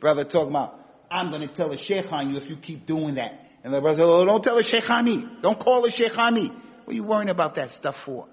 Brother 0.00 0.24
talking 0.24 0.50
about, 0.50 0.78
I'm 1.10 1.30
going 1.30 1.46
to 1.48 1.54
tell 1.54 1.70
the 1.70 1.78
sheikh 1.78 2.06
on 2.10 2.34
you 2.34 2.40
if 2.40 2.50
you 2.50 2.56
keep 2.56 2.86
doing 2.86 3.14
that. 3.14 3.45
And 3.66 3.74
the 3.74 3.80
brother 3.80 3.96
said, 3.96 4.04
oh, 4.04 4.24
don't 4.24 4.44
tell 4.44 4.54
the 4.54 4.62
sheikh 4.62 4.88
on 4.88 5.04
me. 5.04 5.26
Don't 5.42 5.58
call 5.58 5.82
the 5.82 5.90
sheikh 5.90 6.16
on 6.16 6.34
me. 6.34 6.52
What 6.84 6.92
are 6.92 6.94
you 6.94 7.02
worrying 7.02 7.30
about 7.30 7.56
that 7.56 7.70
stuff 7.70 7.96
for? 8.04 8.28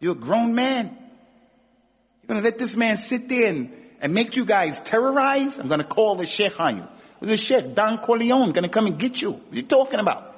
You're 0.00 0.12
a 0.12 0.18
grown 0.18 0.54
man. 0.54 0.98
You're 2.20 2.28
going 2.28 2.42
to 2.42 2.46
let 2.46 2.58
this 2.58 2.76
man 2.76 2.98
sit 3.08 3.26
there 3.26 3.46
and, 3.46 3.70
and 4.02 4.12
make 4.12 4.36
you 4.36 4.44
guys 4.44 4.74
terrorize? 4.84 5.54
I'm 5.58 5.66
going 5.66 5.80
to 5.80 5.86
call 5.86 6.18
the 6.18 6.26
sheikh 6.26 6.52
on 6.58 6.76
you. 6.76 7.26
The 7.26 7.38
sheikh? 7.38 7.74
Don 7.74 8.04
Corleone 8.04 8.52
going 8.52 8.64
to 8.64 8.68
come 8.68 8.84
and 8.84 9.00
get 9.00 9.16
you. 9.16 9.30
What 9.30 9.50
are 9.50 9.56
you 9.56 9.66
talking 9.66 9.98
about? 9.98 10.34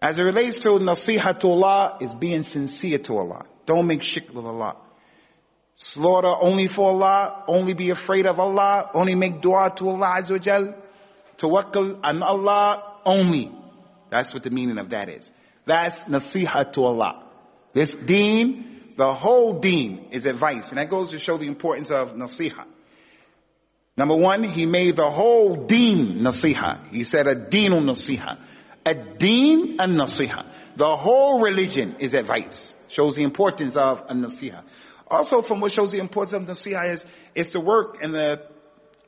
As 0.00 0.16
it 0.16 0.22
relates 0.22 0.62
to 0.62 0.68
nasiha 0.68 1.40
to 1.40 1.48
Allah, 1.48 1.98
is 2.00 2.14
being 2.14 2.44
sincere 2.44 2.98
to 2.98 3.12
Allah. 3.16 3.44
Don't 3.66 3.88
make 3.88 4.02
shirk 4.02 4.28
with 4.32 4.44
Allah. 4.44 4.76
Slaughter 5.94 6.32
only 6.40 6.68
for 6.68 6.90
Allah, 6.90 7.42
only 7.48 7.74
be 7.74 7.90
afraid 7.90 8.24
of 8.24 8.38
Allah, 8.38 8.88
only 8.94 9.16
make 9.16 9.42
dua 9.42 9.74
to 9.78 9.88
Allah 9.88 10.22
Azza. 10.22 10.76
Tawakkul 11.42 12.00
on 12.02 12.22
Allah 12.22 13.00
only. 13.04 13.50
That's 14.10 14.32
what 14.32 14.42
the 14.42 14.50
meaning 14.50 14.78
of 14.78 14.90
that 14.90 15.08
is. 15.08 15.28
That's 15.66 15.96
nasiha 16.08 16.72
to 16.74 16.82
Allah. 16.82 17.24
This 17.74 17.94
deen, 18.06 18.92
the 18.96 19.14
whole 19.14 19.60
deen 19.60 20.08
is 20.12 20.24
advice. 20.26 20.64
And 20.68 20.78
that 20.78 20.90
goes 20.90 21.10
to 21.10 21.18
show 21.18 21.38
the 21.38 21.46
importance 21.46 21.90
of 21.90 22.08
nasiha. 22.08 22.64
Number 23.96 24.16
one, 24.16 24.44
he 24.44 24.66
made 24.66 24.96
the 24.96 25.10
whole 25.10 25.66
deen 25.66 26.24
nasiha. 26.24 26.90
He 26.90 27.04
said 27.04 27.26
a 27.26 27.48
deen 27.48 27.72
nasiha. 27.72 28.38
A 28.84 28.94
deen 29.18 29.76
and 29.78 29.98
nasiha. 29.98 30.76
The 30.76 30.96
whole 30.96 31.40
religion 31.40 31.96
is 32.00 32.14
advice. 32.14 32.72
Shows 32.88 33.16
the 33.16 33.22
importance 33.22 33.74
of 33.76 33.98
a 34.08 34.14
nasiha. 34.14 34.62
Also 35.08 35.42
from 35.42 35.60
what 35.60 35.72
shows 35.72 35.92
the 35.92 35.98
importance 35.98 36.34
of 36.34 36.42
nasiha 36.42 36.94
is, 36.94 37.04
it's 37.34 37.52
the 37.52 37.60
work 37.60 37.96
and 38.00 38.12
the 38.14 38.42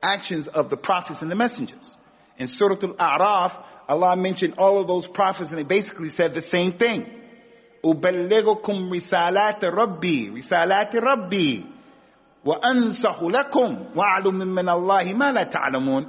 actions 0.02 0.46
of 0.52 0.70
the 0.70 0.76
prophets 0.76 1.22
and 1.22 1.30
the 1.30 1.34
messengers. 1.34 1.90
In 2.37 2.47
Surah 2.51 2.77
Al-A'raf, 2.81 3.63
Allah 3.87 4.15
mentioned 4.15 4.55
all 4.57 4.79
of 4.79 4.87
those 4.87 5.07
prophets 5.13 5.49
and 5.49 5.57
they 5.59 5.63
basically 5.63 6.09
said 6.15 6.33
the 6.33 6.43
same 6.49 6.77
thing. 6.77 7.15
أبلغكم 7.85 8.93
رسالات 8.93 9.63
ربي 9.63 10.29
رسالات 10.29 10.95
ربي 10.95 11.65
وأنصح 12.45 13.23
لكم 13.23 13.85
وأعلم 13.95 14.35
من 14.35 14.69
الله 14.69 15.13
ما 15.13 15.31
لا 15.31 15.43
تعلمون 15.43 16.07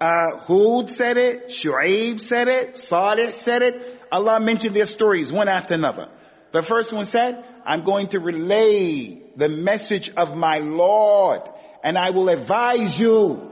uh, 0.00 0.46
Hud 0.46 0.88
said 0.90 1.16
it, 1.16 1.50
Shu'aib 1.64 2.20
said 2.20 2.46
it, 2.46 2.78
Salih 2.88 3.32
said 3.42 3.62
it. 3.62 3.74
Allah 4.12 4.38
mentioned 4.40 4.76
their 4.76 4.86
stories 4.86 5.32
one 5.32 5.48
after 5.48 5.74
another. 5.74 6.08
The 6.52 6.64
first 6.68 6.92
one 6.92 7.06
said, 7.10 7.44
I'm 7.66 7.84
going 7.84 8.08
to 8.10 8.18
relay 8.18 9.20
the 9.36 9.48
message 9.48 10.10
of 10.16 10.36
my 10.36 10.58
Lord 10.58 11.40
and 11.82 11.98
I 11.98 12.10
will 12.10 12.28
advise 12.28 12.98
you. 12.98 13.51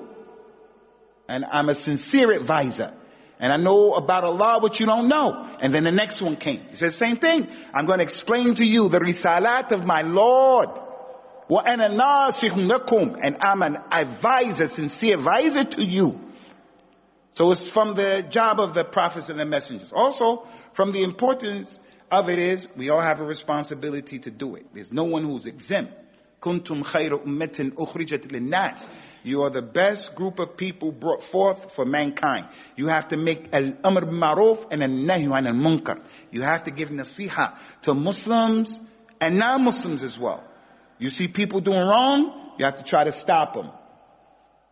And 1.31 1.45
I'm 1.45 1.68
a 1.68 1.74
sincere 1.74 2.33
advisor. 2.33 2.95
And 3.39 3.53
I 3.53 3.57
know 3.57 3.95
about 3.95 4.24
Allah 4.24 4.61
what 4.62 4.81
you 4.81 4.87
don't 4.87 5.09
know. 5.09 5.57
And 5.61 5.74
then 5.74 5.85
the 5.85 5.93
next 5.93 6.22
one 6.22 6.37
came. 6.37 6.61
He 6.70 6.77
said, 6.77 6.93
same 6.93 7.18
thing. 7.18 7.47
I'm 7.74 7.87
going 7.87 7.99
to 7.99 8.05
explain 8.05 8.55
to 8.55 8.64
you 8.64 8.89
the 8.89 8.99
risalat 8.99 9.72
of 9.72 9.85
my 9.85 10.03
Lord. 10.03 10.68
وَأَنَا 11.51 11.91
نَاصِحٌ 11.91 12.53
لَكُمْ 12.53 13.18
And 13.22 13.37
I'm 13.41 13.62
an 13.62 13.77
advisor, 13.91 14.68
sincere 14.74 15.18
advisor 15.18 15.64
to 15.77 15.83
you. 15.83 16.18
So 17.35 17.51
it's 17.53 17.68
from 17.74 17.95
the 17.95 18.22
job 18.31 18.59
of 18.59 18.74
the 18.74 18.85
prophets 18.85 19.29
and 19.29 19.39
the 19.39 19.45
messengers. 19.45 19.93
Also, 19.95 20.45
from 20.74 20.93
the 20.93 21.03
importance 21.03 21.68
of 22.11 22.29
it 22.29 22.39
is, 22.39 22.66
we 22.77 22.89
all 22.89 23.03
have 23.03 23.20
a 23.20 23.24
responsibility 23.24 24.18
to 24.20 24.31
do 24.31 24.57
it. 24.57 24.66
There's 24.74 24.91
no 24.91 25.05
one 25.05 25.24
who's 25.24 25.47
exempt. 25.47 25.93
كنتم 26.41 26.83
خير 26.83 27.22
أمة 27.24 27.72
أخرجت 27.79 28.33
للناس 28.33 28.87
you 29.24 29.41
are 29.43 29.49
the 29.49 29.61
best 29.61 30.11
group 30.15 30.39
of 30.39 30.57
people 30.57 30.91
brought 30.91 31.22
forth 31.32 31.57
for 31.76 31.86
mankind. 31.86 32.47
You 32.76 32.88
have 32.88 33.09
to 33.09 33.17
make 33.17 33.49
al-amr 33.53 34.05
ma'ruf 34.05 34.65
and 34.72 34.82
al-nahy 34.82 35.47
al-munkar. 35.47 36.01
You 36.32 36.41
have 36.41 36.63
to 36.65 36.72
give 36.72 36.89
nasiha 36.89 37.55
to 37.84 37.93
Muslims 37.93 38.80
and 39.19 39.38
non-Muslims 39.38 40.03
as 40.03 40.17
well. 40.19 40.43
You 40.97 41.09
see 41.09 41.28
people 41.28 41.61
doing 41.61 41.78
wrong, 41.78 42.53
you 42.57 42.65
have 42.65 42.78
to 42.78 42.84
try 42.84 43.03
to 43.03 43.11
stop 43.22 43.53
them. 43.53 43.72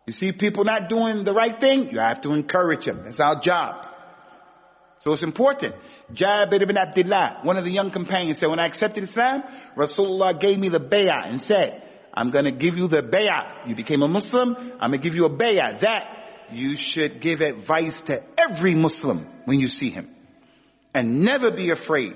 You 0.06 0.12
see 0.12 0.32
people 0.32 0.64
not 0.64 0.88
doing 0.88 1.24
the 1.24 1.32
right 1.32 1.58
thing, 1.60 1.88
you 1.92 2.00
have 2.00 2.20
to 2.22 2.30
encourage 2.30 2.84
them. 2.86 3.02
That's 3.04 3.20
our 3.20 3.40
job. 3.40 3.86
So 5.04 5.12
it's 5.12 5.22
important. 5.22 5.74
Jabir 6.12 6.60
ibn 6.62 6.76
Abdullah, 6.76 7.40
one 7.44 7.56
of 7.56 7.64
the 7.64 7.70
young 7.70 7.90
companions 7.90 8.38
said, 8.38 8.48
when 8.48 8.58
I 8.58 8.66
accepted 8.66 9.08
Islam, 9.08 9.42
Rasulullah 9.76 10.38
gave 10.40 10.58
me 10.58 10.68
the 10.68 10.80
bay'ah 10.80 11.28
and 11.30 11.40
said, 11.40 11.82
I'm 12.14 12.30
going 12.30 12.44
to 12.44 12.52
give 12.52 12.76
you 12.76 12.88
the 12.88 13.02
bay'ah. 13.02 13.68
You 13.68 13.76
became 13.76 14.02
a 14.02 14.08
Muslim, 14.08 14.56
I'm 14.80 14.90
going 14.90 15.00
to 15.00 15.08
give 15.08 15.14
you 15.14 15.26
a 15.26 15.30
bay'ah. 15.30 15.80
That 15.80 16.20
you 16.52 16.76
should 16.76 17.20
give 17.22 17.40
advice 17.40 18.00
to 18.06 18.22
every 18.38 18.74
Muslim 18.74 19.26
when 19.44 19.60
you 19.60 19.68
see 19.68 19.90
him. 19.90 20.08
And 20.94 21.22
never 21.22 21.50
be 21.50 21.70
afraid. 21.70 22.14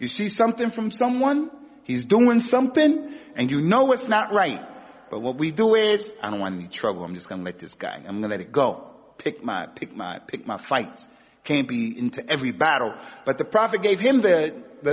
You 0.00 0.08
see 0.08 0.28
something 0.28 0.70
from 0.70 0.90
someone, 0.90 1.50
he's 1.84 2.04
doing 2.04 2.40
something, 2.48 3.14
and 3.36 3.50
you 3.50 3.60
know 3.60 3.92
it's 3.92 4.08
not 4.08 4.32
right. 4.32 4.66
But 5.10 5.20
what 5.20 5.38
we 5.38 5.52
do 5.52 5.74
is, 5.74 6.02
I 6.22 6.30
don't 6.30 6.40
want 6.40 6.56
any 6.56 6.68
trouble, 6.68 7.04
I'm 7.04 7.14
just 7.14 7.28
going 7.28 7.40
to 7.40 7.44
let 7.44 7.60
this 7.60 7.72
guy, 7.78 7.96
I'm 7.96 8.20
going 8.20 8.22
to 8.22 8.28
let 8.28 8.40
it 8.40 8.52
go. 8.52 8.86
Pick 9.18 9.44
my, 9.44 9.66
pick 9.76 9.94
my, 9.94 10.18
pick 10.26 10.46
my 10.46 10.62
fights. 10.68 11.04
Can't 11.44 11.68
be 11.68 11.94
into 11.98 12.22
every 12.30 12.52
battle. 12.52 12.94
But 13.24 13.38
the 13.38 13.44
Prophet 13.44 13.82
gave 13.82 13.98
him 13.98 14.22
the, 14.22 14.62
the, 14.82 14.90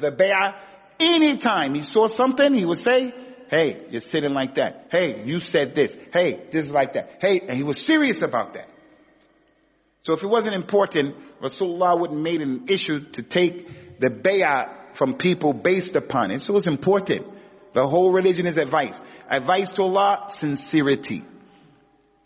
the, 0.00 0.10
the 0.10 0.16
bay'ah. 0.16 0.54
Anytime 0.98 1.74
he 1.74 1.82
saw 1.82 2.08
something, 2.14 2.54
he 2.54 2.64
would 2.64 2.78
say, 2.78 3.12
Hey, 3.49 3.85
you're 3.89 4.01
sitting 4.11 4.33
like 4.33 4.55
that. 4.55 4.87
Hey, 4.91 5.23
you 5.25 5.39
said 5.39 5.73
this. 5.75 5.91
Hey, 6.11 6.47
this 6.51 6.65
is 6.65 6.71
like 6.71 6.93
that. 6.93 7.09
Hey, 7.19 7.41
and 7.47 7.57
he 7.57 7.63
was 7.63 7.85
serious 7.85 8.21
about 8.23 8.53
that. 8.55 8.67
So 10.03 10.13
if 10.13 10.23
it 10.23 10.27
wasn't 10.27 10.55
important, 10.55 11.15
Rasulullah 11.41 11.99
wouldn't 11.99 12.21
made 12.21 12.41
an 12.41 12.67
issue 12.69 13.11
to 13.13 13.23
take 13.23 13.99
the 13.99 14.09
bay'ah 14.09 14.97
from 14.97 15.15
people 15.15 15.53
based 15.53 15.95
upon 15.95 16.31
it. 16.31 16.41
So 16.41 16.55
it's 16.57 16.67
important. 16.67 17.27
The 17.73 17.87
whole 17.87 18.11
religion 18.11 18.47
is 18.47 18.57
advice. 18.57 18.95
Advice 19.29 19.71
to 19.75 19.83
Allah, 19.83 20.33
sincerity. 20.39 21.23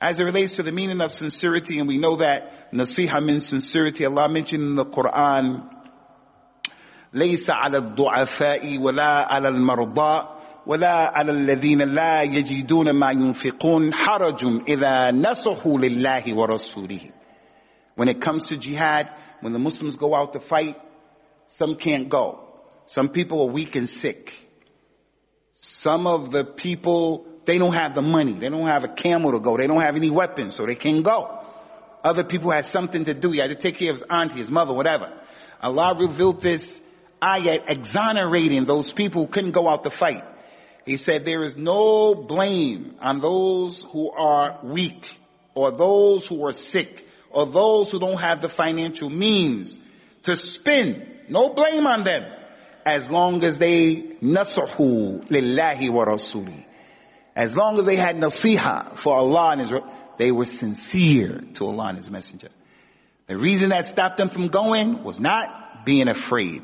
As 0.01 0.19
it 0.19 0.23
relates 0.23 0.55
to 0.57 0.63
the 0.63 0.71
meaning 0.71 1.01
of 1.01 1.11
sincerity, 1.11 1.79
and 1.79 1.87
we 1.87 1.97
know 1.97 2.17
that 2.17 2.71
nasiha 2.73 3.23
means 3.23 3.49
sincerity, 3.49 4.05
Allah 4.05 4.29
mentioned 4.29 4.63
in 4.63 4.75
the 4.75 4.85
Quran, 4.85 5.69
ليس 7.13 7.49
على 7.49 7.77
الضعفاء 7.77 8.77
ولا 8.77 9.33
على 9.33 9.49
المرضى 9.49 10.32
ولا 10.65 11.17
على 11.17 11.31
الذين 11.31 11.81
لا 11.81 12.21
يجدون 12.21 12.91
ما 12.91 13.11
ينفقون 13.11 13.93
حرج 13.93 14.43
إذا 14.67 15.11
نصحوا 15.11 15.77
لله 15.77 16.33
ورسوله. 16.33 17.11
When 17.95 18.07
it 18.07 18.21
comes 18.21 18.47
to 18.49 18.57
jihad, 18.57 19.09
when 19.41 19.53
the 19.53 19.59
Muslims 19.59 19.95
go 19.95 20.15
out 20.15 20.33
to 20.33 20.39
fight, 20.41 20.75
some 21.57 21.75
can't 21.75 22.09
go. 22.09 22.39
Some 22.87 23.09
people 23.09 23.47
are 23.47 23.51
weak 23.51 23.75
and 23.75 23.89
sick. 24.01 24.29
Some 25.81 26.07
of 26.07 26.31
the 26.31 26.43
people, 26.45 27.25
they 27.45 27.57
don't 27.57 27.73
have 27.73 27.95
the 27.95 28.01
money. 28.01 28.37
They 28.39 28.49
don't 28.49 28.67
have 28.67 28.83
a 28.83 28.93
camel 28.93 29.31
to 29.33 29.39
go. 29.39 29.57
They 29.57 29.67
don't 29.67 29.81
have 29.81 29.95
any 29.95 30.09
weapons, 30.09 30.55
so 30.55 30.65
they 30.65 30.75
can't 30.75 31.03
go. 31.03 31.39
Other 32.03 32.23
people 32.23 32.51
had 32.51 32.65
something 32.65 33.03
to 33.05 33.13
do. 33.13 33.31
He 33.31 33.39
had 33.39 33.47
to 33.47 33.55
take 33.55 33.77
care 33.77 33.91
of 33.91 33.97
his 33.97 34.05
auntie, 34.09 34.39
his 34.39 34.49
mother, 34.49 34.73
whatever. 34.73 35.11
Allah 35.61 35.95
revealed 35.99 36.41
this 36.41 36.61
ayat 37.21 37.63
exonerating 37.67 38.65
those 38.65 38.93
people 38.95 39.25
who 39.25 39.31
couldn't 39.31 39.51
go 39.51 39.67
out 39.67 39.83
to 39.83 39.91
fight. 39.99 40.23
He 40.84 40.98
said 40.98 41.24
there 41.24 41.44
is 41.44 41.54
no 41.56 42.14
blame 42.14 42.96
on 43.00 43.20
those 43.20 43.82
who 43.92 44.10
are 44.10 44.60
weak 44.64 45.02
or 45.54 45.70
those 45.70 46.26
who 46.28 46.44
are 46.46 46.52
sick 46.52 46.88
or 47.30 47.46
those 47.50 47.90
who 47.90 47.98
don't 47.98 48.18
have 48.18 48.42
the 48.42 48.50
financial 48.56 49.08
means 49.08 49.76
to 50.24 50.36
spend. 50.36 51.06
No 51.28 51.54
blame 51.54 51.86
on 51.86 52.04
them 52.04 52.24
as 52.84 53.10
long 53.10 53.42
as 53.44 53.58
they 53.58 54.18
nasahu 54.22 55.28
lillahi 55.30 55.90
wa 55.90 56.04
rasuli. 56.04 56.66
As 57.34 57.54
long 57.54 57.78
as 57.80 57.86
they 57.86 57.96
had 57.96 58.16
nasiha 58.16 59.02
for 59.02 59.14
Allah 59.14 59.52
and 59.52 59.60
His, 59.62 59.70
they 60.18 60.30
were 60.30 60.44
sincere 60.44 61.40
to 61.56 61.64
Allah 61.64 61.88
and 61.88 61.98
His 61.98 62.10
Messenger. 62.10 62.50
The 63.26 63.38
reason 63.38 63.70
that 63.70 63.86
stopped 63.90 64.18
them 64.18 64.28
from 64.28 64.48
going 64.48 65.02
was 65.02 65.18
not 65.18 65.84
being 65.86 66.08
afraid. 66.08 66.62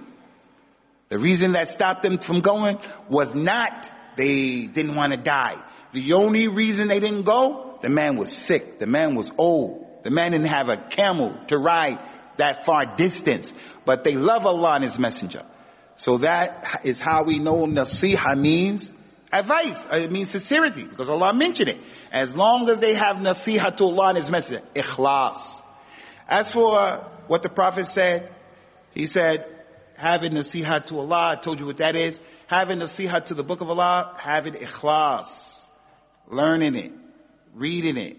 The 1.08 1.18
reason 1.18 1.52
that 1.52 1.68
stopped 1.74 2.02
them 2.02 2.18
from 2.24 2.42
going 2.42 2.78
was 3.10 3.28
not 3.34 3.86
they 4.16 4.68
didn't 4.72 4.96
want 4.96 5.12
to 5.12 5.18
die. 5.18 5.56
The 5.92 6.12
only 6.12 6.48
reason 6.48 6.88
they 6.88 7.00
didn't 7.00 7.24
go, 7.24 7.78
the 7.82 7.88
man 7.88 8.16
was 8.16 8.32
sick. 8.46 8.78
The 8.78 8.86
man 8.86 9.14
was 9.14 9.30
old. 9.38 9.86
The 10.04 10.10
man 10.10 10.32
didn't 10.32 10.48
have 10.48 10.68
a 10.68 10.88
camel 10.94 11.38
to 11.48 11.58
ride 11.58 11.98
that 12.38 12.64
far 12.64 12.96
distance. 12.96 13.50
But 13.84 14.04
they 14.04 14.14
love 14.14 14.46
Allah 14.46 14.76
and 14.76 14.84
His 14.84 14.98
Messenger. 14.98 15.44
So 15.98 16.18
that 16.18 16.80
is 16.84 16.98
how 17.00 17.24
we 17.26 17.38
know 17.38 17.66
nasiha 17.66 18.36
means 18.38 18.88
advice. 19.32 19.76
Uh, 19.92 19.98
it 19.98 20.10
means 20.12 20.30
sincerity 20.30 20.84
because 20.84 21.08
Allah 21.08 21.32
mentioned 21.34 21.68
it. 21.68 21.80
As 22.12 22.30
long 22.34 22.68
as 22.70 22.80
they 22.80 22.94
have 22.94 23.16
nasiha 23.16 23.76
to 23.76 23.84
Allah 23.84 24.10
and 24.10 24.18
His 24.18 24.30
Messenger, 24.30 24.62
ikhlas. 24.74 25.38
As 26.28 26.50
for 26.52 27.04
what 27.26 27.42
the 27.42 27.48
Prophet 27.48 27.86
said, 27.92 28.30
he 28.92 29.06
said, 29.06 29.44
having 29.96 30.32
nasiha 30.32 30.86
to 30.86 30.96
Allah, 30.96 31.36
I 31.38 31.44
told 31.44 31.60
you 31.60 31.66
what 31.66 31.78
that 31.78 31.94
is. 31.94 32.18
Having 32.50 32.80
nasiha 32.80 33.26
to 33.26 33.34
the 33.34 33.44
book 33.44 33.60
of 33.60 33.70
Allah, 33.70 34.16
having 34.18 34.54
ikhlas. 34.54 35.28
Learning 36.28 36.74
it, 36.74 36.90
reading 37.54 37.96
it, 37.96 38.16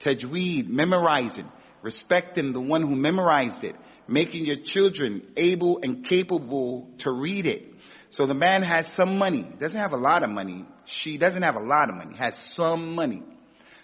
tajweed, 0.00 0.66
memorizing, 0.68 1.48
respecting 1.82 2.52
the 2.52 2.60
one 2.60 2.82
who 2.82 2.96
memorized 2.96 3.62
it, 3.62 3.76
making 4.08 4.44
your 4.46 4.56
children 4.64 5.22
able 5.36 5.78
and 5.80 6.04
capable 6.04 6.88
to 7.00 7.12
read 7.12 7.46
it. 7.46 7.62
So 8.10 8.26
the 8.26 8.34
man 8.34 8.62
has 8.62 8.84
some 8.96 9.16
money, 9.16 9.48
doesn't 9.60 9.78
have 9.78 9.92
a 9.92 9.96
lot 9.96 10.24
of 10.24 10.30
money. 10.30 10.66
She 11.02 11.16
doesn't 11.16 11.42
have 11.42 11.54
a 11.54 11.62
lot 11.62 11.88
of 11.88 11.94
money, 11.94 12.16
has 12.16 12.34
some 12.54 12.96
money. 12.96 13.22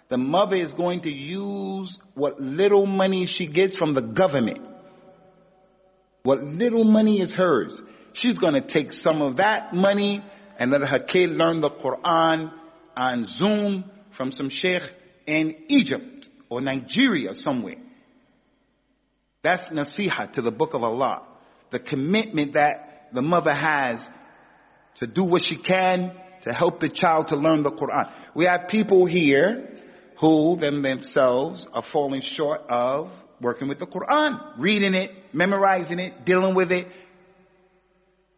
The 0.08 0.18
mother 0.18 0.56
is 0.56 0.72
going 0.72 1.02
to 1.02 1.10
use 1.10 1.96
what 2.14 2.40
little 2.40 2.86
money 2.86 3.28
she 3.32 3.46
gets 3.46 3.76
from 3.76 3.94
the 3.94 4.02
government. 4.02 4.60
What 6.24 6.42
little 6.42 6.84
money 6.84 7.20
is 7.20 7.32
hers. 7.32 7.80
She's 8.14 8.38
going 8.38 8.54
to 8.54 8.66
take 8.66 8.92
some 8.92 9.20
of 9.22 9.36
that 9.36 9.74
money 9.74 10.24
and 10.58 10.70
let 10.70 10.82
her 10.82 11.00
kid 11.00 11.30
learn 11.30 11.60
the 11.60 11.70
Quran 11.70 12.52
on 12.96 13.26
Zoom 13.28 13.84
from 14.16 14.32
some 14.32 14.50
sheikh 14.50 14.82
in 15.26 15.56
Egypt 15.68 16.28
or 16.48 16.60
Nigeria 16.60 17.34
somewhere. 17.34 17.76
That's 19.42 19.62
nasiha 19.70 20.32
to 20.34 20.42
the 20.42 20.50
book 20.50 20.74
of 20.74 20.82
Allah. 20.82 21.26
The 21.70 21.80
commitment 21.80 22.54
that 22.54 23.08
the 23.12 23.22
mother 23.22 23.52
has 23.52 24.00
to 24.96 25.06
do 25.06 25.24
what 25.24 25.42
she 25.42 25.60
can 25.60 26.12
to 26.44 26.52
help 26.52 26.80
the 26.80 26.88
child 26.88 27.28
to 27.28 27.36
learn 27.36 27.62
the 27.62 27.72
Quran. 27.72 28.10
We 28.34 28.44
have 28.44 28.68
people 28.68 29.06
here 29.06 29.70
who 30.20 30.56
them 30.60 30.82
themselves 30.82 31.66
are 31.72 31.82
falling 31.92 32.22
short 32.22 32.60
of 32.68 33.10
working 33.40 33.68
with 33.68 33.78
the 33.78 33.86
Quran, 33.86 34.58
reading 34.58 34.94
it, 34.94 35.10
memorizing 35.32 35.98
it, 35.98 36.24
dealing 36.24 36.54
with 36.54 36.70
it. 36.70 36.86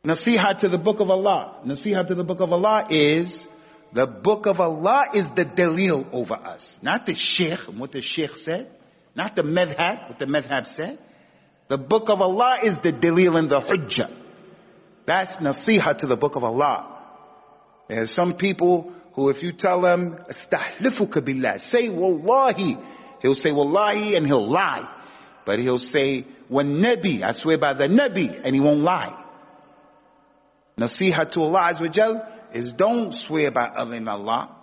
Nasiha 0.07 0.61
to 0.61 0.69
the 0.69 0.79
book 0.79 1.01
of 1.01 1.11
Allah. 1.11 1.63
Nasiha 1.67 2.07
to 2.07 2.15
the 2.15 2.23
book 2.23 2.41
of 2.41 2.53
Allah 2.53 2.87
is 2.91 3.29
the 3.93 4.07
book 4.07 4.47
of 4.47 4.61
Allah 4.61 5.07
is 5.13 5.25
the 5.35 5.45
dalil 5.45 6.07
over 6.13 6.35
us. 6.35 6.63
Not 6.81 7.07
the 7.07 7.15
sheikh 7.17 7.59
and 7.67 7.81
what 7.81 7.91
the 7.91 8.03
sheikh 8.03 8.31
said. 8.45 8.71
Not 9.17 9.35
the 9.35 9.43
madhab, 9.43 10.11
what 10.11 10.19
the 10.21 10.27
madhab 10.27 10.73
said. 10.77 10.99
The 11.69 11.79
book 11.79 12.05
of 12.09 12.21
Allah 12.21 12.59
is 12.63 12.75
the 12.85 12.93
dalil 12.93 13.37
and 13.37 13.51
the 13.51 13.59
hujjah. 13.59 14.17
That's 15.09 15.37
nasiha 15.39 15.99
to 15.99 16.07
the 16.07 16.17
book 16.17 16.37
of 16.37 16.45
Allah. 16.45 17.03
There's 17.89 18.15
some 18.15 18.35
people 18.35 18.93
who 19.15 19.31
if 19.31 19.43
you 19.43 19.53
tell 19.59 19.81
them, 19.81 20.19
astahlifuka 20.31 21.25
billah, 21.25 21.59
say 21.73 21.89
wallahi, 21.89 22.77
he'll 23.23 23.35
say 23.35 23.51
wallahi 23.51 24.15
and 24.15 24.27
he'll 24.27 24.49
lie. 24.49 24.89
But 25.45 25.59
he'll 25.59 25.79
say, 25.79 26.27
when 26.49 26.83
nabi, 26.83 27.25
I 27.25 27.33
swear 27.35 27.59
by 27.59 27.75
the 27.75 27.85
nabi, 27.85 28.41
and 28.45 28.55
he 28.55 28.61
won't 28.61 28.81
lie. 28.81 29.25
Nasiha 30.79 31.33
to 31.33 31.41
Allah 31.41 31.72
Azza 31.72 32.27
is 32.55 32.70
don't 32.77 33.12
swear 33.12 33.51
by 33.51 33.64
other 33.64 33.93
than 33.93 34.09
Allah. 34.09 34.57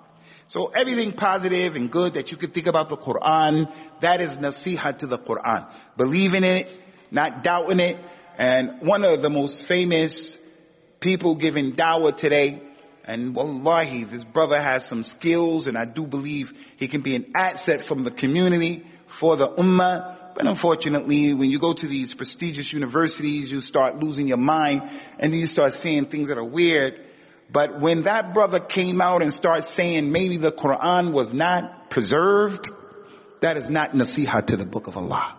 So 0.49 0.67
everything 0.67 1.13
positive 1.13 1.73
and 1.73 1.91
good 1.91 2.13
that 2.13 2.29
you 2.29 2.37
can 2.37 2.51
think 2.51 2.67
about 2.67 2.89
the 2.89 2.97
Quran, 2.97 3.65
that 4.01 4.21
is 4.21 4.29
nasiha 4.37 4.99
to 4.99 5.07
the 5.07 5.17
Quran. 5.17 5.67
Believing 5.97 6.43
in 6.43 6.53
it, 6.53 6.67
not 7.09 7.43
doubting 7.43 7.79
it. 7.79 7.97
And 8.37 8.87
one 8.87 9.03
of 9.03 9.23
the 9.23 9.29
most 9.29 9.63
famous 9.67 10.37
people 10.99 11.35
giving 11.35 11.73
dawah 11.73 12.15
today, 12.15 12.61
and 13.05 13.35
wallahi, 13.35 14.05
this 14.05 14.23
brother 14.23 14.61
has 14.61 14.83
some 14.87 15.03
skills 15.03 15.65
and 15.65 15.77
I 15.77 15.85
do 15.85 16.05
believe 16.05 16.47
he 16.77 16.87
can 16.87 17.01
be 17.01 17.15
an 17.15 17.33
asset 17.35 17.87
from 17.87 18.03
the 18.03 18.11
community 18.11 18.85
for 19.19 19.35
the 19.35 19.47
ummah. 19.49 20.12
But 20.35 20.47
unfortunately, 20.47 21.33
when 21.33 21.49
you 21.49 21.59
go 21.59 21.73
to 21.73 21.87
these 21.87 22.13
prestigious 22.13 22.71
universities, 22.73 23.51
you 23.51 23.59
start 23.61 23.97
losing 23.97 24.27
your 24.27 24.37
mind 24.37 24.81
and 25.19 25.31
then 25.31 25.39
you 25.39 25.45
start 25.45 25.73
seeing 25.81 26.07
things 26.07 26.29
that 26.29 26.37
are 26.37 26.43
weird. 26.43 26.93
But 27.51 27.79
when 27.79 28.03
that 28.03 28.33
brother 28.33 28.59
came 28.59 28.99
out 28.99 29.21
and 29.21 29.31
started 29.33 29.67
saying 29.75 30.11
maybe 30.11 30.37
the 30.37 30.51
Quran 30.51 31.13
was 31.13 31.31
not 31.33 31.89
preserved, 31.91 32.67
that 33.41 33.57
is 33.57 33.69
not 33.69 33.91
nasiha 33.91 34.45
to 34.47 34.57
the 34.57 34.65
book 34.65 34.87
of 34.87 34.95
Allah. 34.95 35.37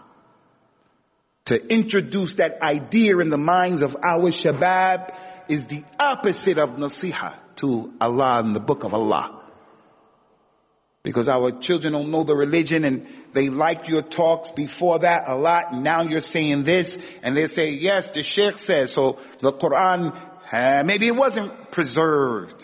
To 1.46 1.56
introduce 1.56 2.36
that 2.36 2.62
idea 2.62 3.18
in 3.18 3.30
the 3.30 3.36
minds 3.36 3.82
of 3.82 3.90
our 4.02 4.30
shabab 4.30 5.12
is 5.48 5.60
the 5.68 5.82
opposite 5.98 6.58
of 6.58 6.70
nasiha. 6.70 7.38
to 7.56 7.92
Allah 8.00 8.40
and 8.40 8.54
the 8.54 8.60
book 8.60 8.84
of 8.84 8.94
Allah. 8.94 9.43
Because 11.03 11.27
our 11.29 11.51
children 11.61 11.93
don't 11.93 12.11
know 12.11 12.23
the 12.23 12.35
religion 12.35 12.83
and 12.83 13.07
they 13.33 13.47
like 13.49 13.87
your 13.87 14.01
talks 14.01 14.51
before 14.55 14.99
that 14.99 15.23
a 15.27 15.35
lot. 15.35 15.71
And 15.71 15.83
now 15.83 16.01
you're 16.03 16.19
saying 16.19 16.65
this 16.65 16.93
and 17.23 17.37
they 17.37 17.45
say, 17.45 17.69
yes, 17.69 18.09
the 18.13 18.23
Sheikh 18.23 18.55
says. 18.65 18.93
So 18.93 19.17
the 19.41 19.53
Quran, 19.53 20.11
uh, 20.51 20.83
maybe 20.85 21.07
it 21.07 21.15
wasn't 21.15 21.71
preserved. 21.71 22.61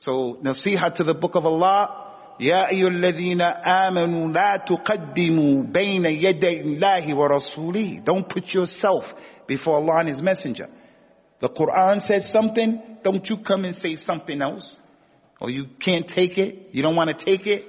So 0.00 0.38
nasiha 0.44 0.94
to 0.96 1.04
the 1.04 1.14
book 1.14 1.34
of 1.34 1.46
Allah. 1.46 2.00
يا 2.40 2.68
أيها 2.70 2.88
الذين 2.88 3.42
آمنوا 3.42 4.32
لا 4.32 4.56
تقدموا 4.56 5.62
بين 5.62 6.04
يدي 6.04 6.60
الله 6.60 7.14
ورسوله 7.14 8.04
Don't 8.04 8.28
put 8.28 8.48
yourself 8.48 9.04
before 9.46 9.76
Allah 9.76 10.00
and 10.00 10.08
His 10.08 10.20
Messenger. 10.20 10.68
The 11.40 11.48
Quran 11.48 12.06
said 12.06 12.22
something, 12.24 12.98
don't 13.04 13.24
you 13.28 13.36
come 13.46 13.64
and 13.64 13.76
say 13.76 13.96
something 13.96 14.42
else. 14.42 14.78
Or 15.41 15.49
you 15.49 15.67
can't 15.83 16.07
take 16.07 16.37
it, 16.37 16.69
you 16.73 16.81
don't 16.81 16.95
want 16.95 17.17
to 17.17 17.25
take 17.25 17.47
it. 17.47 17.65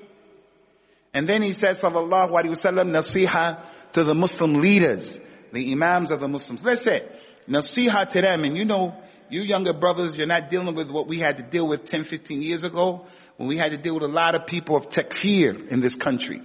And 1.15 1.29
then 1.29 1.43
he 1.43 1.53
said, 1.53 1.77
sallallahu 1.83 2.31
alayhi 2.31 2.57
wasallam, 2.57 2.91
nasiha 2.91 3.93
to 3.95 4.05
the 4.05 4.15
Muslim 4.15 4.61
leaders, 4.61 5.19
the 5.53 5.73
imams 5.73 6.11
of 6.11 6.21
the 6.21 6.29
Muslims. 6.29 6.63
Listen, 6.65 7.01
nasiha 7.49 8.09
to 8.11 8.21
them. 8.21 8.45
And 8.45 8.57
you 8.57 8.65
know, 8.65 8.95
you 9.29 9.43
younger 9.43 9.73
brothers, 9.73 10.15
you're 10.17 10.27
not 10.27 10.51
dealing 10.51 10.75
with 10.75 10.91
what 10.91 11.09
we 11.09 11.21
had 11.21 11.37
to 11.37 11.43
deal 11.43 11.69
with 11.69 11.87
10, 11.87 12.07
15 12.11 12.43
years 12.43 12.65
ago 12.65 13.07
when 13.37 13.49
we 13.49 13.57
had 13.57 13.71
to 13.71 13.77
deal 13.77 13.95
with 13.95 14.03
a 14.05 14.09
lot 14.09 14.35
of 14.35 14.47
people 14.47 14.77
of 14.77 14.85
takfir 14.91 15.71
in 15.71 15.81
this 15.81 15.97
country. 15.97 16.43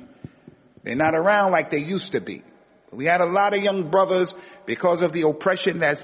They're 0.84 0.95
not 0.95 1.15
around 1.15 1.51
like 1.51 1.71
they 1.71 1.80
used 1.80 2.11
to 2.11 2.21
be. 2.21 2.43
We 2.91 3.05
had 3.05 3.21
a 3.21 3.26
lot 3.26 3.53
of 3.55 3.61
young 3.61 3.91
brothers 3.91 4.34
because 4.65 5.01
of 5.01 5.11
the 5.11 5.28
oppression 5.28 5.80
that's 5.80 6.03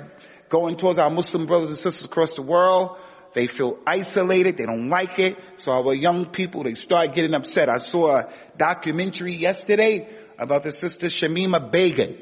going 0.49 0.78
towards 0.78 0.99
our 0.99 1.09
Muslim 1.09 1.47
brothers 1.47 1.69
and 1.69 1.78
sisters 1.78 2.05
across 2.05 2.34
the 2.36 2.41
world. 2.41 2.97
They 3.34 3.47
feel 3.47 3.79
isolated. 3.88 4.57
They 4.57 4.65
don't 4.65 4.89
like 4.89 5.17
it. 5.17 5.36
So 5.59 5.71
our 5.71 5.93
young 5.93 6.27
people, 6.32 6.63
they 6.63 6.75
start 6.75 7.15
getting 7.15 7.34
upset. 7.34 7.69
I 7.69 7.77
saw 7.77 8.17
a 8.17 8.34
documentary 8.57 9.36
yesterday 9.36 10.07
about 10.38 10.63
the 10.63 10.71
sister 10.71 11.07
Shamima 11.07 11.71
Begum, 11.71 12.17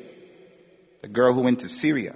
the 1.01 1.07
girl 1.07 1.33
who 1.33 1.41
went 1.41 1.59
to 1.61 1.67
Syria. 1.67 2.15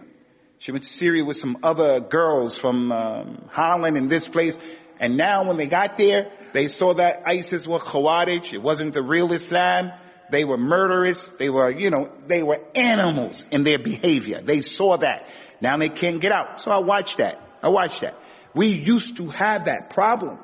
She 0.60 0.72
went 0.72 0.84
to 0.84 0.90
Syria 0.92 1.26
with 1.26 1.38
some 1.38 1.58
other 1.64 2.00
girls 2.00 2.58
from 2.62 2.92
um, 2.92 3.50
Holland 3.52 3.98
and 3.98 4.10
this 4.10 4.28
place. 4.32 4.54
And 5.00 5.18
now 5.18 5.48
when 5.48 5.58
they 5.58 5.68
got 5.68 5.98
there, 5.98 6.32
they 6.54 6.68
saw 6.68 6.94
that 6.96 7.28
ISIS 7.28 7.66
was 7.68 7.82
Khawarij. 7.82 8.54
It 8.54 8.62
wasn't 8.62 8.94
the 8.94 9.02
real 9.02 9.34
Islam. 9.34 9.92
They 10.32 10.46
were 10.46 10.58
murderous. 10.58 11.22
They 11.38 11.50
were, 11.50 11.70
you 11.70 11.90
know, 11.90 12.10
they 12.30 12.44
were 12.44 12.60
animals 12.76 13.44
in 13.52 13.64
their 13.64 13.80
behavior. 13.80 14.42
They 14.46 14.62
saw 14.62 14.98
that. 14.98 15.24
Now 15.62 15.78
they 15.78 15.90
can't 15.90 16.22
get 16.22 16.32
out. 16.32 16.62
So 16.62 16.72
I 16.72 16.78
watched 16.80 17.16
that. 17.18 17.40
I 17.62 17.70
watched 17.70 18.02
that. 18.02 18.14
We 18.56 18.68
used 18.68 19.18
to 19.18 19.30
have 19.30 19.66
that 19.66 19.90
problem. 19.90 20.40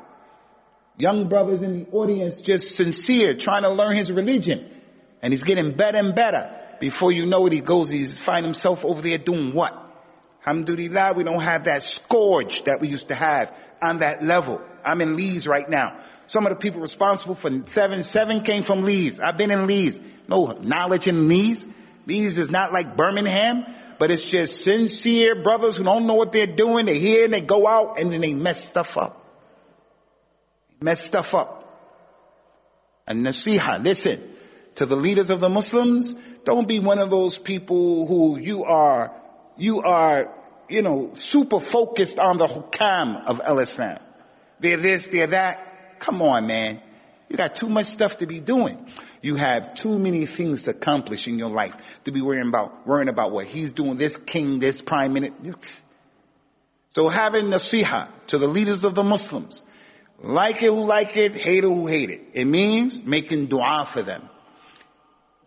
Young 0.97 1.30
brothers 1.30 1.62
in 1.62 1.84
the 1.84 1.89
audience 1.91 2.41
just 2.43 2.64
sincere, 2.76 3.38
trying 3.39 3.64
to 3.64 3.72
learn 3.72 3.95
his 3.97 4.12
religion. 4.12 4.70
And 5.22 5.34
he's 5.34 5.43
getting 5.43 5.76
better 5.78 5.97
and 5.97 6.16
better. 6.16 6.57
Before 6.80 7.12
you 7.12 7.26
know 7.26 7.45
it, 7.45 7.53
he 7.53 7.62
goes, 7.62 7.89
he's 7.89 8.18
find 8.26 8.45
himself 8.45 8.80
over 8.84 9.01
there 9.01 9.18
doing 9.18 9.53
what? 9.53 9.74
Alhamdulillah, 10.45 11.14
we 11.16 11.24
don't 11.24 11.41
have 11.41 11.66
that 11.66 11.82
scourge 11.84 12.62
that 12.66 12.80
we 12.82 12.88
used 12.88 13.07
to 13.10 13.16
have 13.16 13.49
on 13.82 13.99
that 13.99 14.24
level. 14.24 14.62
I'm 14.86 15.01
in 15.01 15.16
Leeds 15.16 15.45
right 15.45 15.70
now. 15.70 15.99
Some 16.28 16.45
of 16.45 16.53
the 16.53 16.60
people 16.60 16.80
responsible 16.82 17.38
for 17.41 17.49
7-7 17.49 18.45
came 18.45 18.64
from 18.64 18.84
Leeds. 18.84 19.20
I've 19.24 19.38
been 19.38 19.51
in 19.51 19.68
Leeds. 19.68 19.97
No 20.28 20.57
knowledge 20.62 21.07
in 21.07 21.28
Leeds. 21.28 21.64
Leeds 22.05 22.38
is 22.38 22.49
not 22.49 22.72
like 22.72 22.95
Birmingham, 22.95 23.64
but 24.00 24.10
it's 24.12 24.32
just 24.32 24.64
sincere 24.64 25.43
brothers 25.43 25.78
who 25.78 25.84
don't 25.84 26.08
know 26.08 26.16
what 26.16 26.32
they're 26.32 26.56
doing. 26.56 26.86
They 26.86 27.00
hear 27.00 27.26
and 27.26 27.34
they 27.34 27.41
go 27.41 27.68
out 27.68 28.00
and 28.00 28.12
then 28.12 28.22
they 28.22 28.34
mess 28.34 28.56
stuff 28.72 28.88
up. 28.95 29.26
Mess 30.82 31.00
stuff 31.08 31.34
up. 31.34 31.58
And 33.06 33.26
nasiha, 33.26 33.84
listen 33.84 34.36
to 34.78 34.86
the 34.86 34.95
leaders 34.95 35.30
of 35.30 35.41
the 35.41 35.50
Muslims. 35.50 36.14
Don't 36.45 36.68
be 36.68 36.80
one 36.80 37.00
of 37.00 37.10
those 37.10 37.38
people 37.43 38.08
who 38.08 38.39
you 38.39 38.64
are, 38.64 39.12
you 39.58 39.82
are, 39.82 40.34
you 40.70 40.82
know, 40.82 41.12
super 41.32 41.60
focused 41.72 42.18
on 42.18 42.38
the 42.38 42.47
hukkam 42.47 43.26
of 43.28 43.41
al-Islam. 43.45 44.00
They're 44.62 44.82
this, 44.82 45.04
they're 45.12 45.32
that. 45.32 46.00
Come 46.06 46.22
on, 46.22 46.47
man. 46.47 46.82
You 47.28 47.36
got 47.36 47.58
too 47.60 47.68
much 47.68 47.88
stuff 47.88 48.14
to 48.20 48.28
be 48.28 48.39
doing. 48.39 48.88
You 49.22 49.36
have 49.36 49.76
too 49.82 49.99
many 49.99 50.28
things 50.38 50.63
to 50.63 50.72
accomplish 50.72 51.28
in 51.28 51.38
your 51.38 51.49
life 51.49 51.74
to 52.05 52.11
be 52.11 52.22
worrying 52.22 52.47
about, 52.47 52.88
worrying 52.88 53.09
about 53.09 53.32
what 53.32 53.47
he's 53.47 53.74
doing, 53.74 53.97
this 53.97 54.13
king, 54.28 54.59
this 54.59 54.82
prime 54.86 55.13
minister. 55.13 55.36
So 56.91 57.09
having 57.09 57.45
nasiha 57.45 58.09
to 58.30 58.38
the 58.38 58.47
leaders 58.47 58.84
of 58.84 58.95
the 58.95 59.03
Muslims, 59.03 59.61
like 60.24 60.61
it 60.61 60.70
who 60.70 60.86
like 60.86 61.15
it, 61.15 61.34
hate 61.34 61.63
it 61.63 61.67
who 61.67 61.88
hate 61.88 62.09
it. 62.09 62.22
It 62.34 62.45
means 62.45 63.01
making 63.05 63.47
dua 63.47 63.89
for 63.93 64.03
them. 64.03 64.30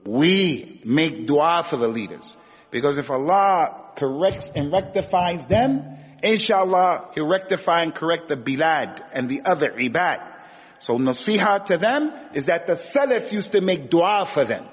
We 0.07 0.83
make 0.85 1.27
dua 1.27 1.67
for 1.69 1.77
the 1.77 1.89
leaders. 1.89 2.37
Because 2.71 2.99
if 2.99 3.09
Allah 3.11 3.93
corrects 3.99 4.47
and 4.55 4.73
rectifies 4.73 5.47
them, 5.49 5.83
inshallah, 6.23 7.11
He'll 7.15 7.29
rectify 7.29 7.83
and 7.83 7.95
correct 7.95 8.29
the 8.29 8.37
bilad 8.37 9.01
and 9.15 9.29
the 9.29 9.43
other 9.45 9.73
ibad. 9.79 10.32
So 10.85 10.95
nasiha 10.95 11.65
to 11.67 11.79
them 11.79 12.13
is 12.35 12.47
that 12.47 12.67
the 12.67 12.77
Salaf 12.95 13.33
used 13.33 13.53
to 13.53 13.61
make 13.61 13.91
dua 13.91 14.31
for 14.35 14.45
them. 14.45 14.67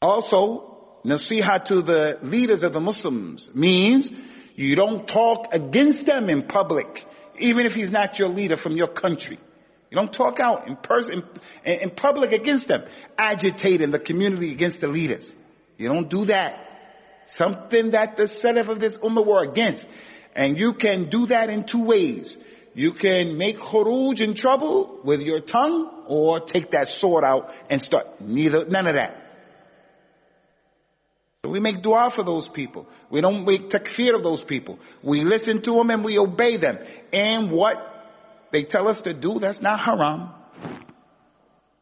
Also, 0.00 1.00
nasiha 1.04 1.64
to 1.66 1.82
the 1.82 2.18
leaders 2.22 2.62
of 2.62 2.72
the 2.72 2.80
Muslims 2.80 3.48
means 3.54 4.08
you 4.54 4.74
don't 4.76 5.06
talk 5.06 5.52
against 5.52 6.06
them 6.06 6.30
in 6.30 6.44
public, 6.44 6.86
even 7.38 7.66
if 7.66 7.72
he's 7.72 7.90
not 7.90 8.18
your 8.18 8.28
leader 8.28 8.56
from 8.56 8.76
your 8.76 8.88
country. 8.88 9.38
You 9.90 9.98
don't 10.00 10.12
talk 10.12 10.40
out 10.40 10.66
in 10.66 10.76
person, 10.76 11.22
in, 11.64 11.72
in 11.74 11.90
public 11.90 12.32
against 12.32 12.68
them, 12.68 12.82
agitating 13.18 13.90
the 13.90 13.98
community 13.98 14.52
against 14.52 14.80
the 14.80 14.88
leaders. 14.88 15.28
You 15.76 15.88
don't 15.88 16.08
do 16.08 16.24
that. 16.26 16.54
Something 17.36 17.92
that 17.92 18.16
the 18.16 18.28
Salaf 18.42 18.68
of 18.68 18.80
this 18.80 18.96
ummah 19.02 19.26
were 19.26 19.50
against. 19.50 19.86
And 20.34 20.56
you 20.56 20.74
can 20.74 21.10
do 21.10 21.26
that 21.26 21.48
in 21.48 21.66
two 21.70 21.84
ways. 21.84 22.36
You 22.74 22.92
can 22.92 23.38
make 23.38 23.56
khuruj 23.56 24.20
in 24.20 24.34
trouble 24.34 25.00
with 25.04 25.20
your 25.20 25.40
tongue 25.40 26.04
or 26.08 26.40
take 26.40 26.72
that 26.72 26.88
sword 26.98 27.24
out 27.24 27.48
and 27.70 27.80
start. 27.80 28.20
Neither, 28.20 28.66
none 28.66 28.88
of 28.88 28.96
that. 28.96 29.16
So 31.44 31.50
we 31.50 31.60
make 31.60 31.82
dua 31.82 32.10
for 32.14 32.24
those 32.24 32.48
people. 32.52 32.86
We 33.10 33.20
don't 33.20 33.44
make 33.44 33.70
takfir 33.70 34.16
of 34.16 34.24
those 34.24 34.42
people. 34.48 34.78
We 35.04 35.22
listen 35.22 35.62
to 35.62 35.72
them 35.72 35.90
and 35.90 36.04
we 36.04 36.18
obey 36.18 36.56
them. 36.56 36.78
And 37.12 37.52
what 37.52 37.76
they 38.52 38.64
tell 38.64 38.88
us 38.88 39.00
to 39.02 39.14
do, 39.14 39.38
that's 39.40 39.60
not 39.60 39.78
haram. 39.78 40.30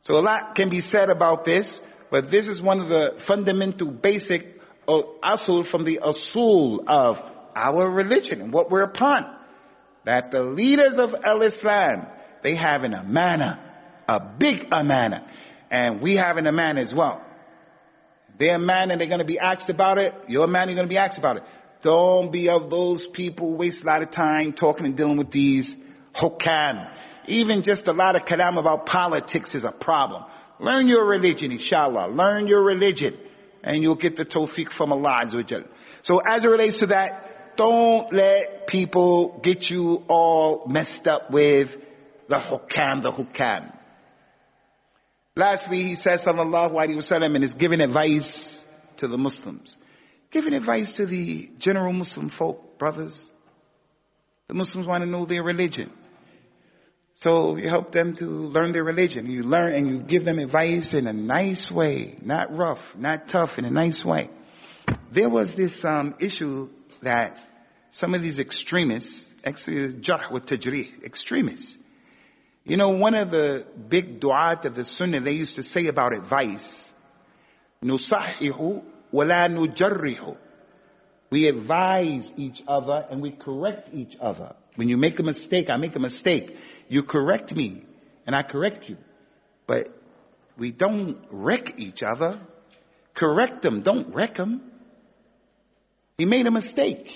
So 0.02 0.14
a 0.14 0.20
lot 0.20 0.56
can 0.56 0.68
be 0.68 0.80
said 0.80 1.08
about 1.08 1.44
this, 1.44 1.66
but 2.10 2.30
this 2.30 2.46
is 2.48 2.60
one 2.60 2.80
of 2.80 2.88
the 2.88 3.20
fundamental 3.26 3.90
basic 3.90 4.42
uh, 4.86 5.02
asul 5.24 5.70
from 5.70 5.84
the 5.84 6.00
asul 6.04 6.80
of 6.86 7.16
our 7.54 7.88
religion 7.88 8.42
and 8.42 8.52
what 8.52 8.70
we're 8.70 8.82
upon 8.82 9.41
that 10.04 10.30
the 10.30 10.42
leaders 10.42 10.94
of 10.96 11.10
al-Islam, 11.24 12.06
they 12.42 12.56
have 12.56 12.82
an 12.82 12.94
amana, 12.94 13.58
a 14.08 14.20
big 14.38 14.66
amana, 14.72 15.26
and 15.70 16.00
we 16.00 16.16
have 16.16 16.36
an 16.36 16.46
amana 16.46 16.80
as 16.80 16.92
well. 16.96 17.24
Their 18.38 18.58
man 18.58 18.90
and 18.90 19.00
they're 19.00 19.08
going 19.08 19.20
to 19.20 19.24
be 19.24 19.38
asked 19.38 19.68
about 19.68 19.98
it. 19.98 20.12
Your 20.28 20.46
man, 20.46 20.68
you're 20.68 20.76
going 20.76 20.88
to 20.88 20.92
be 20.92 20.98
asked 20.98 21.18
about 21.18 21.36
it. 21.36 21.42
Don't 21.82 22.32
be 22.32 22.48
of 22.48 22.70
those 22.70 23.06
people 23.12 23.56
waste 23.56 23.82
a 23.82 23.86
lot 23.86 24.02
of 24.02 24.10
time 24.10 24.52
talking 24.52 24.86
and 24.86 24.96
dealing 24.96 25.16
with 25.16 25.30
these 25.30 25.74
hukkam. 26.20 26.90
Even 27.26 27.62
just 27.62 27.86
a 27.86 27.92
lot 27.92 28.16
of 28.16 28.22
kalam 28.22 28.58
about 28.58 28.86
politics 28.86 29.54
is 29.54 29.64
a 29.64 29.72
problem. 29.72 30.24
Learn 30.60 30.86
your 30.86 31.06
religion, 31.06 31.50
inshallah. 31.52 32.08
Learn 32.08 32.46
your 32.46 32.62
religion. 32.62 33.18
And 33.64 33.82
you'll 33.82 33.96
get 33.96 34.16
the 34.16 34.24
tawfiq 34.24 34.76
from 34.76 34.92
Allah 34.92 35.24
So 36.02 36.20
as 36.28 36.44
it 36.44 36.48
relates 36.48 36.80
to 36.80 36.86
that, 36.86 37.21
don't 37.56 38.12
let 38.12 38.66
people 38.68 39.40
get 39.42 39.62
you 39.70 40.02
all 40.08 40.64
messed 40.66 41.06
up 41.06 41.30
with 41.30 41.68
the 42.28 42.36
hukkam, 42.36 43.02
the 43.02 43.12
hukkam. 43.12 43.72
Lastly, 45.34 45.82
he 45.82 45.96
says, 45.96 46.20
sallallahu 46.26 46.72
alaihi 46.72 47.00
wasallam, 47.02 47.34
and 47.34 47.44
is 47.44 47.54
giving 47.54 47.80
advice 47.80 48.48
to 48.98 49.08
the 49.08 49.16
Muslims. 49.16 49.76
Giving 50.30 50.52
advice 50.52 50.92
to 50.96 51.06
the 51.06 51.50
general 51.58 51.92
Muslim 51.92 52.30
folk, 52.38 52.78
brothers. 52.78 53.18
The 54.48 54.54
Muslims 54.54 54.86
want 54.86 55.02
to 55.04 55.10
know 55.10 55.24
their 55.24 55.42
religion. 55.42 55.90
So 57.20 57.56
you 57.56 57.68
help 57.68 57.92
them 57.92 58.16
to 58.16 58.24
learn 58.24 58.72
their 58.72 58.84
religion. 58.84 59.30
You 59.30 59.42
learn 59.44 59.74
and 59.74 59.88
you 59.88 60.02
give 60.02 60.24
them 60.24 60.38
advice 60.38 60.92
in 60.92 61.06
a 61.06 61.12
nice 61.12 61.70
way, 61.72 62.18
not 62.22 62.54
rough, 62.54 62.80
not 62.96 63.28
tough, 63.30 63.50
in 63.58 63.64
a 63.64 63.70
nice 63.70 64.02
way. 64.04 64.28
There 65.14 65.30
was 65.30 65.52
this 65.56 65.72
um, 65.84 66.14
issue 66.20 66.68
that 67.02 67.36
some 67.92 68.14
of 68.14 68.22
these 68.22 68.38
extremists, 68.38 69.24
actually, 69.44 70.92
extremists, 71.04 71.78
you 72.64 72.76
know, 72.76 72.90
one 72.90 73.14
of 73.14 73.30
the 73.30 73.66
big 73.88 74.20
du'at 74.20 74.64
of 74.64 74.76
the 74.76 74.84
sunnah 74.84 75.20
they 75.20 75.32
used 75.32 75.56
to 75.56 75.62
say 75.62 75.88
about 75.88 76.12
advice, 76.12 76.66
nusahihu 77.84 78.82
wala 79.10 79.48
nujarrihu. 79.48 80.36
We 81.30 81.48
advise 81.48 82.30
each 82.36 82.62
other 82.68 83.06
and 83.10 83.20
we 83.20 83.32
correct 83.32 83.88
each 83.92 84.16
other. 84.20 84.54
When 84.76 84.88
you 84.88 84.96
make 84.96 85.18
a 85.18 85.22
mistake, 85.22 85.70
I 85.70 85.76
make 85.76 85.96
a 85.96 85.98
mistake. 85.98 86.54
You 86.88 87.02
correct 87.02 87.52
me 87.52 87.84
and 88.26 88.36
I 88.36 88.42
correct 88.42 88.88
you. 88.88 88.96
But 89.66 89.88
we 90.58 90.70
don't 90.70 91.18
wreck 91.30 91.78
each 91.78 92.02
other. 92.02 92.40
Correct 93.14 93.62
them, 93.62 93.82
don't 93.82 94.14
wreck 94.14 94.36
them. 94.36 94.71
He 96.21 96.25
made 96.25 96.45
a 96.47 96.51
mistake. 96.51 97.07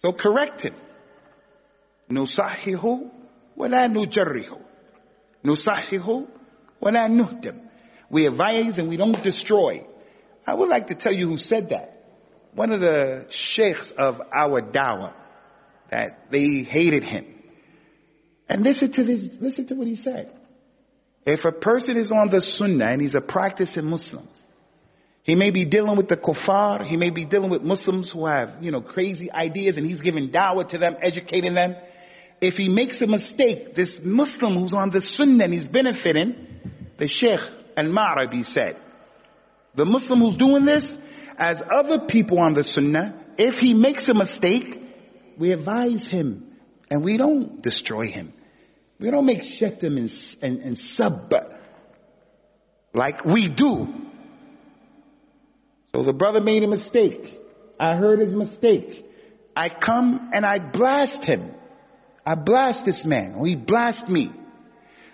So 0.00 0.12
correct 0.12 0.62
him. 0.62 0.74
نصحه 2.10 3.00
ولا 3.56 3.86
نجرحه 3.86 4.58
نصحه 5.44 6.26
ولا 6.80 7.08
نهدم 7.08 7.60
We 8.10 8.26
advise 8.26 8.76
and 8.76 8.88
we 8.88 8.98
don't 8.98 9.22
destroy. 9.22 9.86
I 10.46 10.54
would 10.54 10.68
like 10.68 10.88
to 10.88 10.94
tell 10.94 11.12
you 11.12 11.28
who 11.28 11.38
said 11.38 11.70
that. 11.70 12.04
One 12.54 12.70
of 12.72 12.80
the 12.80 13.24
sheikhs 13.30 13.90
of 13.96 14.16
our 14.30 14.60
dawah, 14.60 15.14
that 15.90 16.26
they 16.30 16.62
hated 16.62 17.04
him. 17.04 17.24
And 18.48 18.62
listen 18.62 18.92
to 18.92 19.04
this, 19.04 19.20
listen 19.40 19.66
to 19.68 19.74
what 19.74 19.86
he 19.86 19.96
said. 19.96 20.30
If 21.24 21.44
a 21.46 21.52
person 21.52 21.96
is 21.96 22.12
on 22.12 22.28
the 22.28 22.42
sunnah 22.42 22.86
and 22.86 23.00
he's 23.00 23.14
a 23.14 23.22
practicing 23.22 23.86
Muslim, 23.86 24.28
he 25.27 25.35
may 25.35 25.51
be 25.51 25.65
dealing 25.65 25.97
with 25.97 26.07
the 26.07 26.15
kuffar, 26.15 26.85
he 26.85 26.95
may 26.95 27.09
be 27.09 27.25
dealing 27.25 27.49
with 27.49 27.61
Muslims 27.61 28.09
who 28.13 28.25
have, 28.25 28.63
you 28.63 28.71
know, 28.71 28.79
crazy 28.79 29.29
ideas 29.29 29.75
and 29.75 29.85
he's 29.85 29.99
giving 29.99 30.29
dawah 30.29 30.67
to 30.69 30.77
them, 30.77 30.95
educating 31.01 31.53
them. 31.53 31.75
If 32.39 32.53
he 32.53 32.69
makes 32.69 33.01
a 33.01 33.07
mistake, 33.07 33.75
this 33.75 33.99
Muslim 34.01 34.57
who's 34.57 34.71
on 34.71 34.89
the 34.89 35.01
sunnah 35.01 35.43
and 35.43 35.53
he's 35.53 35.65
benefiting, 35.65 36.47
the 36.97 37.07
Sheikh 37.07 37.41
Al-Ma'ribi 37.75 38.45
said, 38.45 38.77
the 39.75 39.83
Muslim 39.83 40.21
who's 40.21 40.37
doing 40.37 40.63
this, 40.63 40.89
as 41.37 41.61
other 41.75 42.07
people 42.07 42.39
on 42.39 42.53
the 42.53 42.63
sunnah, 42.63 43.25
if 43.37 43.55
he 43.55 43.73
makes 43.73 44.07
a 44.07 44.13
mistake, 44.13 44.81
we 45.37 45.51
advise 45.51 46.07
him 46.07 46.55
and 46.89 47.03
we 47.03 47.17
don't 47.17 47.61
destroy 47.61 48.07
him. 48.07 48.31
We 48.97 49.11
don't 49.11 49.25
make 49.25 49.41
shetim 49.41 49.97
and, 49.97 50.09
and, 50.41 50.59
and 50.61 50.77
sub 50.95 51.33
like 52.93 53.25
we 53.25 53.53
do. 53.53 54.06
So 55.93 56.03
the 56.03 56.13
brother 56.13 56.41
made 56.41 56.63
a 56.63 56.67
mistake. 56.67 57.23
I 57.79 57.95
heard 57.95 58.19
his 58.19 58.33
mistake. 58.33 59.05
I 59.55 59.69
come 59.69 60.31
and 60.33 60.45
I 60.45 60.59
blast 60.59 61.23
him. 61.23 61.53
I 62.25 62.35
blast 62.35 62.85
this 62.85 63.05
man, 63.05 63.35
or 63.37 63.47
he 63.47 63.55
blast 63.55 64.07
me. 64.09 64.31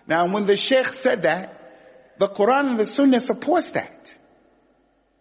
Now 0.07 0.31
when 0.33 0.47
the 0.47 0.57
sheikh 0.57 0.87
said 1.01 1.21
that, 1.23 1.59
the 2.19 2.27
Quran 2.27 2.71
and 2.71 2.79
the 2.79 2.85
Sunnah 2.85 3.19
supports 3.19 3.69
that. 3.73 3.91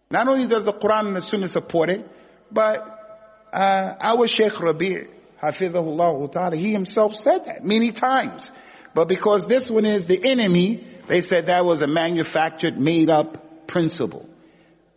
Not 0.09 0.27
only 0.27 0.47
does 0.47 0.65
the 0.65 0.73
Quran 0.73 1.07
and 1.07 1.15
the 1.15 1.21
Sunnah 1.21 1.49
support 1.49 1.89
it, 1.89 2.05
but 2.51 3.03
uh, 3.51 3.95
our 3.99 4.27
Sheikh 4.27 4.59
Rabi' 4.59 5.07
Hafizahullah 5.41 6.31
Ta'ala, 6.31 6.55
he 6.55 6.71
himself 6.71 7.13
said 7.13 7.41
that 7.45 7.63
many 7.63 7.91
times. 7.91 8.49
But 8.93 9.07
because 9.07 9.47
this 9.47 9.69
one 9.71 9.85
is 9.85 10.07
the 10.07 10.29
enemy, 10.29 10.85
they 11.09 11.21
said 11.21 11.47
that 11.47 11.65
was 11.65 11.81
a 11.81 11.87
manufactured, 11.87 12.77
made 12.79 13.09
up 13.09 13.67
principle. 13.67 14.29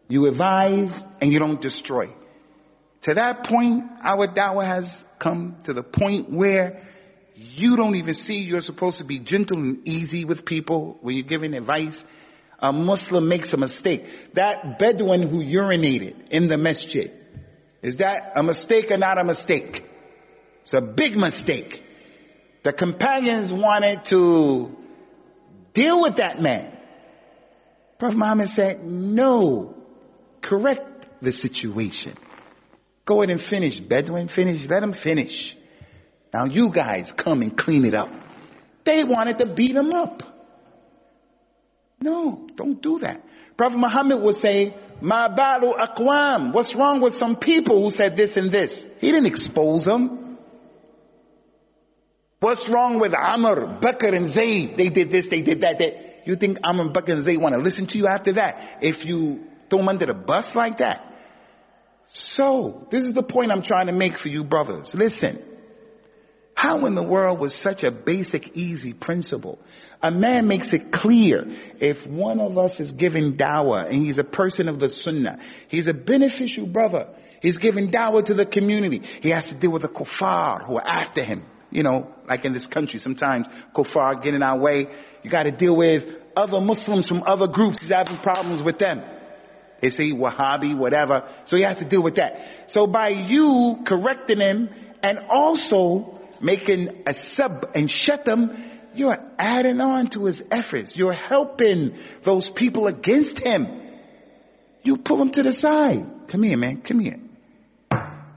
You 0.08 0.26
advise 0.26 0.92
and 1.20 1.32
you 1.32 1.38
don't 1.38 1.60
destroy. 1.60 2.06
To 3.02 3.14
that 3.14 3.44
point, 3.44 3.84
our 4.02 4.28
da'wah 4.28 4.66
has 4.66 4.84
come 5.20 5.56
to 5.64 5.72
the 5.72 5.82
point 5.82 6.32
where 6.32 6.82
you 7.34 7.76
don't 7.76 7.96
even 7.96 8.14
see 8.14 8.34
you're 8.34 8.60
supposed 8.60 8.98
to 8.98 9.04
be 9.04 9.20
gentle 9.20 9.58
and 9.58 9.86
easy 9.86 10.24
with 10.24 10.44
people 10.44 10.98
when 11.02 11.16
you're 11.16 11.26
giving 11.26 11.54
advice. 11.54 11.96
A 12.58 12.72
Muslim 12.72 13.28
makes 13.28 13.52
a 13.52 13.56
mistake. 13.56 14.02
That 14.34 14.78
Bedouin 14.78 15.28
who 15.28 15.44
urinated 15.44 16.28
in 16.30 16.48
the 16.48 16.56
masjid, 16.56 17.12
is 17.82 17.96
that 17.98 18.32
a 18.34 18.42
mistake 18.42 18.86
or 18.90 18.96
not 18.96 19.20
a 19.20 19.24
mistake? 19.24 19.82
It's 20.62 20.72
a 20.72 20.80
big 20.80 21.12
mistake. 21.16 21.74
The 22.64 22.72
companions 22.72 23.52
wanted 23.52 24.00
to 24.10 24.70
deal 25.74 26.02
with 26.02 26.16
that 26.16 26.40
man. 26.40 26.76
Prophet 27.98 28.16
Muhammad 28.16 28.48
said, 28.56 28.84
no, 28.84 29.75
correct 30.42 31.06
the 31.22 31.32
situation. 31.32 32.16
Go 33.06 33.22
ahead 33.22 33.30
and 33.30 33.48
finish. 33.48 33.80
Bedouin, 33.80 34.28
finish. 34.28 34.68
Let 34.68 34.82
him 34.82 34.94
finish. 35.02 35.56
Now 36.34 36.44
you 36.44 36.70
guys 36.74 37.10
come 37.16 37.42
and 37.42 37.56
clean 37.56 37.84
it 37.84 37.94
up. 37.94 38.08
They 38.84 39.04
wanted 39.04 39.38
to 39.38 39.54
beat 39.54 39.74
him 39.74 39.90
up. 39.92 40.22
No, 42.00 42.46
don't 42.56 42.82
do 42.82 42.98
that. 43.00 43.22
Prophet 43.56 43.78
Muhammad 43.78 44.22
would 44.22 44.36
say, 44.36 44.76
Ma 45.00 45.28
aqwam. 45.28 46.52
What's 46.52 46.74
wrong 46.76 47.00
with 47.00 47.14
some 47.14 47.36
people 47.36 47.82
who 47.82 47.96
said 47.96 48.16
this 48.16 48.36
and 48.36 48.52
this? 48.52 48.70
He 48.98 49.10
didn't 49.10 49.26
expose 49.26 49.84
them. 49.84 50.38
What's 52.40 52.68
wrong 52.72 53.00
with 53.00 53.12
Amr, 53.14 53.80
Bakr, 53.80 54.14
and 54.14 54.32
Zayd? 54.34 54.76
They 54.76 54.90
did 54.90 55.10
this, 55.10 55.26
they 55.30 55.42
did 55.42 55.62
that. 55.62 55.76
They, 55.78 56.20
you 56.26 56.36
think 56.36 56.58
Amr, 56.62 56.92
Bakr, 56.92 57.12
and 57.12 57.24
Zayd 57.24 57.40
want 57.40 57.54
to 57.54 57.60
listen 57.60 57.86
to 57.88 57.98
you 57.98 58.06
after 58.06 58.34
that? 58.34 58.78
If 58.82 59.04
you 59.06 59.44
throw 59.68 59.78
them 59.78 59.88
under 59.88 60.06
the 60.06 60.14
bus 60.14 60.46
like 60.54 60.78
that? 60.78 61.02
So, 62.12 62.86
this 62.90 63.02
is 63.02 63.14
the 63.14 63.22
point 63.22 63.50
I'm 63.50 63.62
trying 63.62 63.86
to 63.86 63.92
make 63.92 64.18
for 64.18 64.28
you 64.28 64.44
brothers. 64.44 64.92
Listen. 64.94 65.42
How 66.54 66.86
in 66.86 66.94
the 66.94 67.02
world 67.02 67.38
was 67.38 67.54
such 67.62 67.82
a 67.84 67.90
basic, 67.90 68.56
easy 68.56 68.94
principle? 68.94 69.58
A 70.02 70.10
man 70.10 70.48
makes 70.48 70.72
it 70.72 70.90
clear 70.90 71.44
if 71.46 72.08
one 72.08 72.40
of 72.40 72.56
us 72.56 72.80
is 72.80 72.90
giving 72.92 73.36
dawah 73.36 73.86
and 73.86 74.06
he's 74.06 74.16
a 74.16 74.24
person 74.24 74.66
of 74.68 74.80
the 74.80 74.88
sunnah, 74.88 75.38
he's 75.68 75.86
a 75.86 75.92
beneficial 75.92 76.66
brother. 76.66 77.08
He's 77.42 77.58
giving 77.58 77.90
dawah 77.90 78.24
to 78.24 78.34
the 78.34 78.46
community. 78.46 79.02
He 79.20 79.30
has 79.30 79.44
to 79.44 79.58
deal 79.58 79.70
with 79.70 79.82
the 79.82 79.88
kuffar 79.88 80.66
who 80.66 80.76
are 80.76 80.86
after 80.86 81.22
him. 81.22 81.44
You 81.70 81.82
know, 81.82 82.10
like 82.26 82.46
in 82.46 82.54
this 82.54 82.66
country, 82.66 83.00
sometimes 83.00 83.46
kuffar 83.76 84.22
get 84.24 84.32
in 84.32 84.42
our 84.42 84.58
way. 84.58 84.86
You 85.22 85.30
got 85.30 85.42
to 85.42 85.50
deal 85.50 85.76
with 85.76 86.04
other 86.34 86.60
Muslims 86.60 87.06
from 87.06 87.22
other 87.26 87.48
groups. 87.48 87.78
He's 87.82 87.90
having 87.90 88.18
problems 88.22 88.62
with 88.64 88.78
them. 88.78 89.02
They 89.80 89.90
say 89.90 90.12
Wahhabi, 90.12 90.76
whatever. 90.76 91.28
So 91.46 91.56
he 91.56 91.62
has 91.62 91.78
to 91.78 91.88
deal 91.88 92.02
with 92.02 92.16
that. 92.16 92.32
So 92.72 92.86
by 92.86 93.10
you 93.10 93.76
correcting 93.86 94.40
him 94.40 94.68
and 95.02 95.18
also 95.30 96.20
making 96.40 97.02
a 97.06 97.14
sub 97.34 97.66
and 97.74 97.90
shatam, 97.90 98.72
you're 98.94 99.18
adding 99.38 99.80
on 99.80 100.10
to 100.10 100.24
his 100.24 100.42
efforts. 100.50 100.94
You're 100.96 101.12
helping 101.12 101.98
those 102.24 102.50
people 102.56 102.86
against 102.86 103.38
him. 103.38 103.82
You 104.82 104.98
pull 105.04 105.20
him 105.20 105.32
to 105.32 105.42
the 105.42 105.52
side. 105.52 106.30
Come 106.30 106.42
here, 106.42 106.56
man. 106.56 106.82
Come 106.86 107.00
here. 107.00 107.18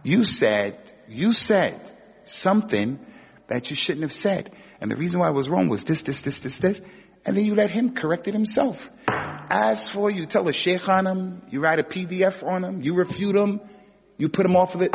You 0.04 0.24
said, 0.24 0.80
you 1.08 1.32
said 1.32 1.96
something 2.42 3.00
that 3.48 3.68
you 3.70 3.76
shouldn't 3.80 4.10
have 4.10 4.18
said. 4.22 4.52
And 4.82 4.90
the 4.90 4.96
reason 4.96 5.20
why 5.20 5.30
it 5.30 5.34
was 5.34 5.50
wrong 5.50 5.70
was 5.70 5.84
this, 5.88 6.02
this, 6.06 6.22
this, 6.24 6.40
this, 6.44 6.58
this. 6.62 6.78
And 7.26 7.36
then 7.36 7.46
you 7.46 7.56
let 7.56 7.70
him 7.70 7.96
correct 7.96 8.28
it 8.28 8.34
himself. 8.34 8.76
As 9.50 9.90
for 9.94 10.12
you 10.12 10.28
tell 10.28 10.48
a 10.48 10.54
sheikh 10.54 10.88
on 10.88 11.08
him, 11.08 11.42
you 11.50 11.60
write 11.60 11.80
a 11.80 11.84
PDF 11.84 12.44
on 12.44 12.62
them, 12.62 12.82
you 12.82 12.94
refute 12.96 13.36
them, 13.36 13.60
you 14.18 14.30
put 14.30 14.44
them 14.44 14.56
off 14.56 14.76
of 14.76 14.82
it. 14.82 14.92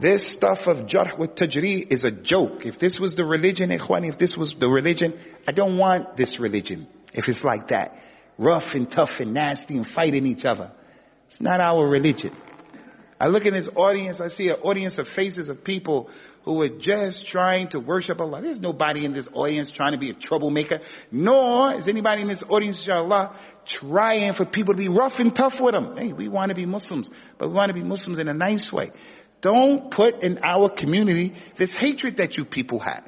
This 0.00 0.32
stuff 0.34 0.58
of 0.66 0.86
jarh 0.86 1.18
with 1.18 1.34
tajri 1.34 1.92
is 1.92 2.04
a 2.04 2.12
joke. 2.12 2.64
If 2.64 2.78
this 2.78 2.98
was 3.00 3.16
the 3.16 3.24
religion, 3.24 3.70
ikhwani, 3.70 4.12
if 4.12 4.18
this 4.18 4.36
was 4.38 4.54
the 4.60 4.68
religion, 4.68 5.14
I 5.48 5.52
don't 5.52 5.76
want 5.76 6.16
this 6.16 6.38
religion. 6.38 6.86
If 7.12 7.26
it's 7.26 7.42
like 7.42 7.68
that. 7.68 7.94
Rough 8.38 8.74
and 8.74 8.88
tough 8.88 9.10
and 9.18 9.34
nasty 9.34 9.76
and 9.76 9.86
fighting 9.96 10.24
each 10.26 10.44
other. 10.44 10.70
It's 11.30 11.40
not 11.40 11.60
our 11.60 11.84
religion. 11.84 12.36
I 13.20 13.26
look 13.26 13.44
in 13.46 13.54
this 13.54 13.68
audience, 13.74 14.20
I 14.20 14.28
see 14.28 14.48
an 14.48 14.56
audience 14.62 14.96
of 14.96 15.06
faces 15.16 15.48
of 15.48 15.64
people 15.64 16.08
who 16.44 16.62
are 16.62 16.78
just 16.80 17.26
trying 17.26 17.68
to 17.70 17.80
worship 17.80 18.20
Allah. 18.20 18.40
There's 18.40 18.60
nobody 18.60 19.04
in 19.04 19.12
this 19.12 19.28
audience 19.34 19.72
trying 19.74 19.92
to 19.92 19.98
be 19.98 20.10
a 20.10 20.14
troublemaker. 20.14 20.78
Nor 21.10 21.74
is 21.74 21.88
anybody 21.88 22.22
in 22.22 22.28
this 22.28 22.44
audience, 22.48 22.78
inshallah, 22.78 23.36
trying 23.68 24.34
for 24.34 24.44
people 24.44 24.74
to 24.74 24.78
be 24.78 24.88
rough 24.88 25.14
and 25.18 25.34
tough 25.34 25.54
with 25.60 25.74
them. 25.74 25.96
Hey, 25.96 26.12
we 26.12 26.28
want 26.28 26.50
to 26.50 26.54
be 26.54 26.66
Muslims, 26.66 27.10
but 27.38 27.48
we 27.48 27.54
want 27.54 27.70
to 27.70 27.74
be 27.74 27.82
Muslims 27.82 28.18
in 28.18 28.28
a 28.28 28.34
nice 28.34 28.70
way. 28.72 28.90
Don't 29.40 29.92
put 29.92 30.22
in 30.22 30.38
our 30.44 30.70
community 30.70 31.34
this 31.58 31.72
hatred 31.78 32.16
that 32.16 32.36
you 32.36 32.44
people 32.44 32.80
have. 32.80 33.04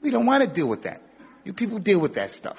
We 0.00 0.10
don't 0.10 0.26
want 0.26 0.48
to 0.48 0.52
deal 0.52 0.68
with 0.68 0.84
that. 0.84 1.02
You 1.44 1.52
people 1.52 1.78
deal 1.78 2.00
with 2.00 2.14
that 2.14 2.30
stuff. 2.32 2.56